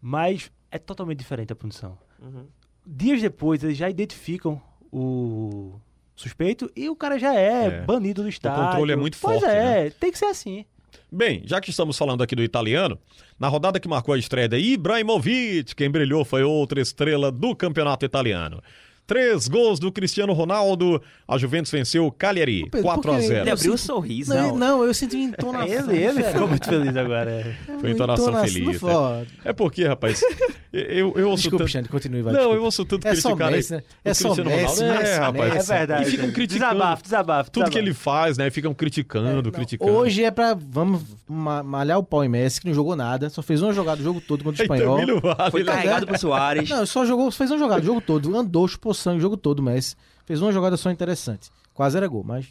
Mas 0.00 0.52
é 0.70 0.78
totalmente 0.78 1.18
diferente 1.18 1.52
a 1.52 1.56
punição. 1.56 1.98
Uhum. 2.22 2.46
Dias 2.86 3.20
depois, 3.20 3.64
eles 3.64 3.76
já 3.76 3.88
identificam 3.90 4.60
o 4.92 5.74
suspeito 6.14 6.70
e 6.76 6.88
o 6.88 6.94
cara 6.94 7.18
já 7.18 7.34
é, 7.34 7.66
É. 7.66 7.80
banido 7.82 8.22
do 8.22 8.28
estádio. 8.28 8.64
controle 8.64 8.92
é 8.92 8.96
muito 8.96 9.18
pois 9.20 9.40
forte, 9.40 9.52
é, 9.52 9.90
tem 9.90 10.12
que 10.12 10.18
ser 10.18 10.26
assim. 10.26 10.64
Bem, 11.10 11.42
já 11.44 11.60
que 11.60 11.70
estamos 11.70 11.96
falando 11.96 12.22
aqui 12.22 12.34
do 12.34 12.42
italiano, 12.42 12.98
na 13.38 13.48
rodada 13.48 13.78
que 13.78 13.86
marcou 13.86 14.14
a 14.14 14.18
estreia 14.18 14.48
de 14.48 14.58
Ibrahimovic, 14.58 15.74
quem 15.74 15.90
brilhou 15.90 16.24
foi 16.24 16.42
outra 16.42 16.80
estrela 16.80 17.30
do 17.30 17.54
campeonato 17.54 18.04
italiano. 18.04 18.62
Três 19.06 19.48
gols 19.48 19.78
do 19.78 19.92
Cristiano 19.92 20.32
Ronaldo, 20.32 21.00
a 21.28 21.36
Juventus 21.36 21.70
venceu 21.70 22.06
o 22.06 22.10
Cagliari, 22.12 22.62
Pedro, 22.70 22.82
4 22.82 23.00
a 23.10 23.14
por 23.14 23.20
quê? 23.20 23.26
0 23.28 23.40
Ele 23.42 23.50
abriu 23.50 23.74
um 23.74 23.76
sorriso. 23.76 24.34
Não, 24.34 24.56
não, 24.56 24.82
eu 24.82 24.94
senti 24.94 25.16
uma 25.16 25.24
entonação. 25.26 25.90
Ele, 25.92 26.02
ele 26.04 26.22
ficou 26.22 26.48
muito 26.48 26.66
feliz 26.66 26.96
agora. 26.96 27.30
é. 27.30 27.54
Foi 27.80 27.90
entonação 27.90 28.28
Entonação 28.28 28.48
feliz. 28.54 28.66
né? 28.72 28.78
foda. 28.78 29.26
É 29.44 29.52
porque, 29.52 29.84
rapaz, 29.86 30.22
eu, 30.72 31.12
eu 31.16 31.28
ouço 31.28 31.42
Desculpa, 31.42 31.64
tanto... 31.64 31.70
Xande, 31.72 31.88
continue, 31.90 32.22
vai. 32.22 32.32
Não, 32.32 32.38
desculpa. 32.40 32.58
eu 32.60 32.64
ouço 32.64 32.84
tanto 32.86 33.06
É 33.06 33.14
só 33.14 33.28
criticar 33.36 33.52
Messi, 33.52 33.72
né? 33.74 33.78
o 33.78 34.08
É 34.08 34.14
só 34.14 34.24
Cristiano 34.34 34.50
Messi, 34.50 34.80
Ronaldo. 34.80 34.98
Messi, 35.00 35.12
é, 35.12 35.16
rapaz. 35.18 35.54
Messi. 35.54 35.72
É 35.72 35.76
verdade. 35.76 36.02
E 36.02 36.10
ficam 36.10 36.30
criticando 36.32 36.72
Desabafo, 36.72 37.02
desabafo. 37.02 37.50
tudo 37.50 37.70
que 37.70 37.78
ele 37.78 37.92
faz, 37.92 38.38
né? 38.38 38.50
Ficam 38.50 38.72
criticando, 38.72 39.52
criticando. 39.52 39.92
Hoje 39.92 40.24
é 40.24 40.30
pra. 40.30 40.54
Vamos 40.54 41.02
ma- 41.28 41.62
malhar 41.62 41.98
o 41.98 42.02
pau 42.02 42.24
em 42.24 42.28
Messi, 42.28 42.58
que 42.60 42.66
não 42.68 42.74
jogou 42.74 42.96
nada, 42.96 43.28
só 43.28 43.42
fez 43.42 43.60
uma 43.60 43.72
jogada 43.74 44.00
o 44.00 44.04
jogo 44.04 44.20
todo 44.20 44.42
contra 44.42 44.62
o 44.62 44.64
Então, 44.74 44.98
espanhol. 44.98 45.20
Vale, 45.20 45.50
Foi 45.50 45.62
né? 45.62 45.72
carregado 45.72 46.06
por 46.06 46.16
Soares. 46.18 46.70
Não, 46.70 46.86
só 46.86 47.04
jogou, 47.04 47.30
fez 47.30 47.50
uma 47.50 47.58
jogada 47.58 47.82
o 47.82 47.84
jogo 47.84 48.00
todo, 48.00 48.34
andou, 48.34 48.66
chupou 48.66 48.93
sangue 48.94 49.18
o 49.18 49.20
jogo 49.20 49.36
todo, 49.36 49.62
Messi. 49.62 49.96
Fez 50.24 50.40
uma 50.40 50.52
jogada 50.52 50.76
só 50.76 50.90
interessante. 50.90 51.50
Quase 51.74 51.96
era 51.96 52.06
gol, 52.06 52.24
mas 52.24 52.46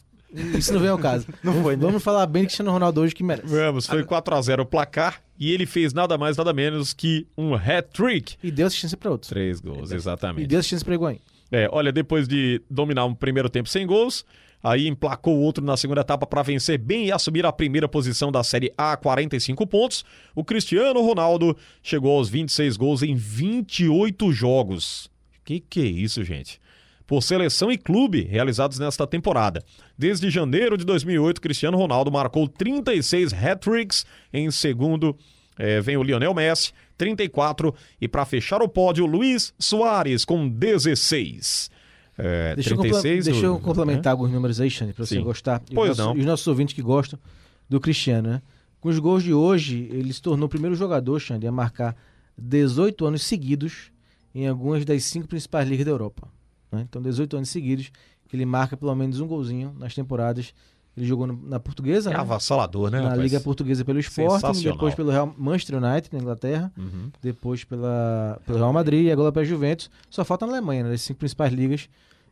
isso 0.58 0.74
não 0.74 0.80
vem 0.80 0.90
ao 0.90 0.98
caso. 0.98 1.28
não 1.44 1.62
foi, 1.64 1.76
né? 1.76 1.86
Vamos 1.86 2.04
falar 2.04 2.26
bem 2.28 2.44
do 2.44 2.48
Cristiano 2.48 2.72
Ronaldo 2.72 3.02
hoje 3.02 3.16
que 3.16 3.24
merece. 3.24 3.48
Vamos, 3.48 3.88
foi 3.88 4.04
4 4.04 4.36
a 4.36 4.42
0 4.42 4.64
o 4.64 4.66
placar 4.66 5.22
e 5.40 5.52
ele 5.52 5.66
fez 5.66 5.94
nada 5.94 6.18
mais, 6.18 6.38
nada 6.38 6.54
menos 6.54 6.94
que 6.94 7.26
um 7.38 7.54
hat-trick. 7.56 8.36
E 8.44 8.52
deu 8.52 8.68
assistência 8.68 8.98
pra 8.98 9.12
outros. 9.12 9.30
Três 9.30 9.60
gols, 9.60 9.92
E 9.92 9.96
exatamente. 9.96 10.48
deu 10.48 10.60
assistência 10.60 10.86
pra 10.86 10.94
Higuaín. 10.96 11.20
É, 11.52 11.68
olha, 11.72 11.92
depois 11.92 12.28
de 12.28 12.62
dominar 12.70 13.06
um 13.06 13.14
primeiro 13.14 13.48
tempo 13.48 13.70
sem 13.70 13.86
gols, 13.86 14.26
aí 14.64 14.88
emplacou 14.88 15.36
o 15.38 15.42
outro 15.42 15.64
na 15.64 15.78
segunda 15.78 16.02
etapa 16.02 16.26
para 16.26 16.42
vencer 16.42 16.80
bem 16.80 17.06
e 17.06 17.12
assumir 17.12 17.46
a 17.46 17.52
primeira 17.52 17.88
posição 17.88 18.32
da 18.32 18.44
Série 18.44 18.74
A, 18.76 18.98
45 18.98 19.68
pontos. 19.68 20.04
O 20.36 20.44
Cristiano 20.44 21.00
Ronaldo 21.02 21.56
chegou 21.84 22.18
aos 22.18 22.28
26 22.30 22.76
gols 22.76 23.04
em 23.04 23.14
28 23.14 24.32
jogos. 24.34 25.12
Que 25.44 25.60
que 25.60 25.80
é 25.82 25.86
isso, 25.86 26.24
gente? 26.24 26.60
Por 27.06 27.22
seleção 27.22 27.72
e 27.72 27.78
clube 27.78 28.24
realizados 28.24 28.80
nesta 28.80 29.06
temporada. 29.06 29.64
Desde 29.98 30.30
janeiro 30.30 30.78
de 30.78 30.86
2008, 30.86 31.42
Cristiano 31.42 31.78
Ronaldo 31.78 32.10
marcou 32.12 32.48
36 32.48 33.34
hat-tricks. 33.34 34.06
Em 34.32 34.50
segundo, 34.50 35.16
eh, 35.58 35.82
vem 35.82 35.98
o 35.98 36.04
Lionel 36.04 36.34
Messi, 36.34 36.72
34. 36.98 37.76
E 38.00 38.08
para 38.08 38.24
fechar 38.26 38.62
o 38.62 38.70
pódio, 38.70 39.06
Luiz 39.06 39.54
Soares 39.60 40.24
com 40.24 40.48
16. 40.48 41.70
É, 42.18 42.56
Deixa, 42.56 42.74
eu, 42.74 42.78
36, 42.78 43.04
compla- 43.26 43.32
deixa 43.32 43.46
eu 43.48 43.60
complementar 43.60 44.12
alguns 44.12 44.32
números 44.32 44.62
aí, 44.62 44.70
Xande, 44.70 44.94
pra 44.94 45.06
você 45.06 45.20
gostar. 45.20 45.62
E 45.70 45.74
Pois 45.74 45.92
os 45.92 45.98
nossos, 45.98 46.14
não. 46.14 46.18
E 46.18 46.20
os 46.22 46.26
nossos 46.26 46.48
ouvintes 46.48 46.74
que 46.74 46.82
gostam 46.82 47.20
do 47.68 47.80
Cristiano, 47.82 48.30
né? 48.30 48.42
Com 48.80 48.90
os 48.90 49.00
gols 49.00 49.24
de 49.24 49.34
hoje, 49.34 49.90
ele 49.92 50.14
se 50.14 50.22
tornou 50.22 50.46
o 50.46 50.50
primeiro 50.50 50.76
jogador, 50.76 51.20
Xande, 51.20 51.48
a 51.48 51.52
marcar 51.52 51.96
18 52.38 53.06
anos 53.06 53.24
seguidos 53.24 53.92
em 54.34 54.48
algumas 54.48 54.84
das 54.86 55.04
cinco 55.06 55.28
principais 55.28 55.68
ligas 55.68 55.86
da 55.86 55.92
Europa. 55.92 56.28
né? 56.72 56.82
Então, 56.90 57.02
18 57.02 57.38
anos 57.38 57.50
seguidos 57.50 57.92
que 58.28 58.36
ele 58.36 58.46
marca 58.46 58.76
pelo 58.76 58.94
menos 58.96 59.20
um 59.20 59.28
golzinho 59.28 59.76
nas 59.78 59.94
temporadas. 59.94 60.54
Ele 60.98 61.06
jogou 61.08 61.26
no- 61.28 61.40
na 61.48 61.60
Portuguesa, 61.60 62.10
É 62.10 62.14
né? 62.14 62.20
avassalador, 62.20 62.90
né, 62.92 62.98
na 63.00 63.10
rapaz? 63.10 63.22
Liga 63.24 63.40
Portuguesa 63.40 63.84
pelo 63.86 64.00
Sporting, 64.00 64.62
depois 64.64 64.94
pelo 64.96 65.10
Real 65.12 65.34
Manchester 65.38 65.82
United 65.84 66.10
na 66.14 66.20
Inglaterra, 66.20 66.72
Uhum. 66.78 67.10
depois 67.22 67.64
pela, 67.64 68.40
pelo 68.46 68.58
Real 68.60 68.74
Madrid 68.74 69.06
e 69.08 69.12
agora 69.12 69.32
pela 69.32 69.44
Juventus. 69.46 69.90
Só 70.10 70.24
falta 70.26 70.46
na 70.46 70.54
Alemanha, 70.54 70.84
né? 70.84 70.90
Das 70.92 71.02
cinco 71.02 71.20
principais 71.20 71.52
ligas. 71.54 71.90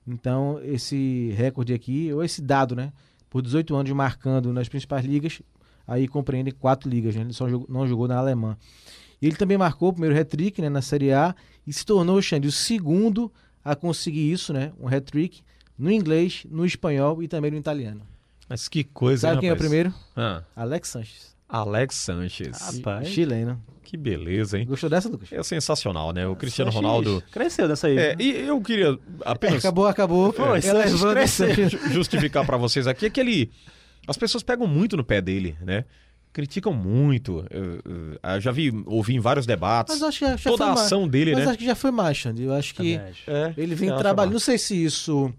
Então, 0.07 0.59
esse 0.63 1.33
recorde 1.37 1.73
aqui, 1.73 2.11
ou 2.13 2.23
esse 2.23 2.41
dado, 2.41 2.75
né? 2.75 2.91
Por 3.29 3.41
18 3.41 3.75
anos 3.75 3.91
marcando 3.93 4.51
nas 4.53 4.67
principais 4.69 5.05
ligas, 5.05 5.41
aí 5.87 6.07
compreende 6.07 6.51
quatro 6.51 6.89
ligas, 6.89 7.15
né? 7.15 7.21
Ele 7.21 7.33
só 7.33 7.47
jogou- 7.47 7.67
não 7.69 7.87
jogou 7.87 8.07
na 8.07 8.17
alemã. 8.17 8.57
E 9.21 9.27
ele 9.27 9.35
também 9.35 9.57
marcou 9.57 9.89
o 9.89 9.93
primeiro 9.93 10.17
hat-trick 10.19 10.61
né, 10.61 10.69
na 10.69 10.81
Série 10.81 11.13
A 11.13 11.35
e 11.65 11.71
se 11.71 11.85
tornou, 11.85 12.21
Xande, 12.21 12.47
o 12.47 12.51
segundo 12.51 13.31
a 13.63 13.75
conseguir 13.75 14.31
isso, 14.31 14.51
né? 14.51 14.71
Um 14.79 14.87
hat-trick 14.87 15.41
no 15.77 15.91
inglês, 15.91 16.45
no 16.49 16.65
espanhol 16.65 17.21
e 17.21 17.27
também 17.27 17.51
no 17.51 17.57
italiano. 17.57 18.01
Mas 18.49 18.67
que 18.67 18.83
coisa, 18.83 19.21
Sabe 19.21 19.35
hein, 19.35 19.39
quem 19.41 19.49
é 19.49 19.51
o 19.51 19.55
rapaz? 19.55 19.69
primeiro? 19.69 19.93
Ah, 20.15 20.43
Alex 20.55 20.89
Sanches. 20.89 21.35
Alex 21.47 21.95
Sanches. 21.95 22.59
Rapaz. 22.59 23.07
Chileno. 23.09 23.61
Que 23.83 23.97
beleza, 23.97 24.57
hein? 24.57 24.65
Gostou 24.65 24.89
dessa, 24.89 25.09
Lucas? 25.09 25.31
É 25.33 25.43
sensacional, 25.43 26.13
né? 26.13 26.25
O 26.25 26.35
Cristiano 26.35 26.71
Sanches 26.71 26.85
Ronaldo. 26.85 27.23
Cresceu 27.31 27.67
nessa 27.67 27.87
aí. 27.87 27.97
É, 27.97 28.15
e 28.17 28.47
eu 28.47 28.59
queria 28.61 28.87
É, 28.93 28.97
apenas 29.25 29.57
acabou, 29.57 29.85
acabou. 29.85 30.31
Pô, 30.31 30.55
esse 30.55 30.69
Ela 30.69 30.87
Sanches 31.27 31.71
justificar 31.91 32.45
pra 32.45 32.55
vocês 32.57 32.87
aqui 32.87 33.05
é 33.05 33.09
que 33.09 33.19
ele. 33.19 33.51
As 34.07 34.17
pessoas 34.17 34.43
pegam 34.43 34.65
muito 34.65 34.95
no 34.95 35.03
pé 35.03 35.21
dele, 35.21 35.57
né? 35.61 35.85
Criticam 36.33 36.73
muito. 36.73 37.45
Eu, 37.49 37.63
eu- 37.85 38.19
eu 38.23 38.39
já 38.41 38.51
vi, 38.51 38.71
ouvi 38.85 39.15
em 39.15 39.19
vários 39.19 39.45
debates. 39.45 39.93
Mas 39.95 40.03
acho 40.03 40.19
que 40.19 40.25
já, 40.25 40.37
já 40.37 40.49
Toda 40.49 40.57
foi 40.63 40.65
a 40.65 40.69
mais. 40.75 40.85
ação 40.85 41.07
dele, 41.07 41.31
Mas 41.33 41.43
né? 41.43 41.49
acho 41.49 41.57
que 41.59 41.65
já 41.65 41.75
foi 41.75 41.91
mais, 41.91 42.15
Xande. 42.17 42.43
Eu 42.43 42.53
acho 42.53 42.73
que 42.73 42.95
acho. 42.95 43.29
É, 43.29 43.53
ele 43.57 43.75
vem 43.75 43.89
acha, 43.89 43.99
trabalhando. 43.99 44.33
Não 44.33 44.39
sei 44.39 44.57
se 44.57 44.81
isso 44.81 45.31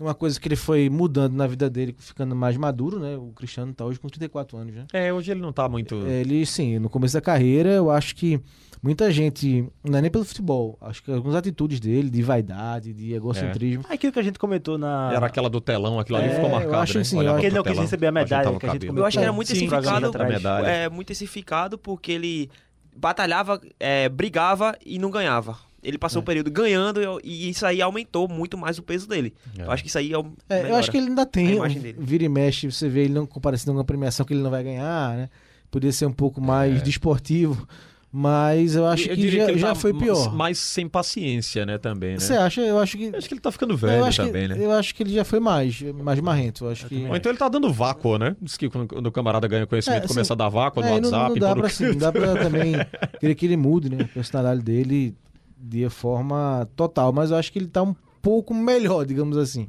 é 0.00 0.02
uma 0.04 0.14
coisa 0.14 0.38
que 0.38 0.46
ele 0.46 0.54
foi 0.56 0.88
mudando 0.88 1.34
na 1.34 1.46
vida 1.46 1.68
dele, 1.68 1.94
ficando 1.98 2.36
mais 2.36 2.56
maduro, 2.56 3.00
né? 3.00 3.16
O 3.16 3.32
Cristiano 3.34 3.74
tá 3.74 3.84
hoje 3.84 3.98
com 3.98 4.08
34 4.08 4.56
anos, 4.56 4.74
né? 4.74 4.86
É, 4.92 5.12
hoje 5.12 5.30
ele 5.32 5.40
não 5.40 5.52
tá 5.52 5.68
muito. 5.68 5.96
Ele, 6.06 6.46
sim, 6.46 6.78
no 6.78 6.88
começo 6.88 7.14
da 7.14 7.20
carreira, 7.20 7.70
eu 7.70 7.90
acho 7.90 8.14
que 8.14 8.40
muita 8.82 9.10
gente, 9.10 9.66
não 9.84 9.98
é 9.98 10.02
nem 10.02 10.10
pelo 10.10 10.24
futebol, 10.24 10.76
acho 10.80 11.02
que 11.02 11.10
algumas 11.10 11.34
atitudes 11.36 11.80
dele, 11.80 12.08
de 12.10 12.22
vaidade, 12.22 12.92
de 12.92 13.12
egocentrismo. 13.14 13.84
Aquilo 13.88 14.12
que 14.12 14.18
a 14.18 14.22
gente 14.22 14.38
comentou 14.38 14.78
na. 14.78 15.10
Era 15.14 15.26
aquela 15.26 15.48
do 15.50 15.60
telão, 15.60 15.98
aquilo 15.98 16.18
ali 16.18 16.28
É, 16.28 16.34
ficou 16.34 16.46
eu 16.46 16.50
marcado. 16.54 16.76
acho 16.76 16.94
né? 16.98 17.02
que 17.02 17.08
sim, 17.08 17.16
Olhava 17.18 17.34
eu 17.34 17.36
acho- 17.36 17.40
Que 17.42 17.46
ele 17.48 17.56
não 17.56 17.62
quis 17.64 17.78
receber 17.78 18.06
a 18.06 18.12
medalha 18.12 18.42
que 18.58 18.66
a 18.66 18.70
gente 18.72 18.80
comentou. 18.86 18.98
Eu 18.98 19.04
acho 19.06 19.16
que 19.18 19.22
era 19.22 19.32
É, 19.32 19.34
muito 19.34 19.48
sim, 19.48 19.64
intensificado. 19.64 20.12
medalha. 20.28 20.66
É, 20.66 20.88
muito 20.88 21.06
intensificado 21.06 21.78
porque 21.78 22.12
ele 22.12 22.50
batalhava, 22.96 23.60
é, 23.78 24.08
brigava 24.08 24.76
e 24.84 24.98
não 24.98 25.10
ganhava. 25.10 25.56
Ele 25.82 25.96
passou 25.96 26.20
o 26.20 26.24
período 26.24 26.50
ganhando 26.50 27.00
e 27.22 27.48
isso 27.48 27.64
aí 27.64 27.80
aumentou 27.80 28.26
muito 28.28 28.58
mais 28.58 28.78
o 28.78 28.82
peso 28.82 29.08
dele. 29.08 29.32
Eu 29.56 29.70
acho 29.70 29.82
que 29.84 29.88
isso 29.88 29.96
aí 29.98 30.12
é 30.12 30.18
o. 30.18 30.32
É, 30.48 30.68
eu 30.70 30.74
acho 30.74 30.90
que 30.90 30.96
ele 30.96 31.06
ainda 31.08 31.22
a 31.22 31.26
tem, 31.26 31.52
imagem 31.54 31.78
um, 31.78 31.82
dele. 31.82 31.98
vira 32.00 32.24
e 32.24 32.28
mexe, 32.28 32.70
você 32.70 32.88
vê 32.88 33.04
ele 33.04 33.14
não 33.14 33.24
comparecendo 33.26 33.70
com 33.72 33.78
uma 33.78 33.84
premiação 33.84 34.26
que 34.26 34.34
ele 34.34 34.42
não 34.42 34.50
vai 34.50 34.64
ganhar, 34.64 35.16
né? 35.16 35.30
Podia 35.70 35.92
ser 35.92 36.06
um 36.06 36.12
pouco 36.12 36.40
mais 36.40 36.82
desportivo, 36.82 37.68
mas 38.10 38.74
eu 38.74 38.86
acho. 38.86 39.08
Eu 39.08 39.14
que 39.16 39.28
já, 39.30 39.46
que 39.46 39.58
já 39.58 39.68
tá 39.68 39.74
foi 39.74 39.92
pior. 39.92 40.34
Mais 40.34 40.58
sem 40.58 40.88
paciência, 40.88 41.66
né, 41.66 41.76
também, 41.76 42.12
né? 42.12 42.18
Você 42.20 42.34
acha? 42.34 42.60
Eu 42.62 42.78
acho 42.78 42.96
que 42.96 43.14
Acho 43.14 43.28
que 43.28 43.34
ele 43.34 43.40
tá 43.40 43.52
ficando 43.52 43.74
eu 43.74 43.76
velho 43.78 44.04
acho 44.04 44.24
também, 44.24 44.48
que, 44.48 44.54
né? 44.54 44.64
Eu 44.64 44.72
acho 44.72 44.94
que 44.94 45.02
ele 45.02 45.12
já 45.12 45.24
foi 45.24 45.38
mais, 45.40 45.80
mais 45.82 46.18
marrento. 46.20 46.64
Eu 46.64 46.70
acho 46.70 46.86
que. 46.86 47.04
Ou 47.06 47.14
então 47.16 47.30
ele 47.30 47.38
tá 47.38 47.48
dando 47.48 47.70
vácuo, 47.72 48.16
né? 48.18 48.34
Diz 48.40 48.56
que 48.56 48.68
quando, 48.70 48.88
quando 48.88 49.06
o 49.06 49.12
camarada 49.12 49.46
ganha 49.46 49.66
conhecimento, 49.66 50.04
É, 50.04 50.08
começa 50.08 50.32
assim, 50.32 50.42
a 50.42 50.44
dar 50.44 50.48
vácuo 50.48 50.80
no 50.80 50.86
É, 50.86 51.00
não, 51.00 51.10
WhatsApp. 51.10 51.28
não 51.28 51.36
em 51.36 51.40
dá 51.40 51.48
todo 51.48 51.58
pra, 51.58 51.66
assim, 51.66 51.84
canto. 51.84 51.92
não 51.92 52.00
dá 52.00 52.12
pra 52.12 52.36
também 52.42 52.72
querer 53.20 53.34
que 53.34 53.44
ele 53.46 53.56
mude, 53.56 53.90
né? 53.90 54.04
A 54.04 54.08
personalidade 54.08 54.62
dele 54.62 55.14
de 55.60 55.88
forma 55.90 56.66
total. 56.74 57.12
Mas 57.12 57.30
eu 57.30 57.36
acho 57.36 57.52
que 57.52 57.58
ele 57.58 57.68
tá 57.68 57.82
um 57.82 57.94
pouco 58.22 58.54
melhor, 58.54 59.04
digamos 59.04 59.36
assim. 59.36 59.68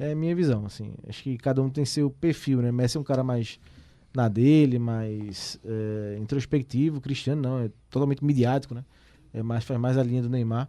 É 0.00 0.12
a 0.12 0.16
minha 0.16 0.34
visão, 0.34 0.64
assim. 0.66 0.92
Acho 1.08 1.22
que 1.22 1.36
cada 1.36 1.60
um 1.62 1.68
tem 1.68 1.84
seu 1.84 2.08
perfil, 2.10 2.62
né? 2.62 2.72
Messi 2.72 2.96
é 2.96 3.00
um 3.00 3.04
cara 3.04 3.22
mais 3.22 3.58
na 4.14 4.28
dele, 4.28 4.78
mais 4.78 5.58
é, 5.64 6.16
introspectivo. 6.20 7.00
Cristiano 7.00 7.42
não, 7.42 7.58
é 7.60 7.70
totalmente 7.90 8.24
midiático, 8.24 8.74
né? 8.74 8.84
É 9.32 9.42
mais, 9.42 9.64
faz 9.64 9.78
mais 9.80 9.98
a 9.98 10.02
linha 10.02 10.22
do 10.22 10.28
Neymar. 10.28 10.68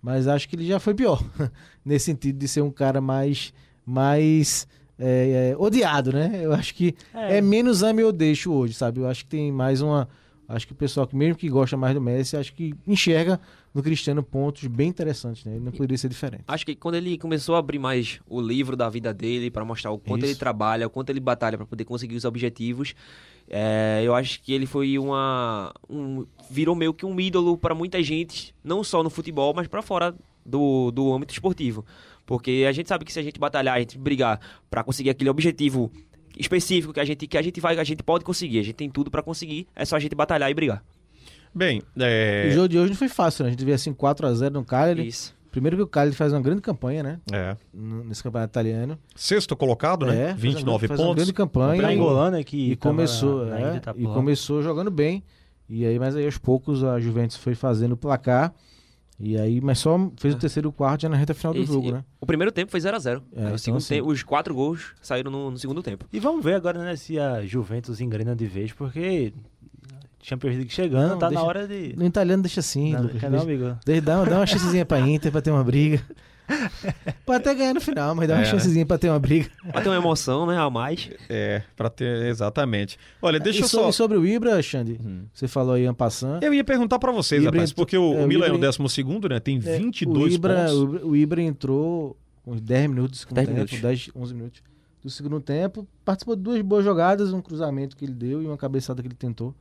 Mas 0.00 0.26
acho 0.26 0.48
que 0.48 0.56
ele 0.56 0.66
já 0.66 0.78
foi 0.80 0.94
pior. 0.94 1.22
Nesse 1.84 2.06
sentido 2.06 2.38
de 2.38 2.48
ser 2.48 2.62
um 2.62 2.70
cara 2.70 3.00
mais 3.00 3.52
mais 3.84 4.66
é, 4.98 5.50
é, 5.52 5.56
odiado, 5.56 6.12
né? 6.12 6.40
Eu 6.42 6.52
acho 6.52 6.74
que 6.74 6.94
é, 7.14 7.38
É. 7.38 7.40
menos 7.40 7.82
ame 7.82 8.02
ou 8.02 8.12
deixo 8.12 8.52
hoje, 8.52 8.74
sabe? 8.74 9.00
Eu 9.00 9.08
acho 9.08 9.24
que 9.24 9.30
tem 9.30 9.52
mais 9.52 9.80
uma. 9.80 10.08
Acho 10.48 10.66
que 10.66 10.72
o 10.72 10.76
pessoal 10.76 11.06
que, 11.06 11.16
mesmo 11.16 11.36
que 11.36 11.48
gosta 11.48 11.76
mais 11.76 11.94
do 11.94 12.00
Messi, 12.00 12.36
acho 12.36 12.52
que 12.54 12.74
enxerga 12.86 13.40
no 13.74 13.82
Cristiano 13.82 14.22
pontos 14.22 14.66
bem 14.66 14.88
interessantes, 14.88 15.44
né? 15.44 15.56
Ele 15.56 15.64
não 15.64 15.72
poderia 15.72 15.98
ser 15.98 16.08
diferente. 16.08 16.44
Acho 16.46 16.64
que 16.64 16.74
quando 16.74 16.94
ele 16.94 17.18
começou 17.18 17.56
a 17.56 17.58
abrir 17.58 17.78
mais 17.78 18.20
o 18.28 18.40
livro 18.40 18.76
da 18.76 18.88
vida 18.88 19.12
dele 19.12 19.50
pra 19.50 19.64
mostrar 19.64 19.90
o 19.90 19.98
quanto 19.98 20.22
Isso. 20.22 20.32
ele 20.32 20.38
trabalha, 20.38 20.86
o 20.86 20.90
quanto 20.90 21.10
ele 21.10 21.20
batalha 21.20 21.56
pra 21.56 21.66
poder 21.66 21.84
conseguir 21.84 22.14
os 22.14 22.24
objetivos, 22.24 22.94
é, 23.48 24.02
eu 24.04 24.14
acho 24.14 24.40
que 24.42 24.52
ele 24.52 24.66
foi 24.66 24.98
uma 24.98 25.72
um- 25.88 26.24
virou 26.50 26.74
meio 26.74 26.94
que 26.94 27.04
um 27.06 27.18
ídolo 27.20 27.56
pra 27.58 27.74
muita 27.74 28.02
gente, 28.02 28.54
não 28.62 28.82
só 28.82 29.02
no 29.02 29.10
futebol, 29.10 29.52
mas 29.54 29.68
pra 29.68 29.82
fora 29.82 30.14
do, 30.44 30.90
do 30.90 31.12
âmbito 31.12 31.32
esportivo, 31.32 31.84
porque 32.24 32.64
a 32.68 32.72
gente 32.72 32.88
sabe 32.88 33.04
que 33.04 33.12
se 33.12 33.18
a 33.18 33.22
gente 33.22 33.38
batalhar, 33.38 33.76
a 33.76 33.78
gente 33.80 33.98
brigar 33.98 34.40
pra 34.70 34.82
conseguir 34.82 35.10
aquele 35.10 35.30
objetivo 35.30 35.90
específico 36.36 36.92
que 36.92 37.00
a 37.00 37.04
gente 37.04 37.26
que 37.26 37.38
a 37.38 37.42
gente 37.42 37.60
vai, 37.60 37.78
a 37.78 37.84
gente 37.84 38.02
pode 38.02 38.24
conseguir, 38.24 38.58
a 38.58 38.62
gente 38.62 38.74
tem 38.74 38.90
tudo 38.90 39.10
pra 39.10 39.22
conseguir, 39.22 39.66
é 39.74 39.84
só 39.84 39.96
a 39.96 39.98
gente 39.98 40.14
batalhar 40.14 40.50
e 40.50 40.54
brigar. 40.54 40.82
Bem, 41.54 41.82
é... 41.98 42.48
O 42.48 42.52
jogo 42.52 42.68
de 42.68 42.78
hoje 42.78 42.90
não 42.90 42.96
foi 42.96 43.08
fácil, 43.08 43.44
né? 43.44 43.48
A 43.48 43.50
gente 43.52 43.64
vê 43.64 43.72
assim 43.72 43.92
4x0 43.94 44.50
no 44.50 44.64
Cagliari. 44.64 45.08
Isso. 45.08 45.34
Primeiro 45.50 45.74
que 45.78 45.82
o 45.84 45.86
Cagliari 45.86 46.14
faz 46.14 46.34
uma 46.34 46.40
grande 46.42 46.60
campanha, 46.60 47.02
né? 47.02 47.18
é. 47.32 47.56
Nesse 47.72 48.22
campeonato 48.22 48.50
italiano. 48.52 48.98
Sexto 49.14 49.56
colocado, 49.56 50.04
né? 50.04 50.14
É, 50.14 50.26
faz 50.28 50.32
uma- 50.34 50.40
29 50.52 50.86
faz 50.88 51.00
uma 51.00 51.06
pontos. 51.06 51.16
grande 51.16 51.32
campanha. 51.32 51.80
Pra 51.80 51.92
e- 51.92 51.96
Angolana 51.96 52.44
que 52.44 52.72
e 52.72 52.76
começou, 52.76 53.46
na- 53.46 53.58
na 53.58 53.74
é, 53.76 53.80
tá 53.80 53.94
e 53.96 54.02
lá. 54.06 54.12
começou 54.12 54.62
jogando 54.62 54.90
bem. 54.90 55.24
E 55.68 55.86
aí, 55.86 55.98
mas 55.98 56.14
aí 56.14 56.26
aos 56.26 56.36
poucos 56.36 56.84
a 56.84 57.00
Juventus 57.00 57.38
foi 57.38 57.54
fazendo 57.54 57.92
o 57.92 57.96
placar. 57.96 58.52
E 59.18 59.38
aí, 59.38 59.60
mas 59.62 59.78
só 59.78 59.98
fez 60.18 60.34
o 60.34 60.38
terceiro 60.38 60.68
e 60.68 60.70
o 60.70 60.72
quarto 60.72 61.02
já 61.02 61.08
na 61.08 61.16
reta 61.16 61.32
final 61.32 61.54
do 61.54 61.60
Esse- 61.60 61.72
jogo, 61.72 61.90
né? 61.90 62.04
O 62.20 62.26
primeiro 62.26 62.52
tempo 62.52 62.70
foi 62.70 62.80
0 62.80 62.96
a 62.96 62.98
0 62.98 63.22
É, 63.34 63.40
então, 63.44 63.54
assim- 63.54 63.94
tempo, 63.96 64.10
os 64.10 64.22
quatro 64.22 64.54
gols 64.54 64.92
saíram 65.00 65.30
no, 65.30 65.50
no 65.50 65.58
segundo 65.58 65.82
tempo. 65.82 66.04
E 66.12 66.20
vamos 66.20 66.44
ver 66.44 66.54
agora, 66.54 66.78
né, 66.82 66.94
se 66.96 67.18
a 67.18 67.44
Juventus 67.46 68.00
engrena 68.00 68.36
de 68.36 68.46
vez, 68.46 68.72
porque 68.72 69.32
Champions 70.22 70.56
League 70.56 70.70
chegando, 70.72 71.12
Não, 71.12 71.18
tá 71.18 71.28
deixa- 71.28 71.40
na 71.42 71.48
hora 71.48 71.66
de... 71.66 71.94
No 71.96 72.04
italiano 72.04 72.42
deixa 72.42 72.60
assim, 72.60 72.92
Não, 72.92 73.02
Lucas. 73.04 73.22
não, 73.22 73.30
Deixa- 73.30 73.44
amigo. 73.44 73.78
deixa- 73.86 74.02
dá, 74.02 74.16
uma- 74.18 74.26
dá 74.26 74.36
uma 74.38 74.46
chancezinha 74.46 74.84
pra 74.84 75.00
Inter 75.00 75.32
pra 75.32 75.40
ter 75.40 75.50
uma 75.50 75.64
briga. 75.64 76.02
Pode 77.24 77.38
até 77.40 77.54
ganhar 77.54 77.74
no 77.74 77.80
final, 77.80 78.14
mas 78.14 78.28
dá 78.28 78.34
uma 78.34 78.40
É, 78.40 78.44
né? 78.44 78.50
chancezinha 78.50 78.86
pra 78.86 78.96
ter 78.98 79.08
uma 79.10 79.18
briga. 79.18 79.48
Pra 79.72 79.80
ter 79.80 79.88
uma 79.88 79.96
emoção, 79.96 80.46
né, 80.46 80.56
a 80.58 80.70
mais. 80.70 81.10
É, 81.28 81.62
pra 81.74 81.90
ter, 81.90 82.26
exatamente. 82.26 82.98
Olha, 83.20 83.38
deixa 83.40 83.60
e 83.60 83.62
eu 83.62 83.68
sobre, 83.68 83.86
só... 83.86 83.92
sobre 83.92 84.16
o 84.18 84.26
Ibra, 84.26 84.60
Xande, 84.62 84.98
você 85.32 85.48
falou 85.48 85.74
aí, 85.74 85.86
Ampassan. 85.86 86.38
Eu 86.42 86.54
ia 86.54 86.62
perguntar 86.64 86.98
pra 86.98 87.10
vocês, 87.12 87.42
Ibra 87.42 87.52
rapaz, 87.52 87.72
porque 87.72 87.96
o, 87.98 88.14
é, 88.14 88.24
o 88.24 88.28
Milan 88.28 88.46
é 88.46 88.52
o 88.52 88.56
Ibra- 88.56 88.68
12º, 88.70 89.28
né? 89.30 89.40
Tem 89.40 89.56
É, 89.64 89.78
22 89.78 90.32
o 90.32 90.36
Ibra, 90.36 90.54
pontos. 90.66 90.72
o, 90.74 90.84
Ibra- 90.84 91.06
o 91.06 91.16
Ibra 91.16 91.42
entrou 91.42 92.16
uns 92.46 92.60
10 92.60 92.88
minutos 92.90 93.10
do 93.10 93.16
segundo 93.20 93.34
10 93.36 93.46
tempo, 93.48 93.54
minutos. 93.56 93.80
10, 93.80 94.10
11 94.14 94.34
minutos 94.34 94.62
do 95.02 95.10
segundo 95.10 95.40
tempo. 95.40 95.86
Participou 96.04 96.36
de 96.36 96.42
duas 96.42 96.60
boas 96.62 96.84
jogadas, 96.84 97.32
um 97.32 97.40
cruzamento 97.42 97.96
que 97.96 98.04
ele 98.04 98.14
deu 98.14 98.42
e 98.42 98.46
uma 98.46 98.56
cabeçada 98.56 99.02
que 99.02 99.08
ele 99.08 99.14
tentou. 99.16 99.54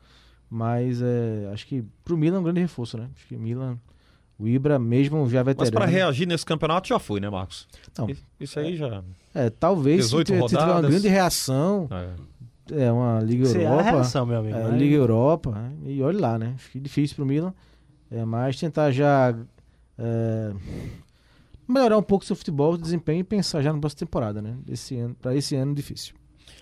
Mas 0.49 1.01
é, 1.01 1.49
acho 1.51 1.65
que 1.65 1.83
pro 2.03 2.15
Milan 2.15 2.37
é 2.37 2.39
um 2.39 2.43
grande 2.43 2.59
reforço, 2.61 2.97
né? 2.97 3.09
Acho 3.15 3.27
que 3.27 3.35
o 3.35 3.39
Milan, 3.39 3.79
o 4.37 4.47
Ibra 4.47 4.77
mesmo 4.79 5.27
já 5.29 5.39
é 5.39 5.43
Mas 5.43 5.55
veterano. 5.55 5.75
pra 5.75 5.85
reagir 5.85 6.25
nesse 6.27 6.45
campeonato 6.45 6.87
já 6.87 6.99
foi, 6.99 7.19
né, 7.19 7.29
Marcos? 7.29 7.67
Não. 7.97 8.07
Isso- 8.39 8.59
aí 8.59 8.75
já... 8.75 9.03
É, 9.33 9.49
talvez 9.49 10.05
se 10.05 10.09
18 10.11 10.27
tiver, 10.27 10.41
se 10.41 10.47
tiver 10.47 10.59
uma 10.61 10.67
rodadas. 10.67 10.89
grande 10.91 11.07
reação, 11.07 11.89
é. 12.71 12.85
é 12.85 12.91
uma 12.91 13.19
Liga 13.21 13.43
Isso 13.43 13.57
é 13.57 13.65
a 13.65 13.69
Europa. 13.71 13.91
reação, 13.91 14.25
meu 14.25 14.39
amigo. 14.39 14.57
É, 14.57 14.63
mas- 14.63 14.73
Liga 14.79 14.95
Europa, 14.95 15.51
né? 15.51 15.71
e 15.85 16.01
olha 16.01 16.19
lá, 16.19 16.37
né? 16.39 16.53
Acho 16.55 16.71
que 16.71 16.79
difícil 16.79 17.15
pro 17.15 17.25
Milan. 17.25 17.53
É, 18.11 18.23
mas 18.23 18.57
tentar 18.59 18.91
já 18.91 19.35
é, 19.97 20.53
melhorar 21.67 21.97
um 21.97 22.03
pouco 22.03 22.23
seu 22.25 22.35
futebol, 22.35 22.77
desempenho 22.77 23.19
e 23.21 23.23
pensar 23.23 23.61
já 23.61 23.73
na 23.73 23.79
próxima 23.79 23.99
temporada, 23.99 24.41
né? 24.41 24.55
Esse 24.69 24.97
ano, 24.97 25.15
pra 25.15 25.35
esse 25.35 25.55
ano 25.55 25.73
difícil. 25.73 26.13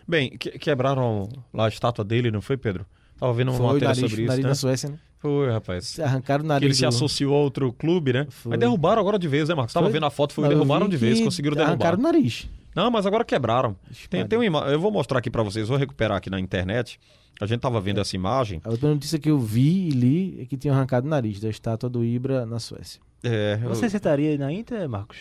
Bem, 0.07 0.31
que- 0.37 0.51
quebraram 0.57 1.29
lá 1.53 1.65
a 1.65 1.69
estátua 1.69 2.03
dele, 2.03 2.31
não 2.31 2.41
foi, 2.41 2.57
Pedro? 2.57 2.85
Tava 3.19 3.33
vendo 3.33 3.49
uma 3.51 3.57
Foi 3.57 3.65
matéria 3.67 3.87
nariz, 3.89 4.01
sobre 4.01 4.21
isso, 4.23 4.27
nariz 4.29 4.43
né? 4.43 4.49
na 4.49 4.55
Suécia, 4.55 4.89
né? 4.89 4.99
Foi, 5.23 5.49
rapaz. 5.49 5.97
Arrancaram 6.01 6.43
o 6.43 6.47
nariz 6.47 6.59
Que 6.59 6.65
ele 6.67 6.73
se 6.75 6.81
do- 6.81 6.87
associou 6.89 7.33
a 7.33 7.37
outro 7.39 7.71
clube, 7.71 8.11
né? 8.11 8.27
Foi. 8.29 8.49
Mas 8.49 8.59
derrubaram 8.59 8.99
agora 9.01 9.17
de 9.17 9.25
vez, 9.27 9.47
né, 9.47 9.55
Marcos? 9.55 9.73
Tava 9.73 9.85
Foi? 9.85 9.93
vendo 9.93 10.05
a 10.05 10.09
foto, 10.09 10.33
foi 10.33 10.49
derrubaram 10.49 10.89
de 10.89 10.97
vez, 10.97 11.21
conseguiram 11.21 11.55
derrubar. 11.55 11.71
Arrancaram 11.71 11.97
o 11.97 12.01
nariz. 12.01 12.49
Não, 12.75 12.91
mas 12.91 13.05
agora 13.05 13.23
quebraram. 13.23 13.73
Tem, 14.09 14.27
tem 14.27 14.37
uma 14.37 14.45
ima- 14.45 14.65
Eu 14.65 14.79
vou 14.81 14.91
mostrar 14.91 15.19
aqui 15.19 15.29
pra 15.31 15.41
vocês, 15.41 15.69
vou 15.69 15.77
recuperar 15.77 16.17
aqui 16.17 16.29
na 16.29 16.39
internet. 16.41 16.99
A 17.39 17.45
gente 17.45 17.61
tava 17.61 17.77
É. 17.77 17.81
vendo 17.81 18.01
essa 18.01 18.15
imagem. 18.17 18.59
A 18.65 18.69
outra 18.69 18.89
notícia 18.89 19.17
que 19.17 19.29
eu 19.31 19.39
vi 19.39 19.87
e 19.87 19.89
li 19.91 20.41
é 20.41 20.45
que 20.45 20.57
tinham 20.57 20.75
arrancado 20.75 21.07
o 21.07 21.09
nariz 21.09 21.39
da 21.39 21.49
estátua 21.49 21.89
do 21.89 22.03
Ibra 22.03 22.45
na 22.45 22.59
Suécia. 22.59 22.99
É, 23.23 23.59
eu- 23.63 23.69
Você 23.69 23.89
sentaria 23.89 24.37
na 24.37 24.51
Inter, 24.51 24.87
Marcos? 24.89 25.17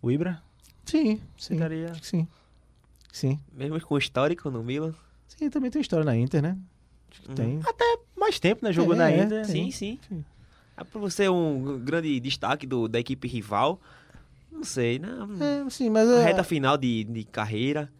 O 0.00 0.10
Ibra? 0.10 0.40
Sim, 0.86 1.20
sim. 1.36 1.58
Que 2.00 2.06
sim. 2.06 2.26
Sim. 3.12 3.38
Mesmo 3.52 3.78
com 3.82 3.94
o 3.94 3.98
histórico 3.98 4.50
no 4.50 4.62
Milan. 4.62 4.94
Sim, 5.28 5.50
também 5.50 5.70
tem 5.70 5.82
história 5.82 6.04
na 6.04 6.16
Inter, 6.16 6.40
né? 6.42 6.56
Acho 7.12 7.22
que 7.22 7.28
Uhum. 7.28 7.34
tem. 7.34 7.60
Mais 8.18 8.38
tempo, 8.38 8.64
né? 8.64 8.72
Jogou 8.72 8.94
É, 8.94 8.98
na 8.98 9.10
é, 9.10 9.22
Inter. 9.22 9.44
Sim, 9.46 9.70
sim. 9.70 9.98
É 10.76 10.84
pra 10.84 11.00
você 11.00 11.28
um 11.28 11.78
grande 11.84 12.18
destaque 12.20 12.66
do, 12.66 12.88
da 12.88 12.98
equipe 13.00 13.26
rival. 13.28 13.80
Não 14.50 14.64
sei, 14.64 14.98
né? 14.98 15.08
É, 15.66 15.70
sim, 15.70 15.90
mas 15.90 16.08
A 16.08 16.20
é, 16.20 16.24
reta 16.24 16.44
final 16.44 16.76
de, 16.76 17.04
de 17.04 17.24
carreira. 17.24 17.90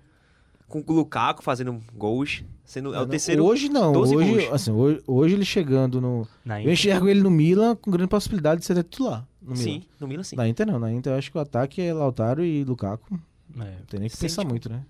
Com 0.68 0.82
o 0.86 0.92
Lukaku 0.92 1.42
fazendo 1.42 1.82
gols. 1.94 2.44
Sendo, 2.64 2.94
é 2.94 3.00
o 3.00 3.06
terceiro. 3.06 3.44
Hoje 3.44 3.68
não, 3.68 3.92
12 3.92 4.16
hoje, 4.16 4.30
gols. 4.30 4.52
assim, 4.52 4.70
hoje, 4.70 5.02
hoje 5.06 5.34
ele 5.34 5.44
chegando 5.44 6.00
no. 6.00 6.26
Na 6.44 6.58
Eu 6.58 6.62
Inter. 6.62 6.72
enxergo 6.72 7.08
ele 7.08 7.20
no 7.20 7.30
Milan 7.30 7.76
com 7.76 7.90
grande 7.90 8.08
possibilidade 8.08 8.60
de 8.60 8.66
ser 8.66 8.76
titular. 8.76 9.26
No 9.42 9.50
Milan. 9.52 9.62
Sim, 9.62 9.82
no 10.00 10.08
Milan 10.08 10.22
sim. 10.22 10.36
Na 10.36 10.48
Inter 10.48 10.66
não, 10.66 10.78
na 10.78 10.90
Inter 10.92 11.12
eu 11.12 11.18
acho 11.18 11.30
que 11.30 11.36
o 11.36 11.40
ataque 11.40 11.82
é 11.82 11.92
Lautaro 11.92 12.42
e 12.44 12.64
Lukaku. 12.64 13.14
É. 13.14 13.58
Não 13.58 13.64
tem 13.86 14.00
nem 14.00 14.08
que 14.08 14.16
Sim, 14.16 14.22
pensar 14.22 14.42
tipo, 14.42 14.50
muito, 14.52 14.70
né? 14.70 14.82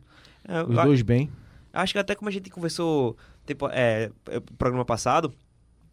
É, 0.47 0.63
Os 0.63 0.69
eu 0.77 0.85
dois 0.85 1.03
bem. 1.03 1.29
Acho 1.73 1.95
que 1.95 1.99
até 1.99 2.15
como 2.15 2.29
a 2.29 2.33
gente 2.33 2.51
conversou 2.51 3.17
tempo, 3.47 3.69
é, 3.71 4.11
programa 4.59 4.85
passado, 4.85 5.33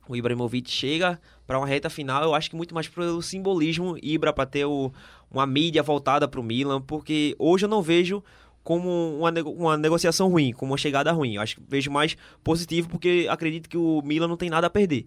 o 0.08 0.16
Ibrahimovic 0.16 0.70
chega 0.70 1.20
para 1.46 1.58
uma 1.58 1.68
reta 1.68 1.90
final, 1.90 2.24
eu 2.24 2.34
acho 2.34 2.50
que 2.50 2.56
muito 2.56 2.74
mais 2.74 2.88
pelo 2.88 3.22
simbolismo 3.22 3.96
Ibra 4.02 4.34
para 4.34 4.46
ter 4.46 4.66
o- 4.66 4.92
uma 5.30 5.46
mídia 5.46 5.84
voltada 5.84 6.28
para 6.28 6.40
o 6.40 6.44
Milan, 6.44 6.82
porque 6.82 7.36
hoje 7.38 7.66
eu 7.66 7.70
não 7.70 7.82
vejo 7.82 8.24
como 8.64 9.18
uma, 9.18 9.32
uma 9.44 9.78
negociação 9.78 10.28
ruim, 10.30 10.52
como 10.52 10.72
uma 10.72 10.78
chegada 10.78 11.12
ruim. 11.12 11.36
Eu 11.36 11.42
acho 11.42 11.56
que 11.58 11.64
vejo 11.68 11.90
mais 11.92 12.16
positivo 12.44 12.90
porque 12.90 13.28
acredito 13.30 13.70
que 13.70 13.78
o 13.78 14.02
Milan 14.04 14.28
não 14.28 14.38
tem 14.38 14.50
nada 14.50 14.68
a 14.68 14.70
perder. 14.70 15.06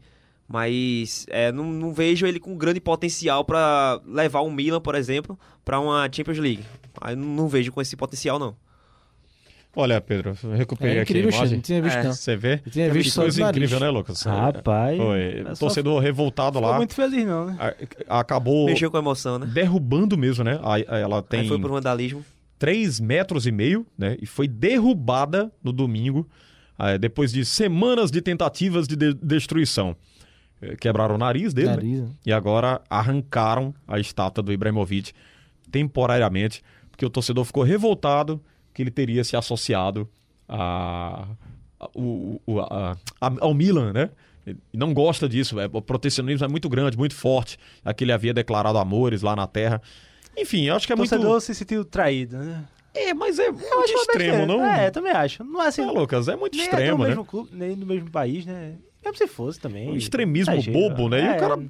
Mas 0.48 1.24
é, 1.30 1.50
não, 1.52 1.64
não 1.72 1.92
vejo 1.92 2.26
ele 2.26 2.38
com 2.40 2.56
grande 2.56 2.80
potencial 2.80 3.44
para 3.44 4.00
levar 4.04 4.40
o 4.40 4.50
Milan, 4.50 4.80
por 4.80 4.94
exemplo, 4.94 5.38
para 5.64 5.80
uma 5.80 6.08
Champions 6.12 6.38
League. 6.38 6.64
Aí 7.00 7.16
não, 7.16 7.26
não 7.26 7.48
vejo 7.48 7.72
com 7.72 7.80
esse 7.80 7.96
potencial, 7.96 8.38
não. 8.38 8.54
Olha, 9.74 10.00
Pedro, 10.02 10.36
eu 10.44 10.50
recuperei 10.52 10.98
É 10.98 11.00
aqui 11.00 11.14
a 11.14 11.18
incrível, 11.18 11.30
imagem. 11.38 11.56
Não 11.56 11.62
tinha 11.62 11.80
visto, 11.80 11.96
É. 11.96 12.02
não. 12.04 12.12
Você 12.12 12.36
vê? 12.36 12.60
Eu 12.66 12.70
tinha 12.70 12.92
visto 12.92 13.18
coisa 13.20 13.48
incrível, 13.48 13.80
né, 13.80 13.88
Lucas? 13.88 14.22
Rapaz. 14.22 14.98
Foi. 14.98 15.44
só 15.54 15.66
Torcedor 15.66 15.98
revoltado 16.02 16.58
Ficou 16.58 16.70
lá. 16.70 16.76
muito 16.76 16.94
feliz, 16.94 17.24
não, 17.26 17.46
né? 17.46 17.56
Acabou 18.08 18.66
Mexeu 18.66 18.90
com 18.90 18.98
a 18.98 19.00
emoção, 19.00 19.38
né? 19.38 19.46
derrubando 19.46 20.18
mesmo, 20.18 20.44
né? 20.44 20.60
Ela 20.88 21.22
tem 21.22 21.40
Aí 21.40 21.48
foi 21.48 21.58
pro 21.58 21.72
vandalismo. 21.72 22.22
3 22.58 23.00
metros 23.00 23.46
e 23.46 23.50
meio, 23.50 23.86
né? 23.98 24.16
E 24.20 24.26
foi 24.26 24.46
derrubada 24.46 25.50
no 25.64 25.72
domingo, 25.72 26.28
eh, 26.78 26.96
depois 26.98 27.32
de 27.32 27.44
semanas 27.44 28.10
de 28.10 28.20
tentativas 28.20 28.86
de, 28.86 28.94
de- 28.94 29.14
destruição. 29.14 29.96
Eh, 30.60 30.76
Quebraram 30.76 31.14
o 31.16 31.18
nariz 31.18 31.52
dele, 31.54 31.68
né? 31.68 31.74
Nariz, 31.76 32.00
né? 32.02 32.08
E 32.26 32.32
agora 32.32 32.80
arrancaram 32.90 33.74
a 33.88 33.98
estátua 33.98 34.44
do 34.44 34.52
Ibrahimovic 34.52 35.12
temporariamente, 35.72 36.62
porque 36.90 37.04
o 37.04 37.10
torcedor 37.10 37.44
ficou 37.44 37.62
revoltado 37.62 38.40
que 38.74 38.82
ele 38.82 38.90
teria 38.90 39.22
se 39.24 39.36
associado 39.36 40.08
a, 40.48 41.26
a- 41.80 41.88
o- 41.94 42.40
o- 42.46 42.60
a- 42.60 42.96
ao 43.20 43.54
Milan, 43.54 43.92
né? 43.92 44.10
Ele 44.46 44.58
não 44.74 44.92
gosta 44.92 45.28
disso, 45.28 45.60
é, 45.60 45.68
o 45.72 45.80
protecionismo 45.80 46.44
é 46.44 46.48
muito 46.48 46.68
grande, 46.68 46.96
muito 46.98 47.14
forte, 47.14 47.56
a 47.84 47.94
que 47.94 48.02
ele 48.02 48.12
havia 48.12 48.34
declarado 48.34 48.76
amores 48.78 49.22
lá 49.22 49.36
na 49.36 49.46
terra. 49.46 49.80
Enfim, 50.36 50.64
eu 50.64 50.74
acho 50.74 50.86
que 50.86 50.92
é 50.92 50.96
O 50.96 50.98
muito... 50.98 51.10
torcedor 51.10 51.40
se 51.40 51.54
sentiu 51.54 51.84
traído, 51.84 52.36
né? 52.38 52.64
É, 52.94 53.14
mas 53.14 53.38
é 53.38 53.50
muito 53.50 53.64
Eu 53.64 53.84
extremo, 53.84 54.44
não? 54.46 54.64
É, 54.66 54.90
também 54.90 55.12
acho. 55.12 55.44
Não 55.44 55.62
é 55.62 55.68
assim. 55.68 55.82
É, 55.82 55.86
Lucas, 55.90 56.28
é 56.28 56.36
muito 56.36 56.56
nem 56.56 56.66
é 56.66 56.68
do 56.68 56.72
extremo, 56.74 57.02
né? 57.04 57.08
mesmo 57.10 57.24
clube, 57.24 57.50
nem 57.52 57.74
do 57.76 57.86
mesmo 57.86 58.10
país, 58.10 58.44
né? 58.44 58.74
Mesmo 59.02 59.16
se 59.16 59.26
fosse 59.26 59.58
também. 59.60 59.90
Um 59.90 59.96
extremismo 59.96 60.52
exagero. 60.54 60.78
bobo, 60.78 61.08
né? 61.08 61.20
E 61.20 61.26
É, 61.28 61.36
o 61.36 61.40
cara... 61.40 61.62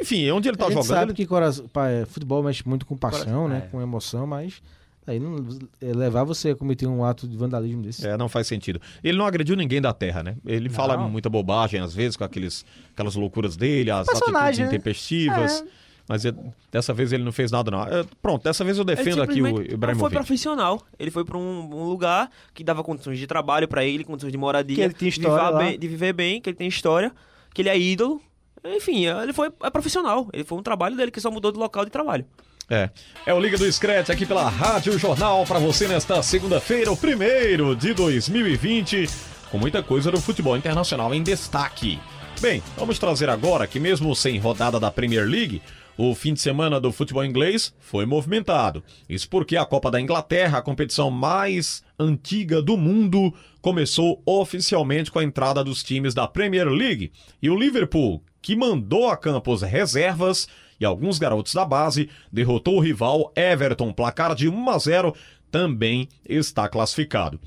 Enfim, 0.00 0.30
onde 0.30 0.48
ele 0.48 0.56
tá 0.56 0.66
a 0.66 0.68
gente 0.70 0.82
jogando... 0.84 0.98
sabe 0.98 1.14
que 1.14 1.22
é, 1.24 2.06
futebol 2.06 2.42
mexe 2.42 2.66
muito 2.68 2.86
com 2.86 2.96
paixão, 2.96 3.48
né? 3.48 3.64
é. 3.66 3.68
Com 3.70 3.80
emoção, 3.82 4.26
mas 4.26 4.62
aí 5.06 5.18
não, 5.20 5.36
é, 5.80 5.92
levar 5.92 6.24
você 6.24 6.50
a 6.50 6.56
cometer 6.56 6.86
um 6.86 7.04
ato 7.04 7.26
de 7.28 7.36
vandalismo 7.36 7.82
desse. 7.82 8.06
É, 8.06 8.16
não 8.16 8.28
faz 8.28 8.46
sentido. 8.46 8.80
Ele 9.02 9.16
não 9.18 9.26
agrediu 9.26 9.54
ninguém 9.56 9.80
da 9.80 9.92
Terra, 9.92 10.22
né? 10.22 10.36
Ele 10.46 10.68
fala 10.68 10.96
Não. 10.96 11.08
muita 11.10 11.28
bobagem, 11.28 11.80
às 11.80 11.94
vezes, 11.94 12.16
com 12.16 12.24
aqueles, 12.24 12.64
aquelas 12.92 13.14
loucuras 13.14 13.56
dele, 13.56 13.90
as 13.90 14.00
atitudes 14.08 14.20
Personagem, 14.22 14.64
né? 14.66 14.72
intempestivas. 14.72 15.60
É. 15.62 15.84
Mas 16.06 16.22
ele- 16.24 16.36
dessa 16.70 16.92
vez 16.92 17.12
ele 17.14 17.24
não 17.24 17.32
fez 17.32 17.50
nada, 17.50 17.70
não. 17.70 17.82
É, 17.82 18.04
pronto, 18.20 18.42
dessa 18.44 18.62
vez 18.62 18.76
eu 18.76 18.84
defendo 18.84 19.22
aqui 19.22 19.32
o 19.40 19.46
simplesmente 19.46 19.58
não 19.60 19.64
foi 19.66 19.74
Ibrahimovic. 19.74 20.14
profissional. 20.16 20.82
Ele 20.98 21.10
foi 21.10 21.24
para 21.24 21.38
um, 21.38 21.60
um 21.74 21.84
lugar 21.84 22.30
que 22.52 22.62
dava 22.62 22.84
condições 22.84 23.18
de 23.18 23.26
trabalho 23.26 23.66
para 23.66 23.84
ele, 23.86 24.04
condições 24.04 24.30
de 24.30 24.36
moradia, 24.36 24.76
Que 24.76 24.82
ele 24.82 24.92
de 24.94 25.08
história 25.08 25.48
lá. 25.50 25.58
bem- 25.58 25.78
de 25.78 25.88
viver 25.88 26.12
bem, 26.12 26.42
que 26.42 26.50
ele 26.50 26.56
tem 26.56 26.68
história, 26.68 27.10
que 27.54 27.62
ele 27.62 27.70
é 27.70 27.78
ídolo. 27.78 28.20
Enfim, 28.66 29.06
ele 29.06 29.32
foi 29.32 29.50
é 29.62 29.70
profissional. 29.70 30.28
Ele 30.32 30.44
foi 30.44 30.58
um 30.58 30.62
trabalho 30.62 30.94
dele 30.96 31.10
que 31.10 31.20
só 31.20 31.30
mudou 31.30 31.50
de 31.50 31.58
local 31.58 31.84
de 31.86 31.90
trabalho. 31.90 32.24
É. 32.68 32.88
É 33.26 33.34
o 33.34 33.40
Liga 33.40 33.58
do 33.58 33.70
Scratch 33.70 34.10
aqui 34.10 34.24
pela 34.24 34.48
Rádio 34.48 34.98
Jornal 34.98 35.44
para 35.44 35.58
você 35.58 35.86
nesta 35.86 36.22
segunda-feira, 36.22 36.90
o 36.90 36.96
primeiro 36.96 37.76
de 37.76 37.92
2020, 37.92 39.08
com 39.50 39.58
muita 39.58 39.82
coisa 39.82 40.10
do 40.10 40.20
futebol 40.20 40.56
internacional 40.56 41.14
em 41.14 41.22
destaque. 41.22 41.98
Bem, 42.40 42.62
vamos 42.76 42.98
trazer 42.98 43.28
agora 43.28 43.66
que 43.66 43.78
mesmo 43.78 44.14
sem 44.14 44.38
rodada 44.38 44.80
da 44.80 44.90
Premier 44.90 45.26
League, 45.26 45.62
o 45.96 46.14
fim 46.14 46.34
de 46.34 46.40
semana 46.40 46.80
do 46.80 46.90
futebol 46.90 47.24
inglês 47.24 47.72
foi 47.78 48.04
movimentado. 48.04 48.82
Isso 49.08 49.28
porque 49.28 49.56
a 49.56 49.64
Copa 49.64 49.90
da 49.90 50.00
Inglaterra, 50.00 50.58
a 50.58 50.62
competição 50.62 51.10
mais 51.10 51.84
antiga 51.98 52.60
do 52.60 52.76
mundo, 52.76 53.32
começou 53.62 54.20
oficialmente 54.26 55.10
com 55.10 55.20
a 55.20 55.24
entrada 55.24 55.62
dos 55.62 55.82
times 55.82 56.12
da 56.12 56.26
Premier 56.26 56.68
League. 56.68 57.12
E 57.40 57.48
o 57.48 57.56
Liverpool, 57.56 58.22
que 58.42 58.56
mandou 58.56 59.08
a 59.08 59.16
campo 59.16 59.52
as 59.52 59.62
reservas 59.62 60.48
e 60.80 60.84
alguns 60.84 61.18
garotos 61.18 61.54
da 61.54 61.64
base, 61.64 62.08
derrotou 62.32 62.76
o 62.76 62.80
rival 62.80 63.32
Everton, 63.36 63.92
placar 63.92 64.34
de 64.34 64.48
1 64.48 64.70
a 64.70 64.78
0, 64.78 65.14
também 65.50 66.08
está 66.28 66.68
classificado. 66.68 67.40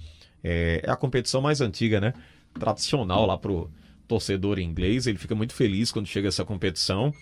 É, 0.43 0.81
é 0.83 0.89
a 0.89 0.95
competição 0.95 1.41
mais 1.41 1.61
antiga, 1.61 1.99
né? 1.99 2.13
Tradicional 2.57 3.25
lá 3.25 3.37
pro 3.37 3.69
torcedor 4.07 4.59
inglês, 4.59 5.05
ele 5.05 5.17
fica 5.17 5.35
muito 5.35 5.53
feliz 5.53 5.91
quando 5.91 6.07
chega 6.07 6.27
essa 6.27 6.45
competição. 6.45 7.13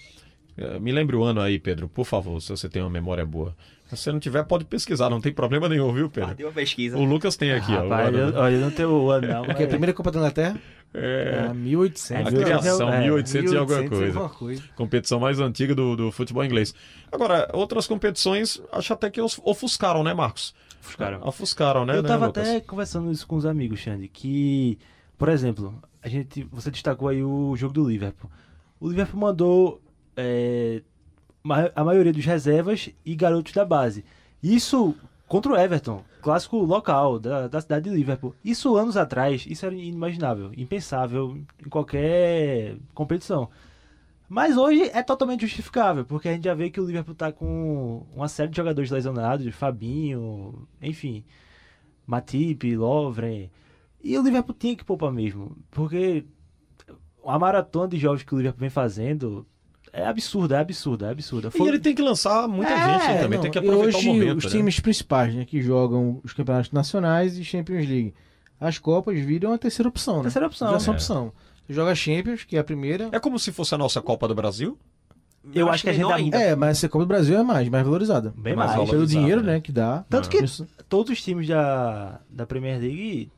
É, 0.58 0.80
Me 0.80 0.92
lembre 0.92 1.16
o 1.16 1.24
ano 1.24 1.42
aí, 1.42 1.60
Pedro, 1.60 1.90
por 1.90 2.06
favor, 2.06 2.40
se 2.42 2.50
você 2.50 2.70
tem 2.70 2.82
uma 2.82 2.90
memória 2.90 3.26
boa. 3.26 3.56
Se 3.88 3.96
você 3.98 4.12
não 4.12 4.20
tiver, 4.20 4.44
pode 4.44 4.66
pesquisar, 4.66 5.10
não 5.10 5.22
tem 5.22 5.32
problema 5.32 5.70
nenhum, 5.70 5.94
viu, 5.94 6.10
Pedro? 6.10 6.34
Deu 6.36 6.48
uma 6.48 6.54
pesquisa. 6.54 6.98
O 6.98 7.04
Lucas 7.06 7.36
tem 7.38 7.52
aqui, 7.52 7.72
ó. 7.72 7.82
o 7.86 7.90
Rapaz, 7.90 8.16
eu, 8.16 8.34
olha, 8.36 8.54
eu 8.56 8.62
não 8.62 8.72
tenho 8.72 8.90
o 8.90 9.12
ano, 9.12 9.28
não. 9.28 9.46
Porque 9.46 9.64
a 9.64 9.68
primeira 9.68 9.94
Copa 9.94 10.12
da 10.12 10.20
Inglaterra? 10.20 10.60
É, 10.92 11.48
É, 11.50 11.54
1800. 11.54 12.34
a 12.34 12.38
criação, 12.44 12.90
é, 12.94 13.02
1800 13.02 13.52
e 13.52 13.58
alguma 13.58 13.78
1800 13.82 13.90
coisa. 14.00 14.20
alguma 14.20 14.30
coisa. 14.34 14.64
Competição 14.76 15.20
mais 15.20 15.40
antiga 15.40 15.76
do, 15.76 15.96
do 15.96 16.12
futebol 16.12 16.44
inglês. 16.44 16.74
Agora, 17.12 17.48
outras 17.54 17.86
competições, 17.86 18.60
acho 18.72 18.94
até 18.94 19.10
que 19.10 19.22
os- 19.22 19.40
ofuscaram, 19.44 20.04
né, 20.04 20.14
Marcos? 20.14 20.56
Ofuscaram. 20.82 21.20
Ofuscaram, 21.28 21.86
né, 21.86 21.98
eu 21.98 22.02
né, 22.02 22.08
tava 22.08 22.28
Lucas? 22.28 22.48
até 22.48 22.62
conversando 22.62 23.12
isso 23.12 23.28
com 23.28 23.36
os 23.36 23.46
amigos, 23.46 23.80
Xande, 23.80 24.08
que, 24.08 24.80
por 25.18 25.30
exemplo, 25.30 25.78
a 26.02 26.08
gente, 26.08 26.48
você 26.52 26.72
destacou 26.72 27.08
aí 27.10 27.22
o 27.24 27.56
jogo 27.56 27.74
do 27.74 27.88
Liverpool. 27.90 28.32
O 28.80 28.88
Liverpool 28.90 29.20
mandou 29.20 29.82
é, 30.16 30.82
a 31.76 31.84
maioria 31.84 32.12
dos 32.12 32.26
reservas 32.26 32.90
e 33.06 33.16
garotos 33.16 33.54
da 33.54 33.64
base. 33.64 34.04
Isso 34.42 34.96
contra 35.28 35.52
o 35.52 35.58
Everton, 35.58 36.04
clássico 36.22 36.58
local 36.58 37.20
da, 37.20 37.48
da 37.48 37.62
cidade 37.62 37.90
de 37.90 37.96
Liverpool. 37.96 38.36
Isso 38.44 38.76
anos 38.76 38.98
atrás, 38.98 39.46
isso 39.48 39.66
era 39.66 39.76
inimaginável, 39.76 40.52
impensável 40.56 41.38
em 41.64 41.70
qualquer 41.70 42.78
competição. 42.94 43.50
Mas 44.28 44.58
hoje 44.58 44.90
é 44.92 45.04
totalmente 45.04 45.42
justificável, 45.42 46.04
porque 46.04 46.28
a 46.28 46.34
gente 46.34 46.46
já 46.46 46.54
vê 46.56 46.70
que 46.70 46.82
o 46.82 46.86
Liverpool 46.86 47.14
tá 47.14 47.32
com 47.32 48.06
uma 48.16 48.28
série 48.28 48.50
de 48.50 48.58
jogadores 48.58 48.90
lesionados, 48.90 49.54
Fabinho, 49.54 50.68
enfim, 50.82 51.24
Matip, 52.08 52.76
Lovren. 52.76 53.52
E 54.04 54.18
o 54.18 54.24
Liverpool 54.24 54.56
tinha 54.58 54.76
que 54.76 54.84
poupar 54.84 55.12
mesmo, 55.12 55.56
porque 55.70 56.26
a 57.24 57.38
maratona 57.38 57.88
de 57.88 57.98
jogos 57.98 58.24
que 58.24 58.34
o 58.34 58.38
Liverpool 58.38 58.62
vem 58.62 58.70
fazendo 58.70 59.46
é 59.96 60.06
absurda, 60.06 60.58
é 60.58 60.60
absurda, 60.60 61.08
é 61.08 61.12
absurda. 61.12 61.50
E 61.56 61.62
ele 61.62 61.80
tem 61.80 61.96
que 61.96 62.02
lançar 62.02 62.48
muita 62.48 62.72
É, 62.72 63.00
gente 63.00 63.22
também, 63.22 63.38
não, 63.38 63.42
tem 63.44 63.52
que 63.52 63.58
aproveitar 63.60 63.98
hoje, 63.98 64.10
o 64.10 64.14
momento. 64.14 64.38
Os 64.38 64.46
né? 64.46 64.52
times 64.52 64.80
principais 64.80 65.34
né, 65.34 65.46
que 65.46 65.62
jogam 65.62 66.20
os 66.24 66.34
campeonatos 66.34 66.72
nacionais 66.72 67.38
e 67.38 67.44
Champions 67.44 67.88
League. 67.88 68.14
As 68.60 68.78
Copas 68.78 69.20
viram 69.20 69.54
a 69.54 69.58
terceira 69.58 69.88
opção, 69.90 70.18
né? 70.18 70.24
Terceira 70.24 70.48
opção. 70.48 70.72
Já 70.72 70.80
são 70.80 70.94
É. 70.94 70.98
opção. 70.98 71.34
Você 71.66 71.74
joga 71.74 71.92
a 71.92 71.96
Champions, 71.96 72.44
que 72.44 72.58
é 72.58 72.60
a 72.60 72.64
primeira. 72.64 73.10
É 73.12 73.20
como 73.20 73.40
se 73.40 73.52
fosse 73.52 73.74
a 73.74 73.78
nossa 73.78 74.02
Copa 74.02 74.28
do 74.28 74.36
Brasil? 74.36 74.78
Eu 75.54 75.70
acho 75.70 75.84
que 75.84 75.90
a 75.90 75.94
gente 75.94 76.12
ainda. 76.12 76.38
É, 76.38 76.56
mas 76.56 76.84
a 76.84 76.90
Copa 76.90 77.06
do 77.06 77.08
Brasil 77.08 77.38
é 77.38 77.44
mais, 77.44 77.70
mais 77.70 77.86
valorizada. 77.86 78.34
Bem 78.36 78.56
mais 78.56 78.72
mais. 78.72 78.72
valorizada. 78.72 78.98
Pelo 78.98 79.08
dinheiro, 79.08 79.42
né? 79.44 79.54
né, 79.54 79.60
que 79.62 79.72
dá. 79.72 80.04
Tanto 80.10 80.30
que 80.30 80.40
todos 80.90 81.12
os 81.12 81.22
times 81.22 81.48
da, 81.48 82.20
da 82.30 82.46
Premier 82.46 82.80
League, 82.80 83.32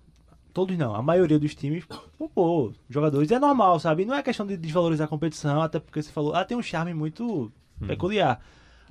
todos 0.57 0.75
não, 0.75 0.95
a 0.95 1.03
maioria 1.03 1.37
dos 1.37 1.53
times, 1.53 1.85
pô, 2.17 2.27
pô, 2.27 2.73
jogadores 2.89 3.29
é 3.29 3.37
normal, 3.37 3.79
sabe? 3.79 4.05
Não 4.05 4.15
é 4.15 4.23
questão 4.23 4.43
de 4.43 4.57
desvalorizar 4.57 5.05
a 5.05 5.07
competição, 5.07 5.61
até 5.61 5.79
porque 5.79 6.01
você 6.01 6.11
falou, 6.11 6.33
ah, 6.33 6.43
tem 6.43 6.57
um 6.57 6.63
charme 6.63 6.95
muito 6.95 7.51
peculiar. 7.85 8.41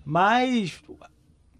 Mas 0.04 0.80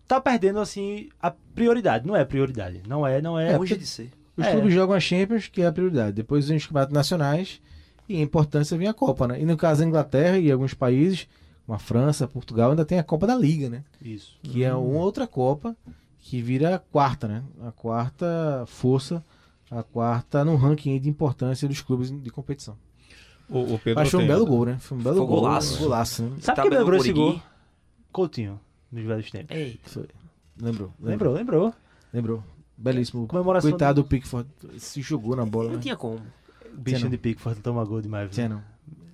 tá 0.07 0.21
perdendo, 0.21 0.61
assim, 0.61 1.09
a 1.21 1.33
prioridade. 1.33 2.07
Não 2.07 2.15
é 2.15 2.25
prioridade. 2.25 2.83
Não 2.87 3.05
é, 3.05 3.21
não 3.21 3.37
é. 3.37 3.49
É, 3.55 3.59
Longe 3.59 3.75
porque- 3.75 3.83
de 3.83 3.87
ser. 3.89 4.13
Os 4.37 4.47
É. 4.47 4.53
clubes 4.53 4.73
jogam 4.73 4.95
a 4.95 5.01
Champions, 5.01 5.49
que 5.49 5.61
é 5.63 5.67
a 5.67 5.73
prioridade. 5.73 6.13
Depois 6.13 6.47
vem 6.47 6.57
os 6.59 6.65
campeonatos 6.67 6.95
nacionais 6.95 7.61
e 8.09 8.17
a 8.17 8.21
importância 8.21 8.79
vem 8.79 8.87
a 8.87 8.95
Copa, 8.95 9.27
né? 9.27 9.41
E 9.41 9.45
no 9.45 9.57
caso 9.57 9.81
da 9.81 9.89
Inglaterra 9.89 10.39
e 10.39 10.53
alguns 10.53 10.73
países, 10.73 11.27
como 11.67 11.75
a 11.75 11.79
França, 11.81 12.29
Portugal, 12.29 12.71
ainda 12.71 12.85
tem 12.85 12.99
a 13.01 13.03
Copa 13.03 13.27
da 13.27 13.35
Liga, 13.35 13.69
né? 13.69 13.83
Isso. 14.01 14.39
Que 14.43 14.63
é 14.63 14.73
uma 14.73 15.01
outra 15.01 15.27
Copa 15.27 15.77
que 16.21 16.41
vira 16.41 16.77
a 16.77 16.79
quarta, 16.79 17.27
né? 17.27 17.43
A 17.67 17.73
quarta 17.73 18.63
força, 18.69 19.25
a 19.71 19.83
quarta 19.83 20.45
no 20.45 20.57
ranking 20.57 20.93
aí 20.93 21.01
de 21.01 21.09
importância 21.09 21.67
dos 21.69 21.81
clubes 21.81 22.11
de 22.11 22.31
competição. 22.31 22.77
O, 23.49 23.75
o 23.75 23.79
Pedro 23.79 24.01
Mas 24.01 24.11
foi 24.11 24.23
um 24.23 24.27
belo 24.27 24.45
gol, 24.47 24.67
né? 24.67 24.77
Foi 24.81 24.99
um 24.99 25.01
belo 25.03 25.17
Foi 25.17 25.25
um 25.25 25.29
gol. 25.29 25.41
golaço. 25.41 25.79
Golaço, 25.79 26.23
né? 26.25 26.37
Sabe 26.41 26.57
Tá 26.57 26.63
quem 26.63 26.71
lembrou 26.79 26.99
esse 26.99 27.13
gol? 27.13 27.41
Coutinho, 28.13 28.61
nos 28.91 29.05
velhos 29.05 29.31
tempos. 29.31 29.57
Eita. 29.57 29.89
Foi. 29.91 30.07
Lembrou, 30.61 30.93
lembrou. 31.01 31.11
Lembrou, 31.11 31.35
lembrou. 31.35 31.75
Lembrou. 32.13 32.45
Belíssimo. 32.77 33.27
Comemoração 33.27 33.71
Coitado 33.71 34.03
do- 34.03 34.09
Pickford. 34.09 34.49
Se 34.79 35.01
jogou 35.03 35.37
na 35.37 35.45
bola, 35.47 35.69
Não 35.69 35.77
né? 35.77 35.81
tinha 35.83 35.97
como. 35.97 36.17
O 36.75 36.79
bichinho 36.79 37.05
não. 37.05 37.11
de 37.11 37.19
Pickford 37.19 37.61
toma 37.61 37.85
gol 37.85 38.01
demais. 38.03 38.25
viu? 38.25 38.35
Tinha 38.35 38.49
não. 38.49 38.63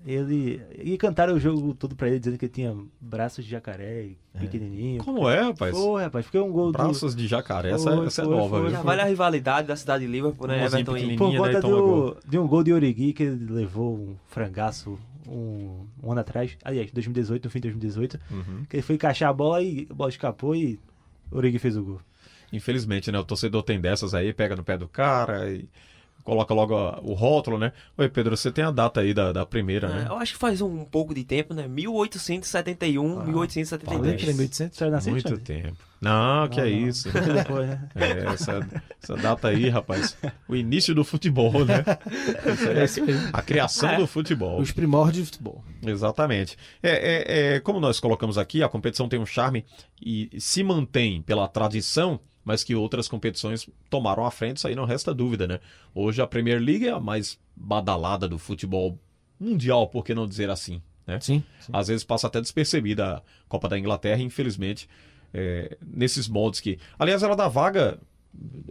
Ele. 0.05 0.61
E 0.79 0.97
cantaram 0.99 1.35
o 1.35 1.41
jogo 1.41 1.75
todo 1.75 1.95
pra 1.95 2.09
ele, 2.09 2.19
dizendo 2.19 2.37
que 2.37 2.47
ele 2.47 2.53
tinha 2.53 2.77
braços 3.01 3.45
de 3.45 3.51
jacaré, 3.51 4.11
pequenininho. 4.39 5.03
Como 5.05 5.29
é, 5.29 5.41
rapaz? 5.41 5.77
Foi, 5.77 6.03
rapaz. 6.03 6.27
Fiquei 6.27 6.41
um 6.41 6.51
gol 6.51 6.73
do. 6.73 6.73
Braços 6.73 7.15
de 7.15 7.27
jacaré, 7.27 7.71
essa, 7.71 7.91
Foi, 7.97 8.07
essa 8.07 8.23
é 8.23 8.25
foi, 8.25 8.37
nova. 8.37 8.61
foi? 8.61 8.71
Já 8.71 8.83
vale 8.83 9.01
a 9.01 9.05
rivalidade 9.05 9.69
da 9.69 9.77
cidade 9.77 10.05
de 10.05 10.11
Liverpool, 10.11 10.49
né? 10.49 10.65
Everton 10.65 10.97
e... 10.97 11.17
Por 11.17 11.29
menina, 11.29 11.45
conta 11.45 11.53
né, 11.53 11.61
do, 11.61 12.17
de 12.27 12.39
um 12.39 12.47
gol 12.47 12.65
de 12.65 12.73
Origi 12.73 13.13
que 13.13 13.23
ele 13.23 13.53
levou 13.53 13.95
um 13.95 14.17
frangaço 14.27 14.99
um, 15.29 15.87
um 16.03 16.11
ano 16.11 16.21
atrás. 16.21 16.57
Aliás, 16.65 16.91
2018, 16.91 17.45
no 17.45 17.51
fim 17.51 17.61
de 17.61 17.69
2018. 17.69 18.21
Uhum. 18.31 18.65
Que 18.69 18.77
ele 18.77 18.83
foi 18.83 18.97
encaixar 18.97 19.31
a 19.31 19.33
bola 19.33 19.63
e 19.63 19.87
a 19.89 19.95
bola 19.95 20.11
escapou 20.11 20.57
e 20.57 20.81
Origi 21.31 21.59
fez 21.59 21.77
o 21.77 21.85
gol. 21.85 22.01
Infelizmente, 22.53 23.11
né? 23.11 23.19
O 23.19 23.25
torcedor 23.25 23.63
tem 23.63 23.81
dessas 23.81 24.15
aí, 24.15 24.33
pega 24.33 24.57
no 24.57 24.65
pé 24.65 24.77
do 24.77 24.89
cara 24.89 25.51
e 25.51 25.69
coloca 26.25 26.53
logo 26.55 26.77
a- 26.77 27.01
o 27.03 27.13
rótulo, 27.15 27.59
né? 27.59 27.73
Oi, 27.99 28.09
Pedro, 28.09 28.37
você 28.37 28.51
tem 28.53 28.65
a 28.65 28.71
data 28.71 29.01
aí 29.01 29.13
da, 29.13 29.33
da 29.33 29.45
primeira, 29.47 29.89
É, 29.89 29.91
né? 29.91 30.07
eu 30.09 30.17
acho 30.17 30.33
que 30.35 30.39
faz 30.39 30.61
um 30.61 30.85
pouco 30.85 31.15
de 31.15 31.25
tempo, 31.25 31.53
né? 31.55 31.67
1871, 31.69 33.21
Ah, 33.21 33.25
1872. 33.25 33.99
Falei 34.01 34.17
que 34.17 34.25
ele 34.25 34.31
é 34.31 34.35
1800. 34.35 34.79
Você 34.79 34.91
nasceu 34.91 35.13
Muito 35.13 35.39
tempo. 35.39 35.77
Não, 36.01 36.49
que 36.49 36.57
Não, 36.61 36.67
é 36.67 36.71
não. 36.71 36.89
isso. 36.89 37.09
Muito 37.13 37.33
depois, 37.33 37.69
né? 37.69 37.89
É, 37.95 38.33
essa, 38.33 38.83
essa 39.01 39.17
data 39.17 39.49
aí, 39.49 39.69
rapaz. 39.69 40.17
O 40.49 40.57
início 40.57 40.95
do 40.95 41.05
futebol, 41.05 41.65
né? 41.65 41.85
É 42.77 42.85
isso 42.85 43.05
mesmo. 43.05 43.31
A 43.33 43.41
criação 43.41 43.97
do 43.97 44.07
futebol. 44.07 44.61
Os 44.61 44.73
primórdios 44.73 45.27
de 45.27 45.33
futebol. 45.33 45.65
Exatamente. 45.87 46.57
É, 46.83 46.91
é, 46.91 47.55
é, 47.57 47.61
como 47.61 47.79
nós 47.79 48.01
colocamos 48.01 48.37
aqui, 48.37 48.63
a 48.65 48.69
competição 48.69 49.09
tem 49.09 49.21
um 49.21 49.27
charme 49.27 49.65
e 50.05 50.29
se 50.39 50.65
mantém 50.65 51.23
pela 51.23 51.47
tradição, 51.47 52.19
mas 52.45 52.65
que 52.65 52.75
outras 52.75 53.09
competições 53.09 53.69
tomaram 53.91 54.25
a 54.27 54.31
frente, 54.31 54.57
isso 54.59 54.69
aí 54.69 54.75
não 54.75 54.85
resta 54.85 55.15
dúvida, 55.15 55.47
né? 55.47 55.61
Hoje 55.95 56.21
a 56.23 56.27
Premier 56.27 56.61
League 56.61 56.87
é 56.87 56.91
a 56.93 57.01
mais 57.01 57.39
badalada 57.55 58.29
do 58.29 58.39
futebol 58.39 58.99
mundial, 59.39 59.87
por 59.89 60.05
que 60.05 60.15
não 60.15 60.27
dizer 60.27 60.51
assim, 60.51 60.81
né? 61.07 61.19
Sim. 61.21 61.43
sim. 61.61 61.71
Às 61.73 61.89
vezes 61.89 62.05
passa 62.05 62.27
até 62.27 62.41
despercebida 62.41 63.17
a 63.19 63.23
Copa 63.49 63.69
da 63.69 63.79
Inglaterra, 63.79 64.21
infelizmente, 64.23 64.89
é, 65.35 65.77
nesses 65.85 66.29
moldes 66.29 66.61
que... 66.61 66.79
Aliás, 66.99 67.23
ela 67.23 67.35
dá 67.37 67.49
vaga... 67.49 67.99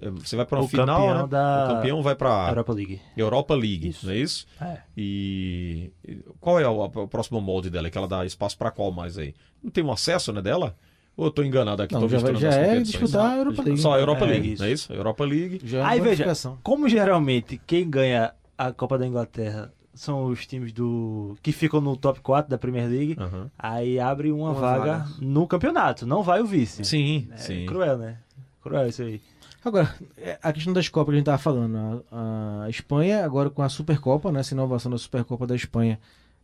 é, 0.02 0.10
Você 0.12 0.36
vai 0.36 0.46
para 0.46 0.60
uma 0.60 0.66
O 0.66 0.68
final, 0.68 0.86
campeão 1.08 1.22
né? 1.24 1.28
da- 1.28 1.66
O 1.66 1.76
campeão 1.76 2.02
vai 2.04 2.16
para 2.16 2.50
Europa 2.50 2.74
League. 2.74 3.02
Europa 3.18 3.54
League, 3.56 3.88
Isso. 3.90 4.06
não 4.06 4.14
é 4.14 4.18
isso? 4.18 4.48
É. 4.62 4.78
E 4.98 5.92
e 6.08 6.16
qual 6.40 6.60
é 6.60 6.68
o, 6.68 6.84
o 6.84 7.08
próximo 7.08 7.40
molde 7.42 7.70
dela? 7.70 7.90
Que 7.90 7.98
ela 7.98 8.08
dá 8.08 8.26
espaço 8.26 8.58
para 8.58 8.72
qual 8.72 8.92
mais 8.92 9.18
aí? 9.18 9.34
Não 9.64 9.72
tem 9.72 9.84
um 9.84 9.92
acesso, 9.92 10.32
né, 10.34 10.42
dela? 10.42 10.76
Ou 11.22 11.28
eu 11.28 11.32
tô 11.32 11.44
enganado 11.44 11.84
aqui? 11.84 11.94
Não, 11.94 12.02
tô 12.02 12.10
já 12.10 12.18
vai- 12.18 12.34
já 12.36 12.50
é 12.50 12.66
competições? 12.70 12.88
disputar 12.88 13.32
a 13.34 13.38
Europa 13.38 13.62
League. 13.62 13.80
Só 13.82 13.94
a 13.94 14.00
Europa 14.00 14.26
É, 14.26 14.28
League, 14.28 14.54
isso. 14.54 14.62
não 14.64 14.70
é 14.70 14.72
isso? 14.74 14.92
Europa 14.94 15.24
League. 15.24 15.62
Já 15.64 15.78
é 15.80 15.84
Aí 15.84 16.02
veja, 16.02 16.26
como 16.64 16.90
geralmente 16.90 17.62
quem 17.68 17.88
ganha 17.88 18.34
a 18.58 18.72
Copa 18.72 18.98
da 18.98 19.06
Inglaterra 19.06 19.72
são 19.94 20.26
os 20.26 20.48
times 20.48 20.72
do 20.74 21.38
que 21.44 21.52
ficam 21.52 21.80
no 21.80 21.96
top 21.96 22.22
4 22.22 22.50
da 22.50 22.58
Premier 22.58 22.90
League, 22.90 23.16
Aham. 23.20 23.52
aí 23.60 24.00
abre 24.00 24.32
uma, 24.32 24.50
Uma 24.50 24.54
vaga, 24.60 24.98
vaga. 25.00 25.10
no 25.22 25.46
campeonato, 25.46 26.08
não 26.08 26.24
vai 26.24 26.42
o 26.42 26.46
vice. 26.48 26.84
Sim, 26.84 27.28
É 27.34 27.38
sim. 27.38 27.66
cruel, 27.68 28.00
né? 28.00 28.18
Cruel 28.64 28.88
isso 28.88 29.04
aí. 29.04 29.22
Agora, 29.64 29.94
é, 30.18 30.40
a 30.42 30.52
questão 30.52 30.74
das 30.74 30.90
Copas 30.90 31.12
que 31.12 31.18
a 31.18 31.18
gente 31.18 31.24
estava 31.26 31.38
falando. 31.38 32.04
A, 32.12 32.64
a 32.66 32.70
Espanha, 32.72 33.24
agora 33.24 33.48
com 33.52 33.62
a 33.62 33.70
Supercopa, 33.70 34.32
né? 34.32 34.40
Essa 34.40 34.56
inovação 34.56 34.90
da 34.92 34.98
Supercopa 34.98 35.46
da 35.46 35.56
Espanha 35.56 36.00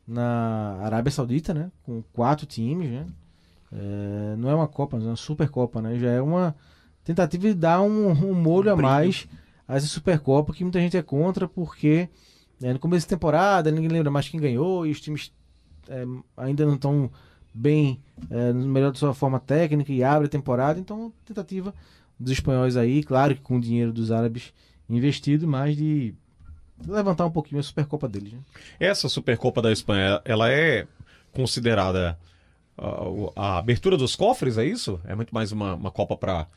na 0.08 0.78
Arábia 0.84 1.10
Saudita, 1.12 1.52
né? 1.52 1.72
Com 1.84 2.04
quatro 2.14 2.46
times, 2.46 2.90
né? 2.92 3.06
É, 3.72 4.36
não 4.38 4.50
é 4.50 4.56
uma 4.56 4.68
Copa, 4.68 4.98
mas 4.98 5.06
é 5.06 5.10
uma 5.10 5.16
Supercopa, 5.16 5.82
né? 5.82 5.98
Já 5.98 6.12
é 6.12 6.22
uma 6.22 6.56
tentativa 7.04 7.48
de 7.48 7.54
dar 7.54 7.82
um, 7.82 8.10
um 8.10 8.34
molho 8.34 8.72
a 8.72 8.76
brilho. 8.76 8.90
mais 8.90 9.28
a 9.68 9.76
essa 9.76 9.88
Supercopa 9.88 10.54
que 10.54 10.64
muita 10.64 10.80
gente 10.80 10.98
é 10.98 11.02
contra 11.02 11.48
porque 11.48 12.10
né, 12.60 12.74
no 12.74 12.80
começo 12.80 13.06
da 13.06 13.10
temporada 13.10 13.72
ninguém 13.72 13.90
lembra 13.90 14.12
mais 14.12 14.30
quem 14.30 14.40
ganhou 14.40 14.86
e 14.86 14.92
os 14.92 15.00
times 15.02 15.32
é, 15.90 16.06
ainda 16.36 16.66
não 16.66 16.76
estão 16.76 17.12
bem, 17.54 18.00
é, 18.30 18.54
no 18.54 18.68
melhor 18.68 18.92
da 18.92 18.98
sua 18.98 19.14
forma 19.14 19.40
técnica 19.40 19.92
e 19.92 20.04
abre 20.04 20.28
a 20.28 20.30
temporada. 20.30 20.80
Então, 20.80 21.12
tentativa 21.26 21.74
dos 22.20 22.32
espanhóis 22.32 22.78
aí, 22.78 23.04
claro 23.04 23.36
que 23.36 23.42
com 23.42 23.58
o 23.58 23.62
dinheiro 23.62 23.92
dos 23.92 24.12
árabes 24.12 24.54
investido, 24.90 25.48
mas 25.48 25.76
de 25.76 26.14
levantar 26.86 27.26
um 27.26 27.32
pouquinho 27.32 27.60
a 27.60 27.64
Supercopa 27.64 28.08
deles. 28.08 28.34
Né? 28.34 28.40
Essa 28.80 29.10
Supercopa 29.10 29.62
da 29.62 29.72
Espanha, 29.72 30.22
ela 30.24 30.52
é 30.52 30.88
considerada 31.34 32.18
a, 32.78 33.56
a 33.56 33.58
abertura 33.58 33.98
dos 33.98 34.16
cofres, 34.16 34.58
é 34.58 34.66
isso? 34.66 35.00
É 35.06 35.16
muito 35.16 35.34
mais 35.34 35.52
uma, 35.52 35.74
uma 35.76 35.92
Copa 35.92 36.16
para 36.16 36.48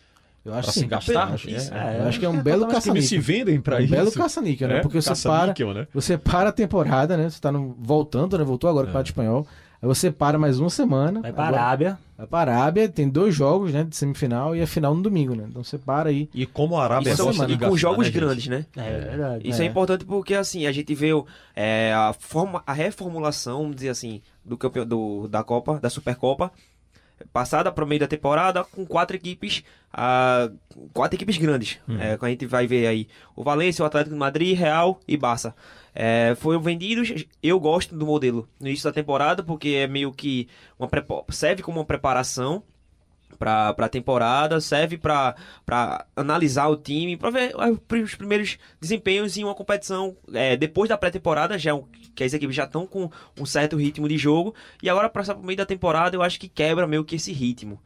eu 0.44 0.54
acho 0.54 0.64
pra 0.64 0.72
sim, 0.72 0.80
se 0.80 0.86
gastar? 0.86 1.34
acho, 1.34 1.50
é, 1.50 1.52
é, 1.52 1.98
eu 2.00 2.08
acho 2.08 2.18
que 2.18 2.24
é 2.24 2.28
um 2.28 2.42
belo 2.42 2.66
caça-níquel. 2.68 3.06
se 3.08 3.18
vendem 3.18 3.60
para 3.60 3.76
É 3.76 3.80
um 3.80 3.84
isso. 3.84 3.92
belo 3.94 4.12
caça-níquel, 4.12 4.68
né? 4.68 4.76
É, 4.78 4.80
Porque 4.80 5.00
você 5.00 5.28
para, 5.28 5.54
né? 5.74 5.86
você 5.92 6.16
para 6.18 6.48
a 6.48 6.52
temporada, 6.52 7.16
né? 7.16 7.28
Você 7.28 7.38
tá 7.40 7.52
no- 7.52 7.76
voltando, 7.78 8.38
né? 8.38 8.44
Voltou 8.44 8.68
agora 8.70 8.86
com 8.86 8.90
o 8.90 8.92
Campeonato 8.94 9.10
Espanhol. 9.10 9.46
Aí 9.82 9.88
você 9.88 10.10
para 10.10 10.38
mais 10.38 10.60
uma 10.60 10.68
semana. 10.68 11.22
Vai 11.22 11.32
pra 11.32 11.48
agora- 11.48 11.62
Arábia. 11.62 11.98
Vai 12.18 12.26
para 12.26 12.52
a 12.52 12.56
Arábia, 12.56 12.86
tem 12.86 13.08
dois 13.08 13.34
jogos, 13.34 13.72
né? 13.72 13.82
De 13.82 13.96
semifinal 13.96 14.54
e 14.54 14.60
a 14.60 14.66
final 14.66 14.94
no 14.94 15.00
domingo, 15.00 15.34
né? 15.34 15.46
Então 15.48 15.64
você 15.64 15.78
para 15.78 16.10
aí. 16.10 16.28
E 16.34 16.44
como 16.44 16.76
a 16.76 16.84
Arábia 16.84 17.12
Isso, 17.12 17.24
gosta 17.24 17.46
de 17.46 17.54
e 17.54 17.58
com 17.58 17.74
jogos 17.74 18.06
né, 18.08 18.12
grandes, 18.12 18.46
né? 18.46 18.66
É, 18.76 18.98
verdade. 18.98 19.48
Isso 19.48 19.62
é. 19.62 19.64
importante 19.64 20.04
porque, 20.04 20.34
assim, 20.34 20.66
a 20.66 20.72
gente 20.72 20.94
vê 20.94 21.08
é, 21.56 21.94
a, 21.94 22.12
forma, 22.12 22.62
a 22.66 22.74
reformulação, 22.74 23.62
vamos 23.62 23.76
dizer 23.76 23.88
assim, 23.88 24.20
do 24.44 24.58
campeão, 24.58 24.84
do, 24.84 25.26
da 25.28 25.42
Copa, 25.42 25.78
da 25.80 25.88
Supercopa, 25.88 26.52
passada 27.32 27.70
para 27.70 27.84
o 27.84 27.86
meio 27.86 28.00
da 28.00 28.06
temporada 28.06 28.64
com 28.64 28.86
quatro 28.86 29.16
equipes, 29.16 29.62
ah, 29.92 30.50
quatro 30.92 31.16
equipes 31.16 31.36
grandes. 31.36 31.78
É, 31.98 32.16
que 32.16 32.24
a 32.24 32.28
gente 32.28 32.46
vai 32.46 32.66
ver 32.66 32.86
aí 32.86 33.08
o 33.34 33.42
Valência, 33.42 33.82
o 33.82 33.86
Atlético 33.86 34.14
de 34.14 34.18
Madrid, 34.18 34.58
Real 34.58 35.00
e 35.06 35.16
Barça. 35.16 35.54
É, 35.94 36.34
foram 36.38 36.60
vendidos, 36.60 37.26
eu 37.42 37.58
gosto 37.58 37.96
do 37.96 38.06
modelo 38.06 38.48
no 38.60 38.68
início 38.68 38.84
da 38.84 38.92
temporada 38.92 39.42
porque 39.42 39.70
é 39.70 39.86
meio 39.86 40.12
que 40.12 40.48
uma 40.78 40.88
serve 41.30 41.62
como 41.62 41.78
uma 41.78 41.84
preparação 41.84 42.62
para 43.41 43.70
a 43.70 43.88
temporada, 43.88 44.61
serve 44.61 44.99
para 44.99 45.34
analisar 46.14 46.68
o 46.68 46.76
time, 46.76 47.16
para 47.16 47.30
ver 47.30 47.55
os 48.05 48.14
primeiros 48.14 48.59
desempenhos 48.78 49.34
em 49.38 49.45
uma 49.45 49.55
competição 49.55 50.14
é, 50.34 50.59
depois 50.59 50.91
da 50.91 50.99
pré-temporada, 50.99 51.59
já 51.59 51.74
é 51.74 51.82
que 52.14 52.22
as 52.22 52.34
equipes 52.34 52.55
já 52.55 52.64
estão 52.64 52.86
com 52.86 53.11
um 53.41 53.47
certo 53.47 53.78
ritmo 53.78 54.07
de 54.07 54.18
jogo, 54.18 54.55
e 54.82 54.91
agora 54.91 55.09
passar 55.09 55.34
para 55.34 55.43
o 55.43 55.47
meio 55.47 55.57
da 55.57 55.64
temporada 55.64 56.14
eu 56.14 56.22
acho 56.22 56.38
que 56.38 56.49
quebra 56.49 56.86
meio 56.86 57.03
que 57.03 57.16
esse 57.16 57.32
ritmo. 57.32 57.80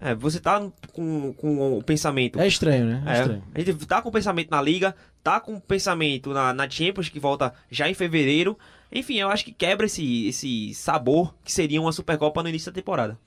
É, 0.00 0.14
você 0.14 0.38
tá 0.38 0.64
com, 0.92 1.32
com 1.32 1.78
o 1.78 1.82
pensamento. 1.82 2.38
É 2.38 2.46
estranho, 2.46 2.86
né? 2.86 3.02
É, 3.04 3.10
É, 3.10 3.20
estranho. 3.20 3.44
a 3.52 3.58
gente 3.58 3.86
tá 3.86 4.00
com 4.00 4.10
o 4.10 4.12
pensamento 4.12 4.48
na 4.48 4.62
Liga, 4.62 4.94
tá 5.24 5.40
com 5.40 5.54
o 5.54 5.60
pensamento 5.60 6.32
na, 6.32 6.54
na 6.54 6.70
Champions, 6.70 7.08
que 7.08 7.18
volta 7.18 7.52
já 7.68 7.90
em 7.90 7.94
fevereiro. 7.94 8.56
Enfim, 8.92 9.16
eu 9.16 9.28
acho 9.28 9.44
que 9.44 9.52
quebra 9.52 9.86
esse, 9.86 10.28
esse 10.28 10.72
sabor 10.74 11.34
que 11.44 11.50
seria 11.50 11.80
uma 11.80 11.90
Supercopa 11.90 12.44
no 12.44 12.48
início 12.48 12.70
da 12.70 12.74
temporada. 12.76 13.18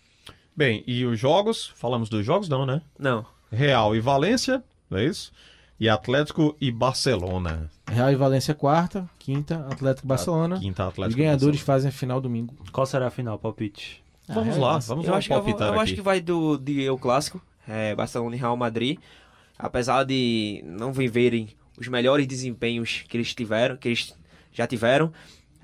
Bem, 0.56 0.84
e 0.86 1.06
os 1.06 1.20
jogos? 1.20 1.72
Falamos 1.76 2.10
dos 2.10 2.26
jogos, 2.26 2.47
não, 2.47 2.66
né? 2.66 2.82
Não. 2.97 3.26
Real 3.51 3.95
e 3.95 3.99
Valência, 3.99 4.64
não 4.89 4.97
é 4.97 5.06
isso? 5.06 5.32
E 5.80 5.89
Atlético 5.89 6.56
e 6.62 6.72
Barcelona. 6.72 7.70
Real 7.91 8.12
e 8.12 8.16
Valência 8.16 8.54
quarta, 8.54 9.10
quinta, 9.20 9.66
Atlético 9.72 10.06
e 10.06 10.10
Barcelona. 10.10 10.60
Quinta 10.60 10.84
Atlético 10.88 11.10
Os 11.10 11.16
ganhadores 11.16 11.58
Barcelona. 11.60 11.66
fazem 11.66 11.89
a 11.89 11.91
final 11.91 12.22
domingo. 12.22 12.56
Qual 12.72 12.86
será 12.86 13.08
a 13.08 13.12
final, 13.12 13.38
palpite? 13.39 14.04
Vamos 14.28 14.56
Ah, 14.58 14.60
lá, 14.62 14.78
é, 14.78 14.80
vamos 14.80 15.06
eu 15.06 15.12
lá 15.12 15.18
acho 15.18 15.28
que, 15.28 15.34
eu, 15.34 15.41
vou- 15.43 15.60
eu 15.60 15.80
acho 15.80 15.95
que 15.95 16.01
vai 16.01 16.22
do 16.22 16.58
de 16.58 16.82
eu 16.82 16.97
clássico, 16.97 17.41
é, 17.68 17.93
Barcelona 17.95 18.36
e 18.36 18.39
Real 18.39 18.56
Madrid. 18.56 18.97
Apesar 19.58 20.04
de 20.06 20.64
não 20.66 20.93
viverem 20.93 21.49
os 21.80 21.88
melhores 21.88 22.26
desempenhos 22.28 23.04
que 23.10 23.18
eles 23.18 23.34
tiveram, 23.34 23.76
que 23.76 23.88
eles 23.89 24.16
já 24.51 24.66
tiveram, 24.68 25.12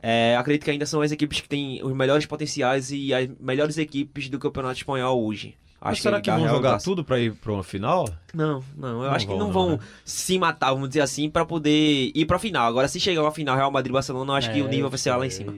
é, 0.01 0.35
acredito 0.37 0.63
que 0.63 0.71
ainda 0.71 0.85
são 0.85 1.01
as 1.01 1.11
equipes 1.11 1.41
que 1.41 1.49
têm 1.49 1.83
os 1.83 1.93
melhores 1.93 2.25
potenciais 2.25 2.91
e 2.91 3.13
as 3.13 3.29
melhores 3.39 3.77
equipes 3.77 4.29
do 4.29 4.39
Campeonato 4.39 4.77
Espanhol 4.77 5.23
hoje. 5.23 5.55
Mas 5.81 5.93
Acho 5.93 6.01
será 6.01 6.19
que 6.19 6.29
dá 6.29 6.37
vão 6.37 6.47
jogar 6.49 6.69
Clássico. 6.71 6.91
tudo 6.91 7.05
para 7.05 7.19
ir 7.19 7.33
para 7.35 7.53
uma 7.53 7.63
final? 7.63 8.09
Não, 8.33 8.61
não. 8.75 9.01
Eu 9.01 9.09
Não 9.09 9.11
acho 9.11 9.25
que 9.25 9.31
vão, 9.31 9.39
não 9.39 9.45
não, 9.47 9.53
vão 9.53 9.69
né? 9.71 9.79
se 10.03 10.37
matar, 10.37 10.73
vamos 10.73 10.89
dizer 10.89 10.99
assim, 11.01 11.29
pra 11.29 11.45
poder 11.45 12.11
ir 12.13 12.25
pra 12.25 12.37
final. 12.37 12.67
Agora, 12.67 12.87
se 12.89 12.99
chegar 12.99 13.21
uma 13.21 13.31
final 13.31 13.55
Real 13.55 13.71
Madrid 13.71 13.91
e 13.91 13.93
Barcelona, 13.93 14.33
eu 14.33 14.35
acho 14.35 14.51
que 14.51 14.61
o 14.61 14.67
nível 14.67 14.89
vai 14.89 14.99
ser 14.99 15.15
lá 15.15 15.25
em 15.25 15.29
cima. 15.29 15.53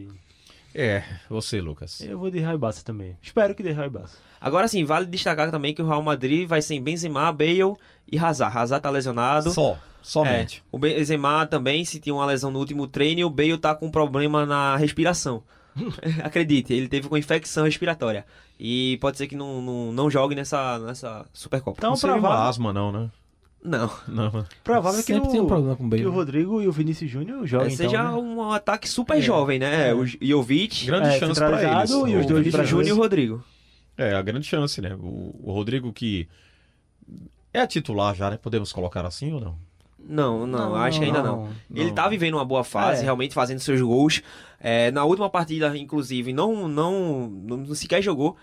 É, 0.73 1.03
você, 1.29 1.59
Lucas. 1.59 2.01
Eu 2.01 2.17
vou 2.17 2.31
de 2.31 2.39
Real 2.39 2.57
Barça 2.57 2.83
também. 2.83 3.17
Espero 3.21 3.53
que 3.53 3.63
dê 3.63 3.71
Real 3.71 3.89
Barça. 3.89 4.17
Agora 4.39 4.67
sim, 4.67 4.83
vale 4.83 5.05
destacar 5.05 5.51
também 5.51 5.73
que 5.73 5.81
o 5.81 5.87
Real 5.87 6.01
Madrid 6.01 6.47
vai 6.47 6.61
sem 6.61 6.81
Benzema, 6.81 7.31
Bale 7.31 7.75
e 8.11 8.17
Hazard. 8.17 8.57
Hazard 8.57 8.81
tá 8.81 8.89
lesionado. 8.89 9.51
Só, 9.51 9.77
somente. 10.01 10.59
É, 10.59 10.61
o 10.71 10.79
Benzema 10.79 11.45
também 11.45 11.83
sentiu 11.85 12.15
uma 12.15 12.25
lesão 12.25 12.49
no 12.49 12.59
último 12.59 12.87
treino 12.87 13.21
e 13.21 13.25
o 13.25 13.29
Bale 13.29 13.57
tá 13.57 13.75
com 13.75 13.91
problema 13.91 14.45
na 14.45 14.75
respiração. 14.77 15.43
Acredite, 16.23 16.73
ele 16.73 16.87
teve 16.87 17.07
uma 17.07 17.19
infecção 17.19 17.65
respiratória. 17.65 18.25
E 18.59 18.97
pode 19.01 19.17
ser 19.17 19.27
que 19.27 19.35
não, 19.35 19.61
não, 19.61 19.91
não 19.91 20.09
jogue 20.09 20.35
nessa, 20.35 20.79
nessa 20.79 21.25
Supercopa. 21.33 21.77
Então, 21.79 21.91
não 21.91 21.97
seria 21.97 22.15
uma 22.15 22.47
asma, 22.47 22.71
não, 22.71 22.91
né? 22.91 23.09
Não. 23.63 23.89
Não. 24.07 24.45
Provável 24.63 24.99
que 25.01 25.13
Sempre 25.13 25.29
o, 25.29 25.31
tem 25.31 25.39
um 25.41 25.45
problema 25.47 25.75
com 25.75 25.85
o 25.85 25.87
Bale. 25.87 26.01
que 26.01 26.07
o 26.07 26.11
Rodrigo 26.11 26.61
e 26.61 26.67
o 26.67 26.71
Vinícius 26.71 27.09
Júnior 27.11 27.43
É, 27.43 27.47
joguem, 27.47 27.69
seja 27.75 27.97
então, 28.01 28.21
né? 28.23 28.33
um 28.35 28.51
ataque 28.51 28.89
super 28.89 29.21
jovem, 29.21 29.59
né? 29.59 29.93
O 29.93 30.03
Jovic, 30.05 30.85
Grande 30.87 31.09
É, 31.09 31.19
chance 31.19 31.39
para 31.39 31.61
eles. 31.79 31.91
e 31.91 31.93
os 31.93 32.01
o 32.25 32.27
dois 32.27 32.43
Vinícius. 32.45 32.67
Júnior 32.67 32.87
e 32.87 32.91
o 32.91 32.97
Rodrigo. 32.97 33.43
É, 33.97 34.15
a 34.15 34.21
grande 34.23 34.47
chance, 34.47 34.81
né? 34.81 34.95
O, 34.99 35.35
o 35.43 35.51
Rodrigo 35.51 35.93
que 35.93 36.27
é 37.53 37.67
titular 37.67 38.15
já, 38.15 38.29
né? 38.31 38.37
Podemos 38.41 38.71
colocar 38.73 39.05
assim 39.05 39.31
ou 39.33 39.39
não? 39.39 39.55
Não, 40.03 40.47
não, 40.47 40.73
acho 40.75 40.97
que 40.99 41.05
ainda 41.05 41.21
não. 41.21 41.43
não, 41.45 41.49
Ele 41.75 41.89
não. 41.89 41.93
tá 41.93 42.09
vivendo 42.09 42.33
uma 42.33 42.43
boa 42.45 42.63
fase, 42.63 43.01
É. 43.01 43.03
realmente 43.03 43.35
fazendo 43.35 43.59
seus 43.59 43.79
gols. 43.79 44.23
É, 44.59 44.89
na 44.89 45.03
última 45.05 45.29
partida, 45.29 45.77
inclusive, 45.77 46.33
não, 46.33 46.67
não, 46.67 47.29
não 47.29 47.75
sequer 47.75 48.01
jogou. 48.01 48.35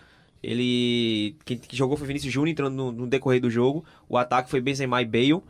Ele. 0.43 1.34
Quem 1.45 1.59
que 1.59 1.76
jogou 1.76 1.97
foi 1.97 2.07
Vinícius 2.07 2.32
Júnior 2.32 2.53
entrando 2.53 2.74
no, 2.74 2.93
no 2.93 3.07
decorrer 3.07 3.41
do 3.41 3.51
jogo. 3.51 3.84
O 4.09 4.16
ataque 4.16 4.49
foi 4.51 4.61
Benzema 4.61 5.03
e 5.03 5.05
Bale. 5.05 5.43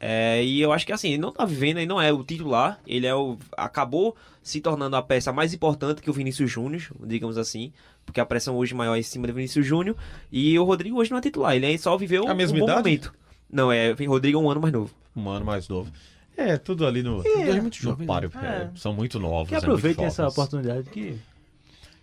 É, 0.00 0.42
e 0.44 0.60
eu 0.60 0.72
acho 0.72 0.86
que 0.86 0.92
assim, 0.92 1.08
ele 1.08 1.18
não 1.18 1.32
tá 1.32 1.44
vivendo, 1.44 1.78
ele 1.78 1.86
não 1.86 2.00
é 2.00 2.12
o 2.12 2.22
titular. 2.22 2.78
Ele 2.86 3.06
é 3.06 3.14
o. 3.14 3.36
Acabou 3.56 4.16
se 4.42 4.60
tornando 4.60 4.94
a 4.96 5.02
peça 5.02 5.32
mais 5.32 5.52
importante 5.52 6.00
que 6.00 6.08
o 6.08 6.12
Vinícius 6.12 6.50
Júnior, 6.50 6.82
digamos 7.04 7.36
assim. 7.36 7.72
Porque 8.04 8.20
a 8.20 8.26
pressão 8.26 8.56
hoje 8.56 8.72
maior 8.74 8.94
é 8.94 9.00
em 9.00 9.02
cima 9.02 9.26
do 9.26 9.32
Vinícius 9.34 9.66
Júnior. 9.66 9.96
E 10.30 10.56
o 10.58 10.64
Rodrigo 10.64 10.96
hoje 10.98 11.10
não 11.10 11.18
é 11.18 11.20
titular. 11.20 11.54
Ele 11.56 11.76
só 11.78 11.96
viveu 11.96 12.28
A 12.28 12.34
mesma 12.34 12.56
um 12.56 12.60
bom 12.60 12.64
idade? 12.66 12.78
momento. 12.78 13.12
Não, 13.50 13.72
é. 13.72 13.92
O 13.92 14.08
Rodrigo 14.08 14.38
é 14.38 14.42
um 14.42 14.50
ano 14.50 14.60
mais 14.60 14.72
novo. 14.72 14.94
Um 15.16 15.28
ano 15.28 15.44
mais 15.44 15.68
novo. 15.68 15.90
É, 16.36 16.58
tudo 16.58 16.86
ali 16.86 17.02
no, 17.02 17.22
Dois 17.22 17.62
muito 17.62 17.76
no 17.76 17.82
jovens, 17.82 18.06
páreo. 18.06 18.30
né? 18.34 18.70
é, 18.74 18.78
são 18.78 18.92
muito 18.92 19.18
novos. 19.18 19.48
Que 19.48 19.54
é 19.54 19.56
muito 19.58 19.64
aproveitem 19.70 20.04
essa 20.04 20.24
jovens. 20.24 20.36
oportunidade 20.38 20.90
que... 20.90 21.16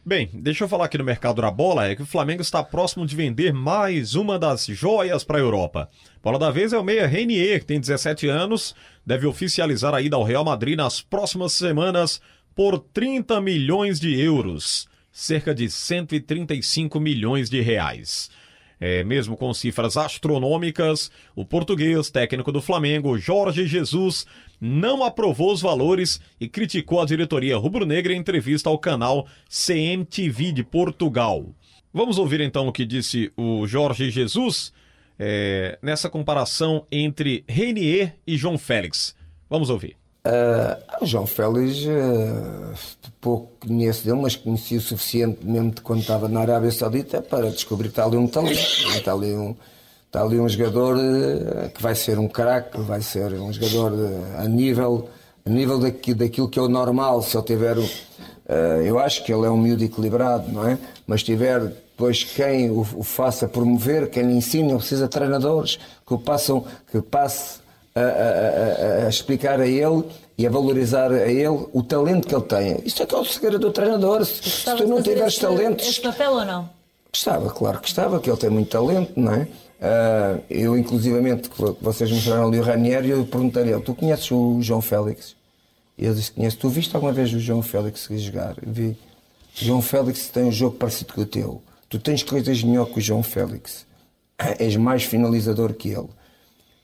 Bem, 0.06 0.30
deixa 0.34 0.66
eu 0.66 0.68
falar 0.68 0.84
aqui 0.84 0.98
no 0.98 1.04
mercado 1.06 1.42
da 1.42 1.50
bola, 1.50 1.88
é 1.88 1.96
que 1.96 2.02
o 2.02 2.06
Flamengo 2.06 2.42
está 2.42 2.62
próximo 2.62 3.06
de 3.06 3.16
vender 3.16 3.54
mais 3.54 4.16
uma 4.16 4.38
das 4.38 4.66
joias 4.66 5.24
para 5.24 5.38
a 5.38 5.40
Europa. 5.40 5.90
Bola 6.22 6.38
da 6.38 6.52
vez 6.52 6.74
é 6.74 6.78
o 6.78 6.84
meia 6.84 7.08
Renier, 7.08 7.62
que 7.62 7.66
tem 7.66 7.80
17 7.80 8.28
anos, 8.28 8.76
deve 9.06 9.26
oficializar 9.26 9.94
a 9.94 10.02
ida 10.02 10.18
ao 10.18 10.24
Real 10.24 10.44
Madrid 10.44 10.76
nas 10.76 11.00
próximas 11.00 11.54
semanas 11.54 12.20
por 12.54 12.80
30 12.80 13.40
milhões 13.40 13.98
de 13.98 14.20
euros, 14.20 14.90
cerca 15.10 15.56
de 15.56 15.70
135 15.70 17.00
milhões 17.00 17.50
de 17.50 17.62
reais. 17.62 18.30
É, 18.82 19.06
mesmo 19.06 19.38
com 19.38 19.54
cifras 19.54 19.96
astronômicas, 19.96 21.10
o 21.34 21.46
português, 21.46 22.12
técnico 22.12 22.52
do 22.52 22.62
Flamengo, 22.62 23.18
Jorge 23.18 23.66
Jesus, 23.66 24.28
não 24.66 25.04
aprovou 25.04 25.52
os 25.52 25.62
valores 25.62 26.22
e 26.40 26.48
criticou 26.48 27.02
a 27.02 27.06
diretoria 27.06 27.58
rubro-negra 27.58 28.14
em 28.14 28.18
entrevista 28.18 28.70
ao 28.70 28.80
canal 28.80 29.28
CMTV 29.50 30.54
de 30.54 30.64
Portugal. 30.64 31.48
Vamos 31.94 32.18
ouvir 32.18 32.40
então 32.40 32.70
o 32.70 32.72
que 32.72 32.86
disse 32.86 33.30
o 33.36 33.68
Jorge 33.68 34.10
Jesus 34.10 34.72
é, 35.20 35.78
nessa 35.82 36.10
comparação 36.10 36.88
entre 36.90 37.44
Renier 37.46 38.16
e 38.26 38.38
João 38.38 38.58
Félix. 38.58 39.14
Vamos 39.50 39.70
ouvir. 39.70 39.98
o 41.02 41.06
João 41.06 41.28
Félix, 41.28 41.86
eh, 41.86 42.74
pouco 43.20 43.68
conheço 43.68 44.06
dele, 44.06 44.22
mas 44.22 44.38
conheci 44.38 44.78
o 44.78 44.82
suficiente 44.82 45.46
mesmo 45.46 45.72
de 45.72 45.82
quando 45.82 46.00
estava 46.00 46.30
na 46.30 46.40
Arábia 46.40 46.72
Saudita 46.72 47.22
para 47.22 47.52
descobrir 47.52 47.90
que 47.90 47.92
está 47.92 48.06
ali 48.06 48.16
um 48.16 48.28
talento. 48.28 48.58
Está 48.96 49.12
ali 49.12 49.34
um, 49.34 49.54
está 50.14 50.22
ali 50.22 50.40
um 50.40 50.48
jogador 50.48 50.96
eh, 51.00 51.70
que 51.74 51.82
vai 51.82 51.96
ser 51.96 52.20
um 52.20 52.28
craque, 52.28 52.80
vai 52.82 53.02
ser 53.02 53.34
um 53.34 53.52
jogador 53.52 53.94
eh, 53.98 54.44
a 54.44 54.48
nível, 54.48 55.10
a 55.44 55.50
nível 55.50 55.80
daqui, 55.80 56.14
daquilo 56.14 56.48
que 56.48 56.60
é 56.60 56.62
o 56.62 56.68
normal, 56.70 57.24
se 57.24 57.36
ele 57.36 57.44
tiver. 57.46 57.78
eh, 58.48 58.84
eu 58.86 59.00
acho 59.00 59.24
que 59.24 59.34
ele 59.34 59.48
é 59.48 59.50
um 59.50 59.58
miúdo 59.58 59.84
equilibrado, 59.84 60.52
não 60.52 60.68
é? 60.68 60.78
Mas 61.08 61.24
tiver 61.24 61.62
depois 61.62 62.24
quem 62.24 62.70
o, 62.70 62.84
faça 63.04 63.48
promover, 63.48 64.08
quem 64.12 64.24
lhe 64.24 64.36
ensine, 64.36 64.70
ele 64.70 64.78
precisa 64.78 65.06
de 65.06 65.10
treinadores 65.10 65.80
que 66.06 66.14
o 66.14 66.20
passam, 66.20 66.64
que 66.92 67.02
passe 67.02 67.60
a, 67.96 68.00
a- 68.00 69.04
a- 69.04 69.06
a 69.06 69.10
explicar 69.10 69.60
a 69.60 69.66
ele 69.68 70.04
e 70.38 70.46
a 70.46 70.50
valorizar 70.50 71.12
a 71.12 71.28
ele 71.28 71.68
o 71.74 71.82
talento 71.84 72.28
que 72.28 72.36
ele 72.36 72.44
tem. 72.44 72.80
Isso 72.86 73.02
é 73.02 73.06
que 73.08 73.16
é 73.16 73.18
o 73.18 73.26
segredo 73.26 73.58
do 73.60 73.72
treinador. 73.72 74.24
Se, 74.26 74.48
se 74.48 74.76
tu 74.76 74.88
não 74.88 75.02
tiveres 75.02 75.34
esse- 75.34 75.42
talentos, 75.42 75.88
Esse 75.88 76.02
papel 76.02 76.34
ou 76.34 76.46
não? 76.46 76.70
Gostava, 77.12 77.50
claro 77.52 77.78
que 77.78 77.84
gostava, 77.84 78.20
que 78.20 78.30
ele 78.30 78.38
tem 78.38 78.50
muito 78.52 78.70
talento, 78.70 79.12
não 79.16 79.34
é? 79.34 79.48
Ah, 79.86 80.40
eu, 80.50 80.78
inclusivamente, 80.78 81.50
vocês 81.82 82.10
mostraram 82.10 82.48
ali 82.48 82.58
o 82.58 82.64
Ranieri, 82.64 83.10
eu 83.10 83.26
perguntei-lhe, 83.26 83.78
tu 83.82 83.94
conheces 83.94 84.32
o 84.32 84.62
João 84.62 84.82
Félix? 84.82 85.36
E 85.98 86.06
ele 86.06 86.16
disse, 86.16 86.32
conheço. 86.32 86.58
Tu 86.58 86.70
viste 86.70 86.96
alguma 86.96 87.12
vez 87.12 87.34
o 87.34 87.40
João 87.40 87.62
Félix 87.62 88.08
jogar? 88.12 88.56
Vi. 88.66 88.98
João 89.54 89.82
Félix 89.82 90.30
tem 90.30 90.46
um 90.46 90.52
jogo 90.52 90.78
parecido 90.78 91.14
com 91.14 91.22
o 91.22 91.26
teu. 91.26 91.62
Tu 91.90 92.00
tens 92.00 92.24
coisas 92.24 92.64
melhor 92.64 92.86
que 92.86 93.00
o 93.00 93.02
João 93.02 93.22
Félix. 93.22 93.86
És 94.58 94.78
mais 94.78 95.04
finalizador 95.04 95.74
que 95.74 95.90
ele. 95.90 96.08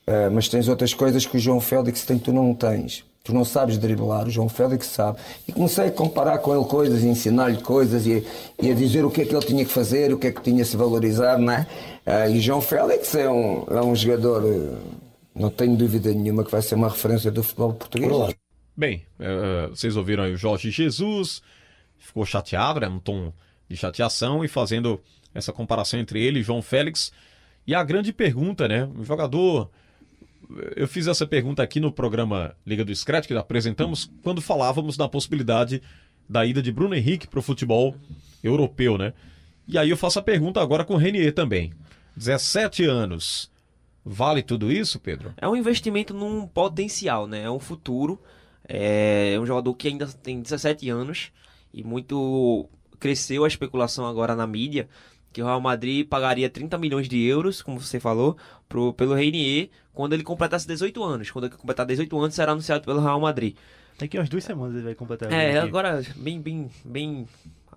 Uh, 0.06 0.30
mas 0.32 0.48
tens 0.48 0.68
outras 0.68 0.92
coisas 0.92 1.24
que 1.24 1.36
o 1.36 1.40
João 1.40 1.60
Félix 1.60 2.04
tem 2.04 2.18
que 2.18 2.24
tu 2.24 2.32
não 2.32 2.54
tens. 2.54 3.04
Tu 3.22 3.34
não 3.34 3.44
sabes 3.44 3.76
driblar, 3.76 4.26
o 4.26 4.30
João 4.30 4.48
Félix 4.48 4.86
sabe. 4.86 5.18
E 5.46 5.52
comecei 5.52 5.86
a 5.86 5.90
comparar 5.90 6.38
com 6.38 6.56
ele 6.56 6.64
coisas, 6.64 7.04
ensinar-lhe 7.04 7.60
coisas 7.60 8.06
e, 8.06 8.26
e, 8.60 8.70
a 8.70 8.74
dizer 8.74 9.04
o 9.04 9.10
que 9.10 9.20
é 9.20 9.24
que 9.26 9.34
ele 9.34 9.44
tinha 9.44 9.64
que 9.64 9.70
fazer, 9.70 10.12
o 10.12 10.18
que 10.18 10.28
é 10.28 10.32
que 10.32 10.40
tinha 10.40 10.64
se 10.64 10.74
valorizar, 10.76 11.38
não 11.38 11.52
é? 11.52 11.66
Uh, 12.06 12.34
e 12.34 12.40
João 12.40 12.62
Félix 12.62 13.14
é 13.14 13.28
um, 13.28 13.64
é 13.68 13.82
um 13.82 13.94
jogador, 13.94 14.42
uh, 14.42 14.78
não 15.34 15.50
tenho 15.50 15.76
dúvida 15.76 16.12
nenhuma 16.14 16.42
que 16.42 16.50
vai 16.50 16.62
ser 16.62 16.76
uma 16.76 16.88
referência 16.88 17.30
do 17.30 17.42
futebol 17.42 17.74
português. 17.74 18.34
Bem, 18.74 19.04
vocês 19.68 19.94
ouviram 19.94 20.24
aí 20.24 20.32
o 20.32 20.38
Jorge 20.38 20.70
Jesus, 20.70 21.42
ficou 21.98 22.24
chateado, 22.24 22.80
né? 22.80 22.88
Um 22.88 22.98
tom 22.98 23.30
de 23.68 23.76
chateação 23.76 24.42
e 24.42 24.48
fazendo 24.48 24.98
essa 25.34 25.52
comparação 25.52 26.00
entre 26.00 26.24
ele 26.24 26.40
e 26.40 26.42
João 26.42 26.62
Félix. 26.62 27.12
E 27.66 27.74
a 27.74 27.84
grande 27.84 28.12
pergunta, 28.12 28.66
né? 28.66 28.88
O 28.98 29.04
jogador 29.04 29.70
eu 30.76 30.88
fiz 30.88 31.06
essa 31.06 31.26
pergunta 31.26 31.62
aqui 31.62 31.80
no 31.80 31.92
programa 31.92 32.54
Liga 32.66 32.84
do 32.84 32.94
Scratch, 32.94 33.26
que 33.26 33.34
apresentamos, 33.34 34.10
quando 34.22 34.40
falávamos 34.40 34.96
da 34.96 35.08
possibilidade 35.08 35.82
da 36.28 36.44
ida 36.46 36.62
de 36.62 36.72
Bruno 36.72 36.94
Henrique 36.94 37.26
para 37.26 37.40
o 37.40 37.42
futebol 37.42 37.94
europeu, 38.42 38.96
né? 38.96 39.12
E 39.66 39.78
aí 39.78 39.90
eu 39.90 39.96
faço 39.96 40.18
a 40.18 40.22
pergunta 40.22 40.60
agora 40.60 40.84
com 40.84 40.94
o 40.94 40.96
Renier 40.96 41.32
também. 41.32 41.72
17 42.16 42.84
anos. 42.84 43.50
Vale 44.04 44.42
tudo 44.42 44.72
isso, 44.72 44.98
Pedro? 44.98 45.32
É 45.36 45.48
um 45.48 45.56
investimento 45.56 46.14
num 46.14 46.46
potencial, 46.46 47.26
né? 47.26 47.42
É 47.42 47.50
um 47.50 47.58
futuro. 47.58 48.20
É 48.66 49.36
um 49.40 49.46
jogador 49.46 49.74
que 49.74 49.88
ainda 49.88 50.06
tem 50.06 50.40
17 50.40 50.88
anos 50.88 51.32
e 51.72 51.82
muito 51.82 52.68
cresceu 52.98 53.44
a 53.44 53.48
especulação 53.48 54.06
agora 54.06 54.36
na 54.36 54.46
mídia 54.46 54.88
que 55.32 55.42
o 55.42 55.46
Real 55.46 55.60
Madrid 55.60 56.06
pagaria 56.06 56.48
30 56.48 56.76
milhões 56.78 57.08
de 57.08 57.22
euros, 57.22 57.62
como 57.62 57.80
você 57.80 58.00
falou, 58.00 58.36
pro, 58.68 58.92
pelo 58.92 59.14
Reinier 59.14 59.70
quando 59.92 60.12
ele 60.12 60.22
completasse 60.22 60.66
18 60.66 61.02
anos. 61.02 61.30
Quando 61.30 61.46
ele 61.46 61.54
completar 61.56 61.86
18 61.86 62.18
anos, 62.18 62.34
será 62.34 62.52
anunciado 62.52 62.84
pelo 62.84 63.00
Real 63.00 63.20
Madrid. 63.20 63.56
Daqui 63.98 64.18
umas 64.18 64.28
duas 64.28 64.44
semanas 64.44 64.74
ele 64.74 64.84
vai 64.84 64.94
completar. 64.94 65.30
É, 65.30 65.58
agora, 65.58 66.02
bem, 66.16 66.40
bem, 66.40 66.70
bem 66.84 67.28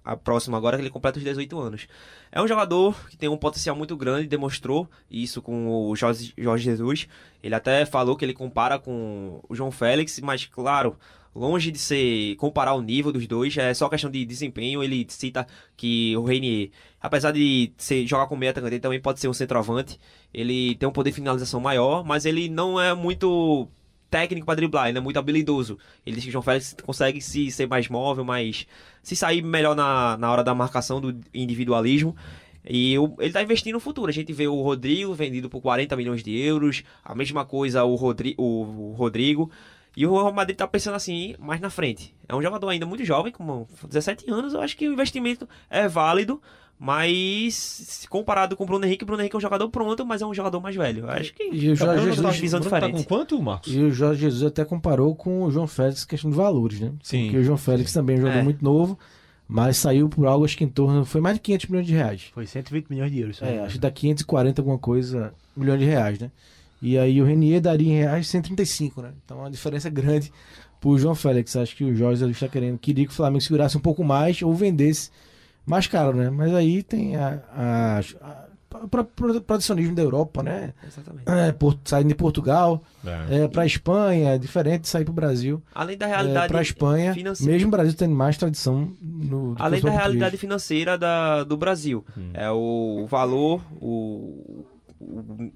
a 0.06 0.16
próxima 0.16 0.58
agora 0.58 0.78
que 0.78 0.84
ele 0.84 0.90
completa 0.90 1.18
os 1.18 1.24
18 1.24 1.60
anos. 1.60 1.88
É 2.32 2.42
um 2.42 2.48
jogador 2.48 2.96
que 3.10 3.18
tem 3.18 3.30
um 3.30 3.38
potencial 3.38 3.76
muito 3.76 3.96
grande, 3.96 4.28
demonstrou 4.28 4.90
isso 5.10 5.42
com 5.42 5.68
o 5.70 5.96
Jorge, 5.96 6.34
Jorge 6.38 6.64
Jesus. 6.64 7.08
Ele 7.42 7.56
até 7.56 7.86
falou 7.86 8.16
que 8.16 8.26
ele 8.26 8.34
compara 8.34 8.80
com 8.80 9.42
o 9.48 9.56
João 9.56 9.72
Félix, 9.72 10.20
mas 10.20 10.46
claro, 10.46 10.98
longe 11.36 11.72
de 11.72 11.80
ser 11.80 12.36
comparar 12.36 12.74
o 12.74 12.82
nível 12.82 13.12
dos 13.12 13.26
dois, 13.28 13.56
é 13.58 13.74
só 13.74 13.90
questão 13.90 14.10
de 14.10 14.26
desempenho. 14.26 14.84
Ele 14.84 15.06
cita 15.10 15.48
que 15.76 16.16
o 16.18 16.24
Reinier, 16.24 16.70
apesar 17.02 17.32
de 17.32 17.72
ser, 17.78 18.06
jogar 18.06 18.28
com 18.28 18.36
meia 18.36 18.54
ele 18.58 18.80
também 18.80 19.02
pode 19.02 19.20
ser 19.20 19.28
um 19.28 19.34
centroavante. 19.34 20.00
Ele 20.34 20.76
tem 20.76 20.88
um 20.88 20.92
poder 20.92 21.10
de 21.12 21.16
finalização 21.16 21.60
maior, 21.60 22.04
mas 22.04 22.26
ele 22.26 22.50
não 22.50 22.80
é 22.80 22.94
muito 22.94 23.68
técnico 24.10 24.46
para 24.46 24.56
driblar, 24.56 24.90
ele 24.90 25.00
é 25.00 25.02
muito 25.02 25.18
habilidoso. 25.18 25.78
Ele 26.06 26.16
diz 26.16 26.24
que 26.24 26.30
o 26.30 26.32
João 26.32 26.44
Félix 26.44 26.76
consegue 26.84 27.20
se 27.20 27.50
ser 27.50 27.68
mais 27.68 27.90
móvel, 27.90 28.24
mais 28.24 28.68
se 29.02 29.16
sair 29.16 29.42
melhor 29.42 29.76
na, 29.76 30.18
na 30.18 30.32
hora 30.32 30.44
da 30.44 30.54
marcação 30.54 31.02
do 31.02 31.20
individualismo. 31.34 32.16
E 32.64 32.94
ele 32.94 33.14
está 33.22 33.42
investindo 33.42 33.74
no 33.74 33.80
futuro. 33.80 34.10
A 34.10 34.14
gente 34.14 34.32
vê 34.32 34.48
o 34.48 34.62
Rodrigo 34.62 35.14
vendido 35.14 35.50
por 35.50 35.62
40 35.62 35.96
milhões 35.96 36.24
de 36.24 36.38
euros, 36.38 36.84
a 37.04 37.14
mesma 37.14 37.44
coisa 37.44 37.84
o, 37.84 37.96
Rodri, 37.96 38.36
o 38.38 38.94
Rodrigo. 38.96 39.52
E 39.96 40.08
o 40.08 40.14
Real 40.14 40.34
Madrid 40.34 40.58
tá 40.58 40.68
pensando 40.68 40.96
assim, 40.96 41.36
mais 41.40 41.62
na 41.62 41.70
frente. 41.70 42.16
É 42.28 42.36
um 42.36 42.42
jogador 42.42 42.70
ainda 42.70 42.86
muito 42.86 43.06
jovem, 43.06 43.32
com 43.32 43.68
17 43.88 44.30
anos, 44.30 44.54
eu 44.54 44.62
acho 44.62 44.76
que 44.76 44.88
o 44.88 44.94
investimento 44.94 45.48
é 45.70 45.88
válido, 45.88 46.42
mas 46.80 48.06
comparado 48.10 48.58
com 48.58 48.64
o 48.64 48.68
Bruno 48.68 48.86
Henrique, 48.86 49.04
o 49.04 49.06
Bruno 49.06 49.22
Henrique 49.22 49.36
é 49.36 49.38
um 49.38 49.42
jogador 49.42 49.70
pronto, 49.70 50.06
mas 50.06 50.22
é 50.22 50.26
um 50.26 50.34
jogador 50.34 50.60
mais 50.60 50.76
velho. 50.76 51.06
Eu 51.06 51.10
acho 51.10 51.34
que 51.34 51.44
e 51.44 51.70
o 51.70 51.76
Jorge 51.76 52.06
Jesus, 52.06 52.22
tá 52.22 52.32
visão 52.32 52.60
diferente. 52.60 52.92
Tá 52.92 52.98
com 52.98 53.04
quanto, 53.04 53.42
Marcos? 53.42 53.74
E 53.74 53.80
o 53.80 53.92
Jorge 53.92 54.22
Jesus 54.22 54.44
até 54.44 54.66
comparou 54.66 55.16
com 55.16 55.44
o 55.44 55.52
João 55.52 55.68
Félix, 55.68 56.04
questão 56.04 56.32
de 56.32 56.36
valores, 56.36 56.80
né? 56.80 56.92
Sim. 57.02 57.26
Porque 57.26 57.38
o 57.38 57.44
João 57.44 57.58
Félix 57.58 57.94
também 57.94 58.16
é 58.16 58.20
um 58.20 58.22
jogador 58.24 58.40
é. 58.40 58.44
muito 58.44 58.64
novo, 58.64 58.98
mas 59.48 59.78
saiu 59.78 60.10
por 60.10 60.26
algo, 60.26 60.44
acho 60.44 60.58
que 60.58 60.64
em 60.64 60.70
torno, 60.70 61.06
foi 61.06 61.22
mais 61.22 61.36
de 61.36 61.42
500 61.42 61.68
milhões 61.68 61.88
de 61.88 61.94
reais. 61.94 62.32
Foi 62.34 62.46
120 62.46 62.90
milhões 62.90 63.12
de 63.12 63.20
euros. 63.20 63.42
É, 63.42 63.60
acho 63.60 63.76
que 63.76 63.80
dá 63.80 63.92
540 63.92 64.62
alguma 64.62 64.80
coisa, 64.80 65.34
milhões 65.56 65.80
de 65.80 65.86
reais, 65.86 66.20
né? 66.20 66.32
E 66.84 66.98
aí 66.98 67.22
o 67.22 67.26
Renier 67.26 67.62
daria 67.62 67.88
em 67.88 67.96
reais 67.96 68.28
135, 68.28 69.02
né? 69.02 69.14
Então 69.24 69.38
é 69.38 69.42
uma 69.44 69.50
diferença 69.50 69.90
grande 69.90 70.34
pro 70.82 70.98
João 70.98 71.16
Félix. 71.16 71.56
Acho 71.56 71.78
que 71.78 71.86
o 71.86 71.96
Jorge 71.96 72.30
está 72.30 72.50
querendo, 72.50 72.78
queria 72.78 73.06
que 73.06 73.12
o 73.14 73.16
Flamengo 73.16 73.40
segurasse 73.40 73.78
um 73.78 73.80
pouco 73.80 74.04
mais 74.04 74.42
ou 74.42 74.54
vendesse 74.54 75.10
mais 75.66 75.88
caro, 75.88 76.18
né? 76.18 76.30
Mas 76.30 76.54
aí 76.54 76.84
tem 76.84 77.16
a, 77.16 77.42
a, 77.56 78.00
a, 78.22 78.46
o 78.84 79.42
protecionismo 79.42 79.96
da 79.96 80.02
Europa, 80.02 80.44
né? 80.44 80.74
Exatamente. 80.86 81.24
É, 81.26 81.54
por, 81.54 81.80
saindo 81.86 82.10
de 82.10 82.16
Portugal 82.16 82.84
é. 83.06 83.44
é 83.44 83.48
para 83.48 83.66
Espanha, 83.66 84.32
é 84.32 84.38
diferente 84.38 84.82
de 84.82 84.90
sair 84.90 85.06
para 85.06 85.12
o 85.14 85.16
Brasil. 85.16 85.64
Além 85.74 85.98
da 85.98 86.06
realidade 86.06 86.48
é, 86.48 86.50
para 86.50 86.62
Espanha, 86.62 87.14
financeira. 87.14 87.54
mesmo 87.54 87.70
o 87.70 87.72
Brasil 87.72 87.94
tendo 87.94 88.14
mais 88.14 88.36
tradição 88.36 88.92
no 89.02 89.56
Além 89.58 89.80
da 89.80 89.90
realidade 89.90 90.36
financeira 90.36 90.98
da, 90.98 91.46
do 91.46 91.56
Brasil, 91.56 92.04
hum. 92.18 92.32
é 92.34 92.52
o 92.52 93.08
valor, 93.10 93.62
o, 93.80 94.66
o 95.00 95.14
o 95.14 95.52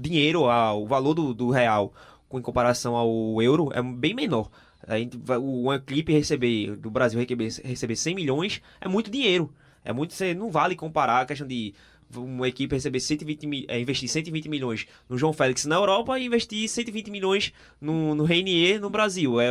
dinheiro, 0.00 0.42
o 0.42 0.86
valor 0.86 1.14
do, 1.14 1.34
do 1.34 1.50
real 1.50 1.92
em 2.32 2.42
comparação 2.42 2.96
ao 2.96 3.40
euro 3.40 3.70
é 3.72 3.82
bem 3.82 4.14
menor. 4.14 4.50
A 4.86 4.98
gente, 4.98 5.16
o 5.16 5.66
clipe 5.80 6.12
receber 6.12 6.76
do 6.76 6.90
Brasil 6.90 7.18
receber, 7.18 7.48
receber 7.64 7.96
100 7.96 8.14
milhões 8.14 8.62
é 8.80 8.88
muito 8.88 9.10
dinheiro. 9.10 9.52
É 9.84 9.92
muito, 9.92 10.14
você 10.14 10.34
não 10.34 10.50
vale 10.50 10.74
comparar 10.74 11.20
a 11.20 11.26
questão 11.26 11.46
de 11.46 11.74
uma 12.16 12.48
equipe 12.48 12.74
receber 12.74 13.00
120 13.00 13.66
é, 13.68 13.80
investir 13.80 14.08
120 14.08 14.48
milhões 14.48 14.86
no 15.08 15.18
João 15.18 15.32
Félix 15.32 15.64
na 15.64 15.76
Europa 15.76 16.18
e 16.18 16.26
investir 16.26 16.68
120 16.68 17.10
milhões 17.10 17.52
no, 17.80 18.14
no 18.14 18.24
Reinier 18.24 18.80
no 18.80 18.88
Brasil. 18.88 19.40
É, 19.40 19.48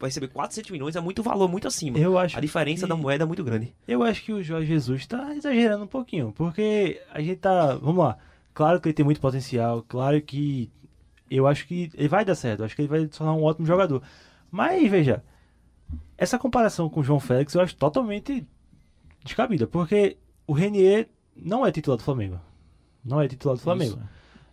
receber 0.00 0.28
400 0.28 0.70
milhões 0.70 0.96
é 0.96 1.00
muito 1.00 1.22
valor, 1.22 1.48
muito 1.48 1.68
acima. 1.68 1.98
Eu 1.98 2.18
acho 2.18 2.36
a 2.36 2.40
diferença 2.40 2.86
que... 2.86 2.88
da 2.88 2.96
moeda 2.96 3.24
é 3.24 3.26
muito 3.26 3.44
grande. 3.44 3.72
Eu 3.86 4.02
acho 4.02 4.22
que 4.22 4.32
o 4.32 4.42
Jorge 4.42 4.66
Jesus 4.66 5.02
está 5.02 5.34
exagerando 5.34 5.84
um 5.84 5.88
pouquinho, 5.88 6.32
porque 6.36 7.00
a 7.12 7.20
gente 7.20 7.36
tá, 7.36 7.74
vamos 7.74 8.04
lá, 8.04 8.18
Claro 8.56 8.80
que 8.80 8.88
ele 8.88 8.94
tem 8.94 9.04
muito 9.04 9.20
potencial, 9.20 9.84
claro 9.86 10.18
que 10.22 10.72
eu 11.30 11.46
acho 11.46 11.66
que 11.66 11.90
ele 11.92 12.08
vai 12.08 12.24
dar 12.24 12.34
certo, 12.34 12.64
acho 12.64 12.74
que 12.74 12.80
ele 12.80 12.88
vai 12.88 13.00
se 13.00 13.08
tornar 13.08 13.34
um 13.34 13.42
ótimo 13.42 13.66
jogador. 13.66 14.02
Mas 14.50 14.90
veja, 14.90 15.22
essa 16.16 16.38
comparação 16.38 16.88
com 16.88 17.00
o 17.00 17.04
João 17.04 17.20
Félix 17.20 17.52
eu 17.52 17.60
acho 17.60 17.76
totalmente 17.76 18.48
descabida, 19.22 19.66
porque 19.66 20.16
o 20.46 20.54
Renier 20.54 21.06
não 21.36 21.66
é 21.66 21.70
titular 21.70 21.98
do 21.98 22.02
Flamengo. 22.02 22.40
Não 23.04 23.20
é 23.20 23.28
titular 23.28 23.58
do 23.58 23.62
Flamengo. 23.62 24.00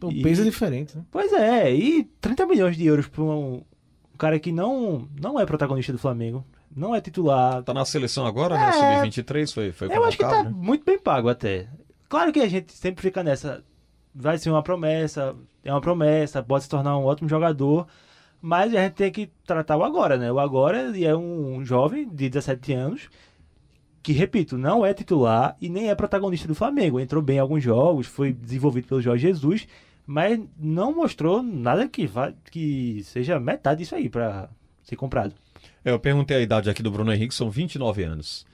Isso. 0.02 0.06
O 0.06 0.22
peso 0.22 0.42
é 0.42 0.46
diferente, 0.46 0.98
né? 0.98 1.06
Pois 1.10 1.32
é, 1.32 1.74
e 1.74 2.04
30 2.20 2.46
milhões 2.46 2.76
de 2.76 2.86
euros 2.86 3.08
para 3.08 3.24
um, 3.24 3.64
um, 4.14 4.18
cara 4.18 4.38
que 4.38 4.52
não, 4.52 5.08
não 5.18 5.40
é 5.40 5.46
protagonista 5.46 5.94
do 5.94 5.98
Flamengo, 5.98 6.46
não 6.76 6.94
é 6.94 7.00
titular. 7.00 7.64
Tá 7.64 7.74
na 7.74 7.86
seleção 7.86 8.26
agora, 8.26 8.56
né? 8.58 8.64
é, 8.64 8.66
né? 8.66 9.06
Sub-23 9.06 9.54
foi, 9.54 9.72
foi 9.72 9.96
Eu 9.96 10.04
acho 10.04 10.18
que 10.18 10.26
tá 10.26 10.44
né? 10.44 10.52
muito 10.54 10.84
bem 10.84 11.00
pago 11.00 11.30
até. 11.30 11.70
Claro 12.10 12.34
que 12.34 12.42
a 12.42 12.50
gente 12.50 12.74
sempre 12.74 13.02
fica 13.02 13.24
nessa 13.24 13.64
vai 14.14 14.38
ser 14.38 14.50
uma 14.50 14.64
promessa, 14.64 15.36
é 15.64 15.72
uma 15.72 15.82
promessa, 15.82 16.44
pode 16.44 16.66
se 16.66 16.70
tornar 16.70 16.98
um 16.98 17.06
ótimo 17.06 17.30
jogador, 17.30 17.88
mas 18.42 18.74
a 18.76 18.84
gente 18.84 18.94
tem 18.94 19.12
que 19.12 19.30
tratar 19.46 19.78
o 19.78 19.84
agora, 19.84 20.18
né? 20.18 20.32
O 20.32 20.40
agora 20.40 20.98
é 20.98 21.16
um 21.16 21.64
jovem 21.64 22.08
de 22.08 22.30
17 22.30 22.74
anos 22.74 23.10
que, 24.02 24.12
repito, 24.12 24.58
não 24.58 24.86
é 24.86 24.94
titular 24.94 25.56
e 25.62 25.70
nem 25.70 25.90
é 25.90 25.96
protagonista 25.96 26.48
do 26.48 26.54
Flamengo. 26.54 27.00
Entrou 27.00 27.24
bem 27.24 27.38
em 27.38 27.40
alguns 27.40 27.64
jogos, 27.64 28.06
foi 28.06 28.34
desenvolvido 28.34 28.88
pelo 28.88 29.02
Jorge 29.02 29.28
Jesus, 29.28 29.66
mas 30.06 30.40
não 30.60 30.94
mostrou 30.94 31.42
nada 31.42 31.88
que, 31.88 32.06
vá, 32.06 32.34
que 32.52 33.02
seja 33.06 33.40
metade 33.40 33.80
disso 33.80 33.96
aí 33.96 34.10
para 34.10 34.50
ser 34.84 34.98
comprado. 34.98 35.34
É, 35.86 35.92
eu 35.92 36.00
perguntei 36.00 36.36
a 36.36 36.42
idade 36.42 36.70
aqui 36.70 36.84
do 36.84 36.92
Bruno 36.92 37.14
Henrique, 37.14 37.34
são 37.34 37.50
29 37.50 38.04
anos 38.04 38.46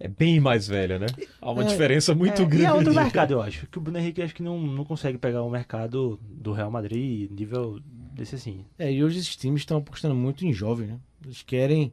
é 0.00 0.06
bem 0.06 0.38
mais 0.38 0.68
velha, 0.68 0.98
né? 0.98 1.06
Há 1.40 1.50
uma 1.50 1.62
é, 1.62 1.66
diferença 1.66 2.14
muito 2.14 2.42
é, 2.42 2.44
grande. 2.44 2.62
E 2.62 2.66
é 2.66 2.72
outro 2.72 2.94
mercado, 2.94 3.32
eu 3.32 3.42
acho. 3.42 3.66
Que 3.66 3.78
o 3.78 3.80
Bruno 3.80 3.98
Henrique 3.98 4.22
acho 4.22 4.34
que 4.34 4.42
não, 4.42 4.58
não 4.60 4.84
consegue 4.84 5.18
pegar 5.18 5.42
o 5.42 5.50
mercado 5.50 6.18
do 6.22 6.52
Real 6.52 6.70
Madrid 6.70 7.30
nível 7.30 7.80
desse 8.12 8.36
assim. 8.36 8.64
É, 8.78 8.92
e 8.92 9.02
hoje 9.02 9.18
esses 9.18 9.36
times 9.36 9.62
estão 9.62 9.78
apostando 9.78 10.14
muito 10.14 10.46
em 10.46 10.52
jovem, 10.52 10.86
né? 10.88 10.98
Eles 11.24 11.42
querem 11.42 11.92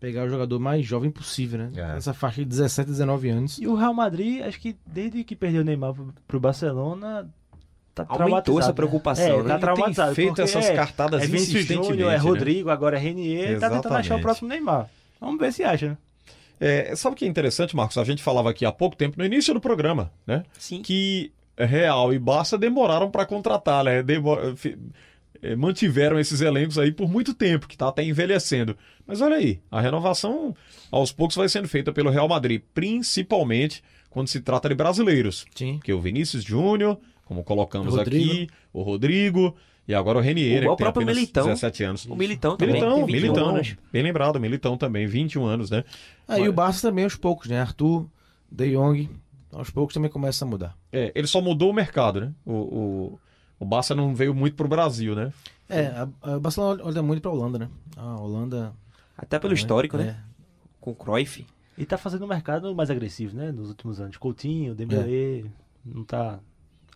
pegar 0.00 0.24
o 0.24 0.28
jogador 0.28 0.58
mais 0.58 0.84
jovem 0.84 1.10
possível, 1.10 1.58
né? 1.58 1.70
É. 1.76 1.96
Essa 1.96 2.12
faixa 2.12 2.42
de 2.42 2.46
17, 2.46 2.90
19 2.90 3.28
anos. 3.28 3.58
E 3.58 3.66
o 3.66 3.74
Real 3.74 3.94
Madrid, 3.94 4.42
acho 4.42 4.60
que 4.60 4.76
desde 4.84 5.22
que 5.22 5.36
perdeu 5.36 5.62
o 5.62 5.64
Neymar 5.64 5.94
pro, 6.26 6.40
Barcelona, 6.40 7.28
tá 7.94 8.04
Aumentou 8.08 8.58
essa 8.58 8.74
preocupação, 8.74 9.40
é, 9.40 9.42
né? 9.44 9.48
Tá 9.48 9.58
traumatizado. 9.58 10.14
Tem 10.14 10.26
feito 10.26 10.42
essas 10.42 10.66
é, 10.66 10.74
cartadas 10.74 11.22
é 11.22 11.26
Vinícius 11.26 11.64
Júnior, 11.66 12.12
é 12.12 12.16
Rodrigo, 12.16 12.68
né? 12.68 12.74
agora 12.74 12.96
é 12.96 13.00
Renier, 13.00 13.60
tá 13.60 13.70
tentando 13.70 13.94
achar 13.94 14.16
o 14.16 14.20
próximo 14.20 14.48
Neymar. 14.48 14.90
Vamos 15.20 15.38
ver 15.38 15.52
se 15.52 15.62
acha, 15.62 15.90
né? 15.90 15.98
É, 16.60 16.94
sabe 16.96 17.14
o 17.14 17.16
que 17.16 17.24
é 17.24 17.28
interessante, 17.28 17.74
Marcos? 17.74 17.98
A 17.98 18.04
gente 18.04 18.22
falava 18.22 18.50
aqui 18.50 18.64
há 18.64 18.72
pouco 18.72 18.96
tempo, 18.96 19.18
no 19.18 19.24
início 19.24 19.52
do 19.52 19.60
programa, 19.60 20.12
né? 20.26 20.44
Sim. 20.58 20.82
Que 20.82 21.32
Real 21.58 22.12
e 22.12 22.18
Barça 22.18 22.56
demoraram 22.58 23.10
para 23.10 23.26
contratar, 23.26 23.84
né? 23.84 24.02
Demor... 24.02 24.54
eh, 25.42 25.54
mantiveram 25.54 26.18
esses 26.18 26.40
elencos 26.40 26.78
aí 26.78 26.90
por 26.90 27.08
muito 27.08 27.34
tempo, 27.34 27.68
que 27.68 27.74
está 27.74 27.88
até 27.88 28.02
envelhecendo. 28.02 28.76
Mas 29.06 29.20
olha 29.20 29.36
aí, 29.36 29.60
a 29.70 29.80
renovação 29.80 30.56
aos 30.90 31.12
poucos 31.12 31.36
vai 31.36 31.48
sendo 31.48 31.68
feita 31.68 31.92
pelo 31.92 32.10
Real 32.10 32.26
Madrid, 32.26 32.62
principalmente 32.72 33.82
quando 34.08 34.28
se 34.28 34.40
trata 34.40 34.68
de 34.68 34.74
brasileiros. 34.74 35.44
Sim. 35.54 35.78
Que 35.82 35.92
o 35.92 36.00
Vinícius 36.00 36.42
Júnior, 36.42 36.98
como 37.24 37.44
colocamos 37.44 37.94
Rodrigo. 37.94 38.32
aqui, 38.32 38.48
o 38.72 38.82
Rodrigo 38.82 39.54
e 39.86 39.94
agora 39.94 40.18
o 40.18 40.20
Renier, 40.20 40.62
O- 40.64 40.72
o 40.72 40.76
que 40.76 40.76
tem 40.76 40.84
próprio 40.92 41.06
Militão. 41.06 41.44
17 41.46 41.84
anos. 41.84 42.06
O 42.06 42.16
Militão 42.16 42.56
também, 42.56 42.74
Militão, 42.74 42.94
tem 42.96 43.06
21 43.06 43.20
Militão, 43.22 43.48
anos. 43.50 43.76
bem 43.92 44.02
lembrado, 44.02 44.40
Militão 44.40 44.76
também, 44.76 45.06
21 45.06 45.44
anos, 45.44 45.70
né? 45.70 45.84
Aí 46.28 46.48
o 46.48 46.52
Barça 46.52 46.88
também 46.88 47.04
aos 47.04 47.16
poucos, 47.16 47.48
né? 47.48 47.60
Arthur, 47.60 48.06
De 48.50 48.72
Jong, 48.72 49.10
aos 49.52 49.70
poucos 49.70 49.94
também 49.94 50.10
começa 50.10 50.44
a 50.44 50.48
mudar. 50.48 50.76
É, 50.92 51.12
ele 51.14 51.26
só 51.26 51.40
mudou 51.40 51.70
o 51.70 51.74
mercado, 51.74 52.20
né? 52.20 52.32
O, 52.44 52.52
o, 52.52 53.20
o 53.60 53.64
Barça 53.64 53.94
não 53.94 54.14
veio 54.14 54.34
muito 54.34 54.54
pro 54.56 54.68
Brasil, 54.68 55.14
né? 55.14 55.32
É, 55.68 55.86
a, 55.86 56.08
a 56.34 56.38
Barcelona 56.38 56.82
olha 56.84 57.02
muito 57.02 57.20
pra 57.22 57.30
Holanda, 57.30 57.58
né? 57.58 57.68
A 57.96 58.16
Holanda. 58.20 58.72
Até 59.16 59.38
pelo 59.38 59.52
É, 59.52 59.56
histórico, 59.56 59.96
é. 59.96 60.04
né? 60.04 60.16
Com 60.80 60.90
o 60.90 60.94
Cruyff. 60.94 61.46
E 61.76 61.84
tá 61.84 61.96
fazendo 61.98 62.24
um 62.24 62.28
mercado 62.28 62.74
mais 62.74 62.90
agressivo, 62.90 63.36
né? 63.36 63.50
Nos 63.50 63.68
últimos 63.68 64.00
anos. 64.00 64.16
Coutinho, 64.16 64.74
Dembélé, 64.74 65.44
não 65.84 66.04
tá 66.04 66.38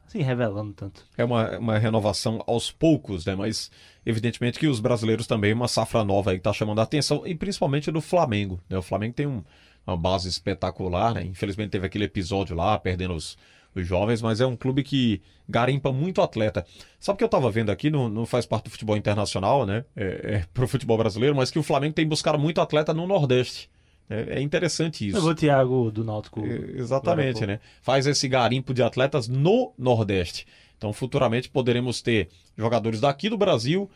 assim 0.09 0.23
revelando 0.23 0.73
tanto. 0.73 1.05
É 1.17 1.25
uma, 1.25 1.59
uma 1.59 1.79
renovação 1.79 2.43
aos 2.47 2.71
poucos, 2.71 3.25
né? 3.27 3.35
Mas 3.37 3.71
evidentemente 4.05 4.59
que 4.59 4.67
os 4.67 4.81
brasileiros 4.81 5.27
também, 5.27 5.53
uma 5.53 5.69
safra 5.69 6.03
nova 6.03 6.31
aí 6.33 6.39
que 6.39 6.43
tá 6.43 6.53
chamando 6.53 6.81
a 6.81 6.83
atenção, 6.83 7.27
e 7.27 7.35
principalmente 7.35 7.91
do 7.91 8.01
Flamengo, 8.01 8.61
né? 8.69 8.77
O 8.79 8.83
Flamengo 8.83 9.15
tem 9.15 9.27
um- 9.27 9.45
uma 9.87 9.97
base 9.97 10.29
espetacular, 10.29 11.15
né? 11.15 11.23
Infelizmente 11.25 11.71
teve 11.71 11.87
aquele 11.87 12.05
episódio 12.05 12.55
lá, 12.57 12.79
perdendo 12.79 13.15
os, 13.15 13.39
os 13.75 13.87
jovens, 13.87 14.21
mas 14.21 14.41
é 14.41 14.47
um 14.47 14.57
clube 14.57 14.83
que 14.83 15.21
garimpa 15.49 15.91
muito 15.93 16.21
atleta. 16.21 16.67
Sabe 17.01 17.15
o 17.15 17.19
que 17.19 17.25
eu 17.25 17.29
tava 17.29 17.51
vendo 17.51 17.71
aqui, 17.71 17.89
não, 17.91 18.09
não 18.09 18.27
faz 18.27 18.45
parte 18.45 18.65
do 18.65 18.71
futebol 18.71 18.97
internacional, 18.97 19.65
né? 19.65 19.85
É, 19.97 20.05
é 20.05 20.45
pro 20.53 20.69
futebol 20.69 20.99
brasileiro, 20.99 21.35
mas 21.37 21.51
que 21.51 21.59
o 21.59 21.63
Flamengo 21.63 21.95
tem 21.95 22.07
buscado 22.07 22.39
muito 22.39 22.61
atleta 22.61 22.93
no 22.93 23.07
Nordeste. 23.07 23.71
É, 24.09 24.39
é 24.39 24.41
interessante 24.41 25.07
isso. 25.07 25.27
O 25.27 25.35
Thiago 25.35 25.91
do 25.91 26.05
Náutico. 26.05 26.41
É, 26.45 26.81
Exatamente, 26.81 27.47
né? 27.47 27.61
Faz 27.83 28.07
esse 28.07 28.27
garimpo 28.29 28.73
de 28.73 28.83
atletas 28.83 29.29
no 29.29 29.73
Nordeste. 29.77 30.47
Então, 30.77 30.93
futuramente 30.93 31.49
poderemos 31.51 32.01
ter 32.01 32.29
jogadores 32.57 33.01
daqui 33.01 33.29
do 33.29 33.37
Brasil 33.37 33.91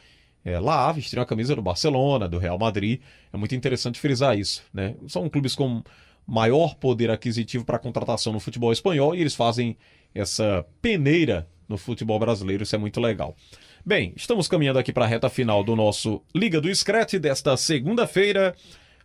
é, 0.44 0.58
lá 0.58 0.90
vestindo 0.90 1.20
a 1.20 1.26
camisa 1.26 1.54
do 1.54 1.62
Barcelona, 1.62 2.28
do 2.28 2.38
Real 2.38 2.58
Madrid. 2.58 3.00
É 3.32 3.36
muito 3.36 3.54
interessante 3.54 3.98
frisar 3.98 4.38
isso, 4.38 4.62
né? 4.72 4.94
São 5.06 5.28
clubes 5.28 5.54
com 5.54 5.82
maior 6.26 6.74
poder 6.76 7.10
aquisitivo 7.10 7.64
para 7.64 7.78
contratação 7.78 8.32
no 8.32 8.40
futebol 8.40 8.72
espanhol 8.72 9.14
e 9.14 9.20
eles 9.20 9.34
fazem 9.34 9.76
essa 10.14 10.64
peneira 10.80 11.48
no 11.68 11.76
futebol 11.78 12.18
brasileiro. 12.18 12.62
Isso 12.62 12.74
é 12.74 12.78
muito 12.78 13.00
legal. 13.00 13.36
Bem, 13.84 14.12
estamos 14.16 14.46
caminhando 14.46 14.78
aqui 14.78 14.92
para 14.92 15.04
a 15.04 15.08
reta 15.08 15.28
final 15.28 15.64
do 15.64 15.74
nosso 15.74 16.22
Liga 16.34 16.60
do 16.60 16.72
Screte 16.72 17.18
desta 17.18 17.56
segunda-feira. 17.56 18.54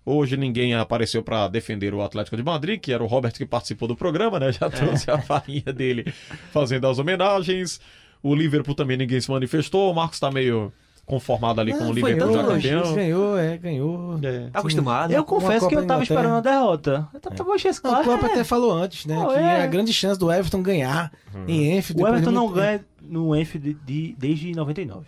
Hoje 0.09 0.37
ninguém 0.37 0.73
apareceu 0.73 1.21
para 1.21 1.49
defender 1.49 1.93
o 1.93 2.01
Atlético 2.01 2.37
de 2.37 2.41
Madrid, 2.41 2.79
que 2.79 2.93
era 2.93 3.03
o 3.03 3.07
Robert 3.07 3.33
que 3.33 3.45
participou 3.45 3.89
do 3.89 3.95
programa, 3.95 4.39
né? 4.39 4.53
Já 4.53 4.69
trouxe 4.69 5.11
a 5.11 5.17
farinha 5.17 5.73
dele 5.73 6.05
fazendo 6.53 6.87
as 6.87 6.97
homenagens. 6.97 7.81
O 8.23 8.33
Liverpool 8.33 8.73
também 8.73 8.95
ninguém 8.95 9.19
se 9.19 9.29
manifestou. 9.29 9.91
O 9.91 9.93
Marcos 9.93 10.15
está 10.15 10.31
meio 10.31 10.71
conformado 11.05 11.59
ali 11.59 11.73
com 11.73 11.89
o 11.89 11.91
Liverpool 11.91 12.31
já 12.31 12.41
ganhou, 12.41 12.53
campeão. 12.53 12.95
ganhou, 12.95 13.37
é, 13.37 13.57
ganhou. 13.57 14.19
É. 14.23 14.49
Tá 14.49 14.59
acostumado. 14.59 15.11
Eu 15.11 15.25
confesso 15.25 15.67
que 15.67 15.75
eu 15.75 15.85
tava 15.85 16.01
Inglaterra. 16.01 16.21
esperando 16.21 16.35
a 16.35 16.41
derrota. 16.41 17.09
Eu 17.13 17.19
tava, 17.19 17.35
tava 17.35 17.51
achando 17.51 17.71
esse 17.71 17.79
O 17.79 17.81
claro, 17.83 18.03
Klopp 18.05 18.23
é. 18.23 18.25
até 18.27 18.43
falou 18.45 18.71
antes, 18.71 19.05
né? 19.05 19.21
Pô, 19.21 19.33
que 19.33 19.39
é. 19.39 19.61
a 19.61 19.67
grande 19.67 19.91
chance 19.91 20.17
do 20.17 20.31
Everton 20.31 20.61
ganhar 20.61 21.11
em 21.49 21.77
Enfield. 21.77 22.01
O 22.01 22.05
de 22.05 22.11
Everton 22.13 22.31
não 22.31 22.49
ganha 22.49 22.79
no 23.01 23.35
Enfield 23.35 23.77
de, 23.85 24.15
desde 24.17 24.53
99. 24.53 25.05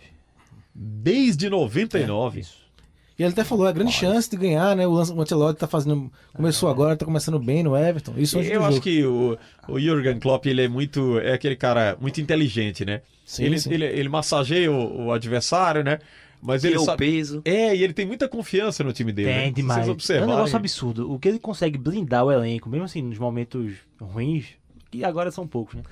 Desde 0.74 1.48
99. 1.48 2.59
E 3.20 3.22
ele 3.22 3.32
até 3.32 3.44
falou, 3.44 3.66
a 3.66 3.72
grande 3.72 3.92
chance 3.92 4.30
de 4.30 4.34
ganhar, 4.34 4.74
né? 4.74 4.88
O 4.88 4.96
Ancelotti 4.96 5.60
tá 5.60 5.66
fazendo. 5.66 6.10
Começou 6.32 6.70
agora, 6.70 6.96
tá 6.96 7.04
começando 7.04 7.38
bem 7.38 7.62
no 7.62 7.76
Everton. 7.76 8.14
Isso 8.16 8.38
Eu 8.38 8.60
do 8.60 8.64
acho 8.64 8.76
jogo. 8.76 8.82
que 8.82 9.04
o, 9.04 9.36
o 9.68 9.78
Jürgen 9.78 10.18
Klopp 10.18 10.46
ele 10.46 10.62
é 10.62 10.68
muito 10.68 11.18
é 11.18 11.34
aquele 11.34 11.54
cara 11.54 11.98
muito 12.00 12.18
inteligente, 12.18 12.82
né? 12.82 13.02
Sim, 13.26 13.44
ele, 13.44 13.60
sim. 13.60 13.74
ele 13.74 13.84
ele 13.84 14.08
massageia 14.08 14.72
o, 14.72 15.08
o 15.08 15.12
adversário, 15.12 15.84
né? 15.84 15.98
Mas 16.40 16.64
ele 16.64 16.78
sabe... 16.78 16.96
peso. 16.96 17.42
É, 17.44 17.76
e 17.76 17.84
ele 17.84 17.92
tem 17.92 18.06
muita 18.06 18.26
confiança 18.26 18.82
no 18.82 18.90
time 18.90 19.12
dele. 19.12 19.28
né? 19.28 19.40
Tem 19.40 19.48
Se 19.48 19.54
demais. 19.56 19.86
Vocês 19.86 20.18
É 20.18 20.24
um 20.24 20.26
negócio 20.26 20.56
absurdo. 20.56 21.12
O 21.12 21.18
que 21.18 21.28
ele 21.28 21.38
consegue 21.38 21.76
blindar 21.76 22.24
o 22.24 22.32
elenco, 22.32 22.70
mesmo 22.70 22.86
assim, 22.86 23.02
nos 23.02 23.18
momentos 23.18 23.74
ruins, 24.00 24.46
que 24.90 25.04
agora 25.04 25.30
são 25.30 25.46
poucos, 25.46 25.74
né? 25.74 25.82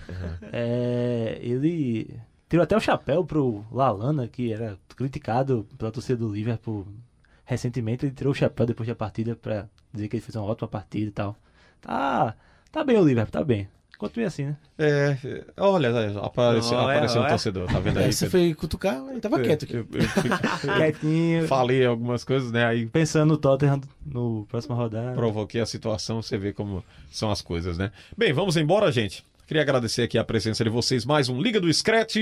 É, 0.50 1.38
ele 1.42 2.08
tirou 2.48 2.62
até 2.62 2.74
o 2.74 2.80
chapéu 2.80 3.22
pro 3.22 3.66
Lalana, 3.70 4.26
que 4.26 4.50
era 4.50 4.78
criticado 4.96 5.66
pela 5.76 5.92
torcida 5.92 6.16
do 6.16 6.32
Liverpool 6.32 6.86
recentemente. 7.49 8.05
Ele 8.07 8.14
tirou 8.14 8.32
o 8.32 8.36
chapéu 8.36 8.66
depois 8.66 8.86
da 8.88 8.94
partida 8.94 9.34
pra 9.34 9.66
dizer 9.92 10.07
que 10.09 10.16
ele 10.16 10.22
fez 10.22 10.36
uma 10.36 10.44
ótima 10.44 10.68
partida 10.68 11.09
e 11.09 11.11
tal. 11.11 11.34
Tá, 11.80 12.34
tá 12.70 12.84
bem 12.84 12.99
o 12.99 13.05
Liverpool, 13.05 13.32
tá 13.32 13.42
bem. 13.42 13.66
Continue 13.99 14.26
assim, 14.26 14.44
né? 14.44 14.57
É, 14.78 15.16
olha, 15.57 15.88
apareceu, 16.22 16.76
Olha, 16.78 16.92
apareceu 16.94 17.20
um 17.20 17.26
torcedor, 17.26 17.66
tá 17.66 17.80
vendo 17.80 17.99
aí? 17.99 18.05
Aí 18.05 18.12
você 18.12 18.30
foi 18.30 18.55
cutucar, 18.55 18.94
ele 19.11 19.20
tava 19.20 19.40
quieto 19.40 19.64
aqui. 19.64 19.74
Eu, 19.74 19.86
eu- 19.92 20.01
eu 20.01 20.09
fiquei- 20.09 20.30
Quietinho, 20.76 21.49
falei 21.49 21.84
algumas 21.84 22.22
coisas, 22.22 22.53
né? 22.53 22.64
Aí 22.64 22.86
pensando 22.86 23.30
no 23.30 23.36
Tottenham 23.36 23.80
no 24.07 24.46
próxima 24.49 24.76
rodada. 24.76 25.14
provoquei 25.14 25.61
a 25.61 25.66
situação, 25.66 26.22
você 26.22 26.38
vê 26.38 26.53
como 26.53 26.84
são 27.11 27.28
as 27.28 27.42
coisas, 27.42 27.76
né? 27.76 27.90
Bem, 28.16 28.32
vamos 28.32 28.57
embora, 28.57 28.92
gente. 28.92 29.24
Queria 29.49 29.62
agradecer 29.62 30.03
aqui 30.03 30.16
a 30.16 30.22
presença 30.22 30.62
de 30.62 30.70
vocês. 30.70 31.05
Mais 31.05 31.28
um 31.28 31.40
Liga 31.40 31.59
do 31.61 31.72
Scratch. 31.72 32.16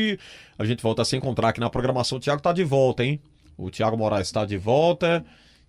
A 0.59 0.65
gente 0.65 0.83
volta 0.83 1.03
a 1.03 1.05
se 1.05 1.15
encontrar 1.17 1.49
aqui 1.49 1.61
na 1.61 1.69
programação. 1.69 2.17
O 2.17 2.21
Thiago 2.21 2.41
tá 2.41 2.53
de 2.55 2.63
volta, 2.65 3.05
hein? 3.05 3.21
O 3.57 3.71
Thiago 3.71 3.97
Moraes 3.97 4.29
está 4.29 4.45
de 4.45 4.59
volta 4.59 5.25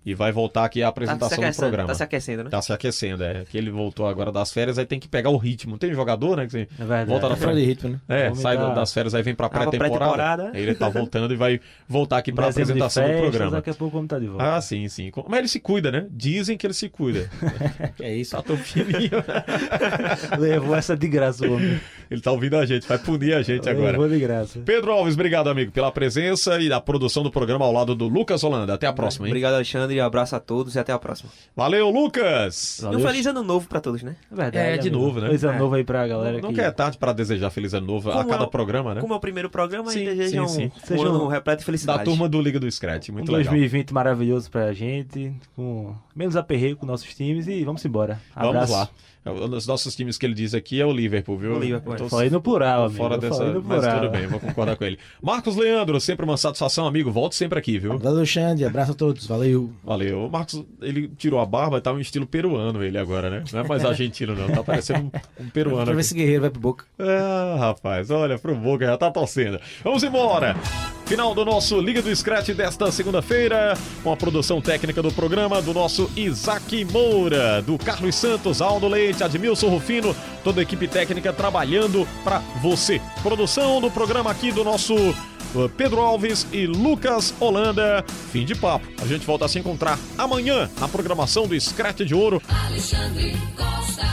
e 0.10 0.14
vai 0.14 0.32
voltar 0.32 0.64
aqui 0.64 0.82
a 0.82 0.86
Tá 0.86 0.88
se, 0.88 0.90
apresentação 0.90 1.38
do 1.38 1.42
aquecendo, 1.44 1.60
programa. 1.68 1.88
tá 1.90 1.94
se 1.96 2.04
aquecendo, 2.04 2.44
né? 2.46 2.50
Tá 2.50 2.62
se 2.62 2.72
aquecendo, 2.74 3.24
é. 3.26 3.44
Que 3.50 3.58
ele 3.58 3.70
voltou 3.70 4.08
agora 4.08 4.32
das 4.32 4.52
férias, 4.54 4.78
aí 4.80 4.86
tem 4.86 5.00
que 5.00 5.08
pegar 5.08 5.30
o 5.32 5.38
ritmo. 5.38 5.78
Tem 5.78 5.94
jogador, 5.94 6.38
né? 6.38 6.46
Que 6.46 6.52
você 6.52 6.62
É 6.62 6.66
verdade. 6.80 7.10
volta 7.10 7.28
da 7.30 7.36
Fora 7.36 7.54
de 7.56 7.66
ritmo, 7.66 7.90
né? 7.90 8.00
É, 8.08 8.34
sai 8.36 8.56
entrar- 8.56 8.74
das 8.74 8.94
férias, 8.94 9.14
aí 9.14 9.22
vem 9.22 9.36
pra 9.36 9.50
pré-temporada. 9.50 9.90
pré-temporada. 9.98 10.52
Aí 10.54 10.62
ele 10.64 10.76
tá 10.76 10.88
voltando 10.90 11.34
e 11.34 11.38
vai 11.38 11.60
voltar 11.88 12.18
aqui 12.20 12.32
pra 12.32 12.48
Dezembro 12.48 12.74
de 12.74 12.82
apresentação 12.82 13.04
do 13.04 13.08
festas, 13.10 13.30
programa. 13.30 13.52
Daqui 13.58 13.70
a 13.70 13.74
pouco 13.74 13.94
vamos 13.94 14.06
estar 14.06 14.20
de 14.20 14.28
volta. 14.28 14.56
Ah, 14.56 14.62
sim, 14.62 14.88
sim. 14.88 15.12
Mas 15.28 15.40
ele 15.40 15.48
se 15.50 15.60
cuida, 15.60 15.92
né? 15.92 16.06
Dizem 16.10 16.58
que 16.58 16.66
ele 16.66 16.74
se 16.74 16.88
cuida. 16.90 17.30
É 18.00 18.16
isso. 18.16 18.32
Tá 18.36 18.42
tão 18.42 18.56
fininho. 18.58 19.12
Levou 20.38 20.76
essa 20.76 20.96
de 20.96 21.08
graça 21.08 21.46
o 21.46 21.54
homem. 21.56 21.80
Ele 22.10 22.22
tá 22.22 22.32
ouvindo 22.32 22.56
a 22.58 22.66
gente, 22.66 22.88
vai 22.88 22.98
punir 22.98 23.34
a 23.34 23.42
gente 23.42 23.68
agora. 23.70 23.92
Levou 23.92 24.08
de 24.08 24.20
graça. 24.20 24.60
Pedro 24.66 24.92
Alves, 24.92 25.16
obrigado, 25.16 25.50
amigo, 25.50 25.72
pela 25.72 25.92
presença 25.92 26.60
e 26.62 26.72
a 26.72 26.80
produção 26.80 27.24
do 27.24 27.32
programa 27.32 27.66
ao 27.66 27.72
lado 27.72 27.96
do 27.96 28.08
Lucas 28.08 28.44
Holanda. 28.44 28.74
Até 28.76 28.88
a 28.88 28.94
próxima, 28.94 29.28
hein? 29.28 29.32
Obrigado, 29.32 29.56
Alexandre. 29.56 29.97
Abraço 30.00 30.36
a 30.36 30.40
todos 30.40 30.76
e 30.76 30.80
até 30.80 30.92
a 30.94 31.00
próxima. 31.00 31.30
Valeu, 31.56 31.90
Lucas! 31.90 32.80
E 32.82 32.96
um 32.96 33.00
feliz 33.00 33.26
ano 33.26 33.44
novo 33.44 33.68
pra 33.68 33.80
todos, 33.80 34.02
né? 34.04 34.16
É 34.32 34.36
verdade. 34.36 34.58
É, 34.58 34.78
de 34.78 34.90
amigo. 34.90 35.04
novo, 35.04 35.20
né? 35.22 35.28
Feliz 35.28 35.44
ano 35.44 35.54
É. 35.54 35.60
novo 35.60 35.76
aí 35.76 35.84
pra 35.84 36.08
galera 36.08 36.42
Não 36.42 36.50
que... 36.50 36.56
quer 36.56 36.66
é 36.68 36.72
tarde 36.72 36.98
pra 36.98 37.14
desejar 37.14 37.50
feliz 37.50 37.74
ano 37.74 37.88
novo 37.88 38.10
a 38.10 38.14
Como 38.14 38.30
cada 38.30 38.44
é 38.44 38.48
o- 38.48 38.50
programa, 38.50 38.96
né? 38.96 39.02
Como 39.02 39.14
é 39.14 39.18
o 39.18 39.20
primeiro 39.20 39.50
programa, 39.50 39.92
Sim, 39.92 40.02
e 40.02 40.06
deseja 40.06 40.30
sim, 40.30 40.40
um, 40.40 40.48
sim. 40.48 40.72
um 40.92 41.02
ano 41.02 41.24
um- 41.26 41.28
repleto 41.28 41.60
de 41.60 41.64
Da 41.64 41.66
felicidade. 41.66 42.04
turma 42.04 42.28
do 42.30 42.42
Liga 42.42 42.60
do 42.60 42.70
Scratch, 42.72 43.10
Um 43.10 43.14
muito 43.14 43.32
legal. 43.32 43.52
2020 43.52 43.94
maravilhoso 43.94 44.50
pra 44.52 44.72
gente, 44.74 45.34
com 45.56 45.94
menos 46.16 46.36
aperreio 46.36 46.76
com 46.78 46.86
nossos 46.86 47.14
times 47.14 47.48
e 47.48 47.64
vamos 47.64 47.84
embora. 47.86 48.20
Vamos 48.36 48.50
Abraço. 48.50 48.74
lá. 48.74 48.90
Um 49.32 49.50
dos 49.50 49.66
nossos 49.68 49.96
times 49.96 50.18
que 50.18 50.26
ele 50.26 50.34
diz 50.34 50.54
aqui 50.54 50.80
é 50.82 50.86
o 50.86 50.92
Liverpool, 50.92 51.38
viu? 51.38 51.56
O 51.56 51.60
Liverpool, 51.60 51.94
Eu 51.94 51.98
tô 52.00 52.06
é. 52.06 52.10
Falei 52.10 52.30
no 52.30 52.42
plural, 52.42 52.86
amigo. 52.86 52.98
fora 52.98 53.18
dessa, 53.18 53.44
no 53.46 53.64
mas 53.64 53.80
plural. 53.80 54.00
tudo 54.00 54.12
bem, 54.12 54.28
vou 54.28 54.40
concordar 54.40 54.76
com 54.76 54.84
ele. 54.84 54.98
Marcos 55.22 55.56
Leandro, 55.56 56.00
sempre 56.00 56.26
uma 56.26 56.38
satisfação, 56.38 56.86
amigo. 56.88 57.12
Volte 57.12 57.36
sempre 57.36 57.58
aqui, 57.60 57.78
viu? 57.78 57.98
Valeu, 57.98 58.26
Xande. 58.26 58.66
Abraço 58.66 58.92
a 58.92 58.96
todos. 58.96 59.26
Valeu. 59.28 59.72
Valeu. 59.84 60.26
O 60.26 60.30
Marcos, 60.30 60.64
ele 60.82 61.08
tirou 61.18 61.40
a 61.40 61.46
barba, 61.46 61.80
tá 61.82 61.92
um 61.92 62.00
estilo 62.00 62.26
peruano 62.26 62.84
ele 62.84 62.98
agora, 62.98 63.30
né? 63.30 63.44
Não 63.52 63.60
é 63.60 63.68
mais 63.68 63.84
argentino, 63.86 64.36
não. 64.36 64.48
Tá 64.48 64.64
parecendo 64.64 65.00
um, 65.40 65.44
um 65.46 65.50
peruano. 65.50 65.86
Pra 65.86 65.94
ver 65.96 66.04
se 66.04 66.14
Guerreiro 66.14 66.42
vai 66.42 66.50
pro 66.50 66.60
Boca. 66.60 66.86
Ah, 67.00 67.56
rapaz, 67.60 68.10
olha, 68.10 68.38
pro 68.38 68.56
Boca 68.56 68.86
já 68.86 68.98
tá 68.98 69.10
torcendo. 69.12 69.60
Vamos 69.84 70.04
embora! 70.04 70.56
Final 71.06 71.34
do 71.34 71.46
nosso 71.46 71.80
Liga 71.80 72.02
do 72.02 72.14
Scratch 72.14 72.50
desta 72.50 72.92
segunda-feira, 72.92 73.78
com 74.04 74.12
a 74.12 74.18
produção 74.18 74.60
técnica 74.60 75.02
do 75.02 75.10
programa 75.10 75.62
do 75.62 75.74
nosso 75.74 76.12
Isaac 76.18 76.84
Moura, 76.84 77.62
do 77.62 77.78
Carlos 77.78 78.14
Santos, 78.14 78.62
Aldo 78.62 78.90
Leite, 78.90 79.17
Admilson 79.24 79.70
Rufino, 79.70 80.16
toda 80.44 80.62
a 80.62 80.64
equipe 80.64 80.88
técnica 80.88 81.34
trabalhando 81.34 82.08
pra 82.24 82.40
você. 82.62 83.02
Produção 83.22 83.82
do 83.82 83.90
programa 83.90 84.32
aqui 84.32 84.52
do 84.52 84.64
nosso 84.64 84.96
uh, 84.96 85.70
Pedro 85.76 86.02
Alves 86.02 86.48
e 86.52 86.66
Lucas 86.66 87.34
Holanda. 87.40 88.04
Fim 88.32 88.46
de 88.46 88.56
papo. 88.56 88.88
A 89.02 89.06
gente 89.06 89.26
volta 89.26 89.46
a 89.46 89.48
se 89.48 89.60
encontrar 89.60 89.98
amanhã 90.18 90.70
na 90.80 90.88
programação 90.88 91.48
do 91.48 91.60
Scratch 91.60 92.02
de 92.02 92.16
Ouro. 92.16 92.42
Alexandre 92.66 93.36
Costa. 93.56 94.08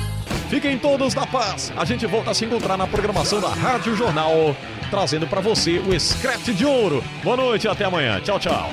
Fiquem 0.49 0.79
todos 0.79 1.15
na 1.15 1.27
paz. 1.27 1.73
A 1.77 1.85
gente 1.85 2.07
volta 2.07 2.31
a 2.31 2.35
se 2.35 2.45
encontrar 2.45 2.77
na 2.77 2.87
programação 2.87 3.41
da 3.41 3.49
Rádio 3.49 3.97
Jornal, 3.97 4.55
trazendo 4.91 5.27
pra 5.27 5.41
você 5.41 5.79
o 5.79 5.99
Scratch 5.99 6.49
de 6.51 6.65
Ouro. 6.65 7.03
Boa 7.23 7.37
noite 7.37 7.67
até 7.67 7.85
amanhã. 7.85 8.21
Tchau, 8.21 8.39
tchau. 8.39 8.71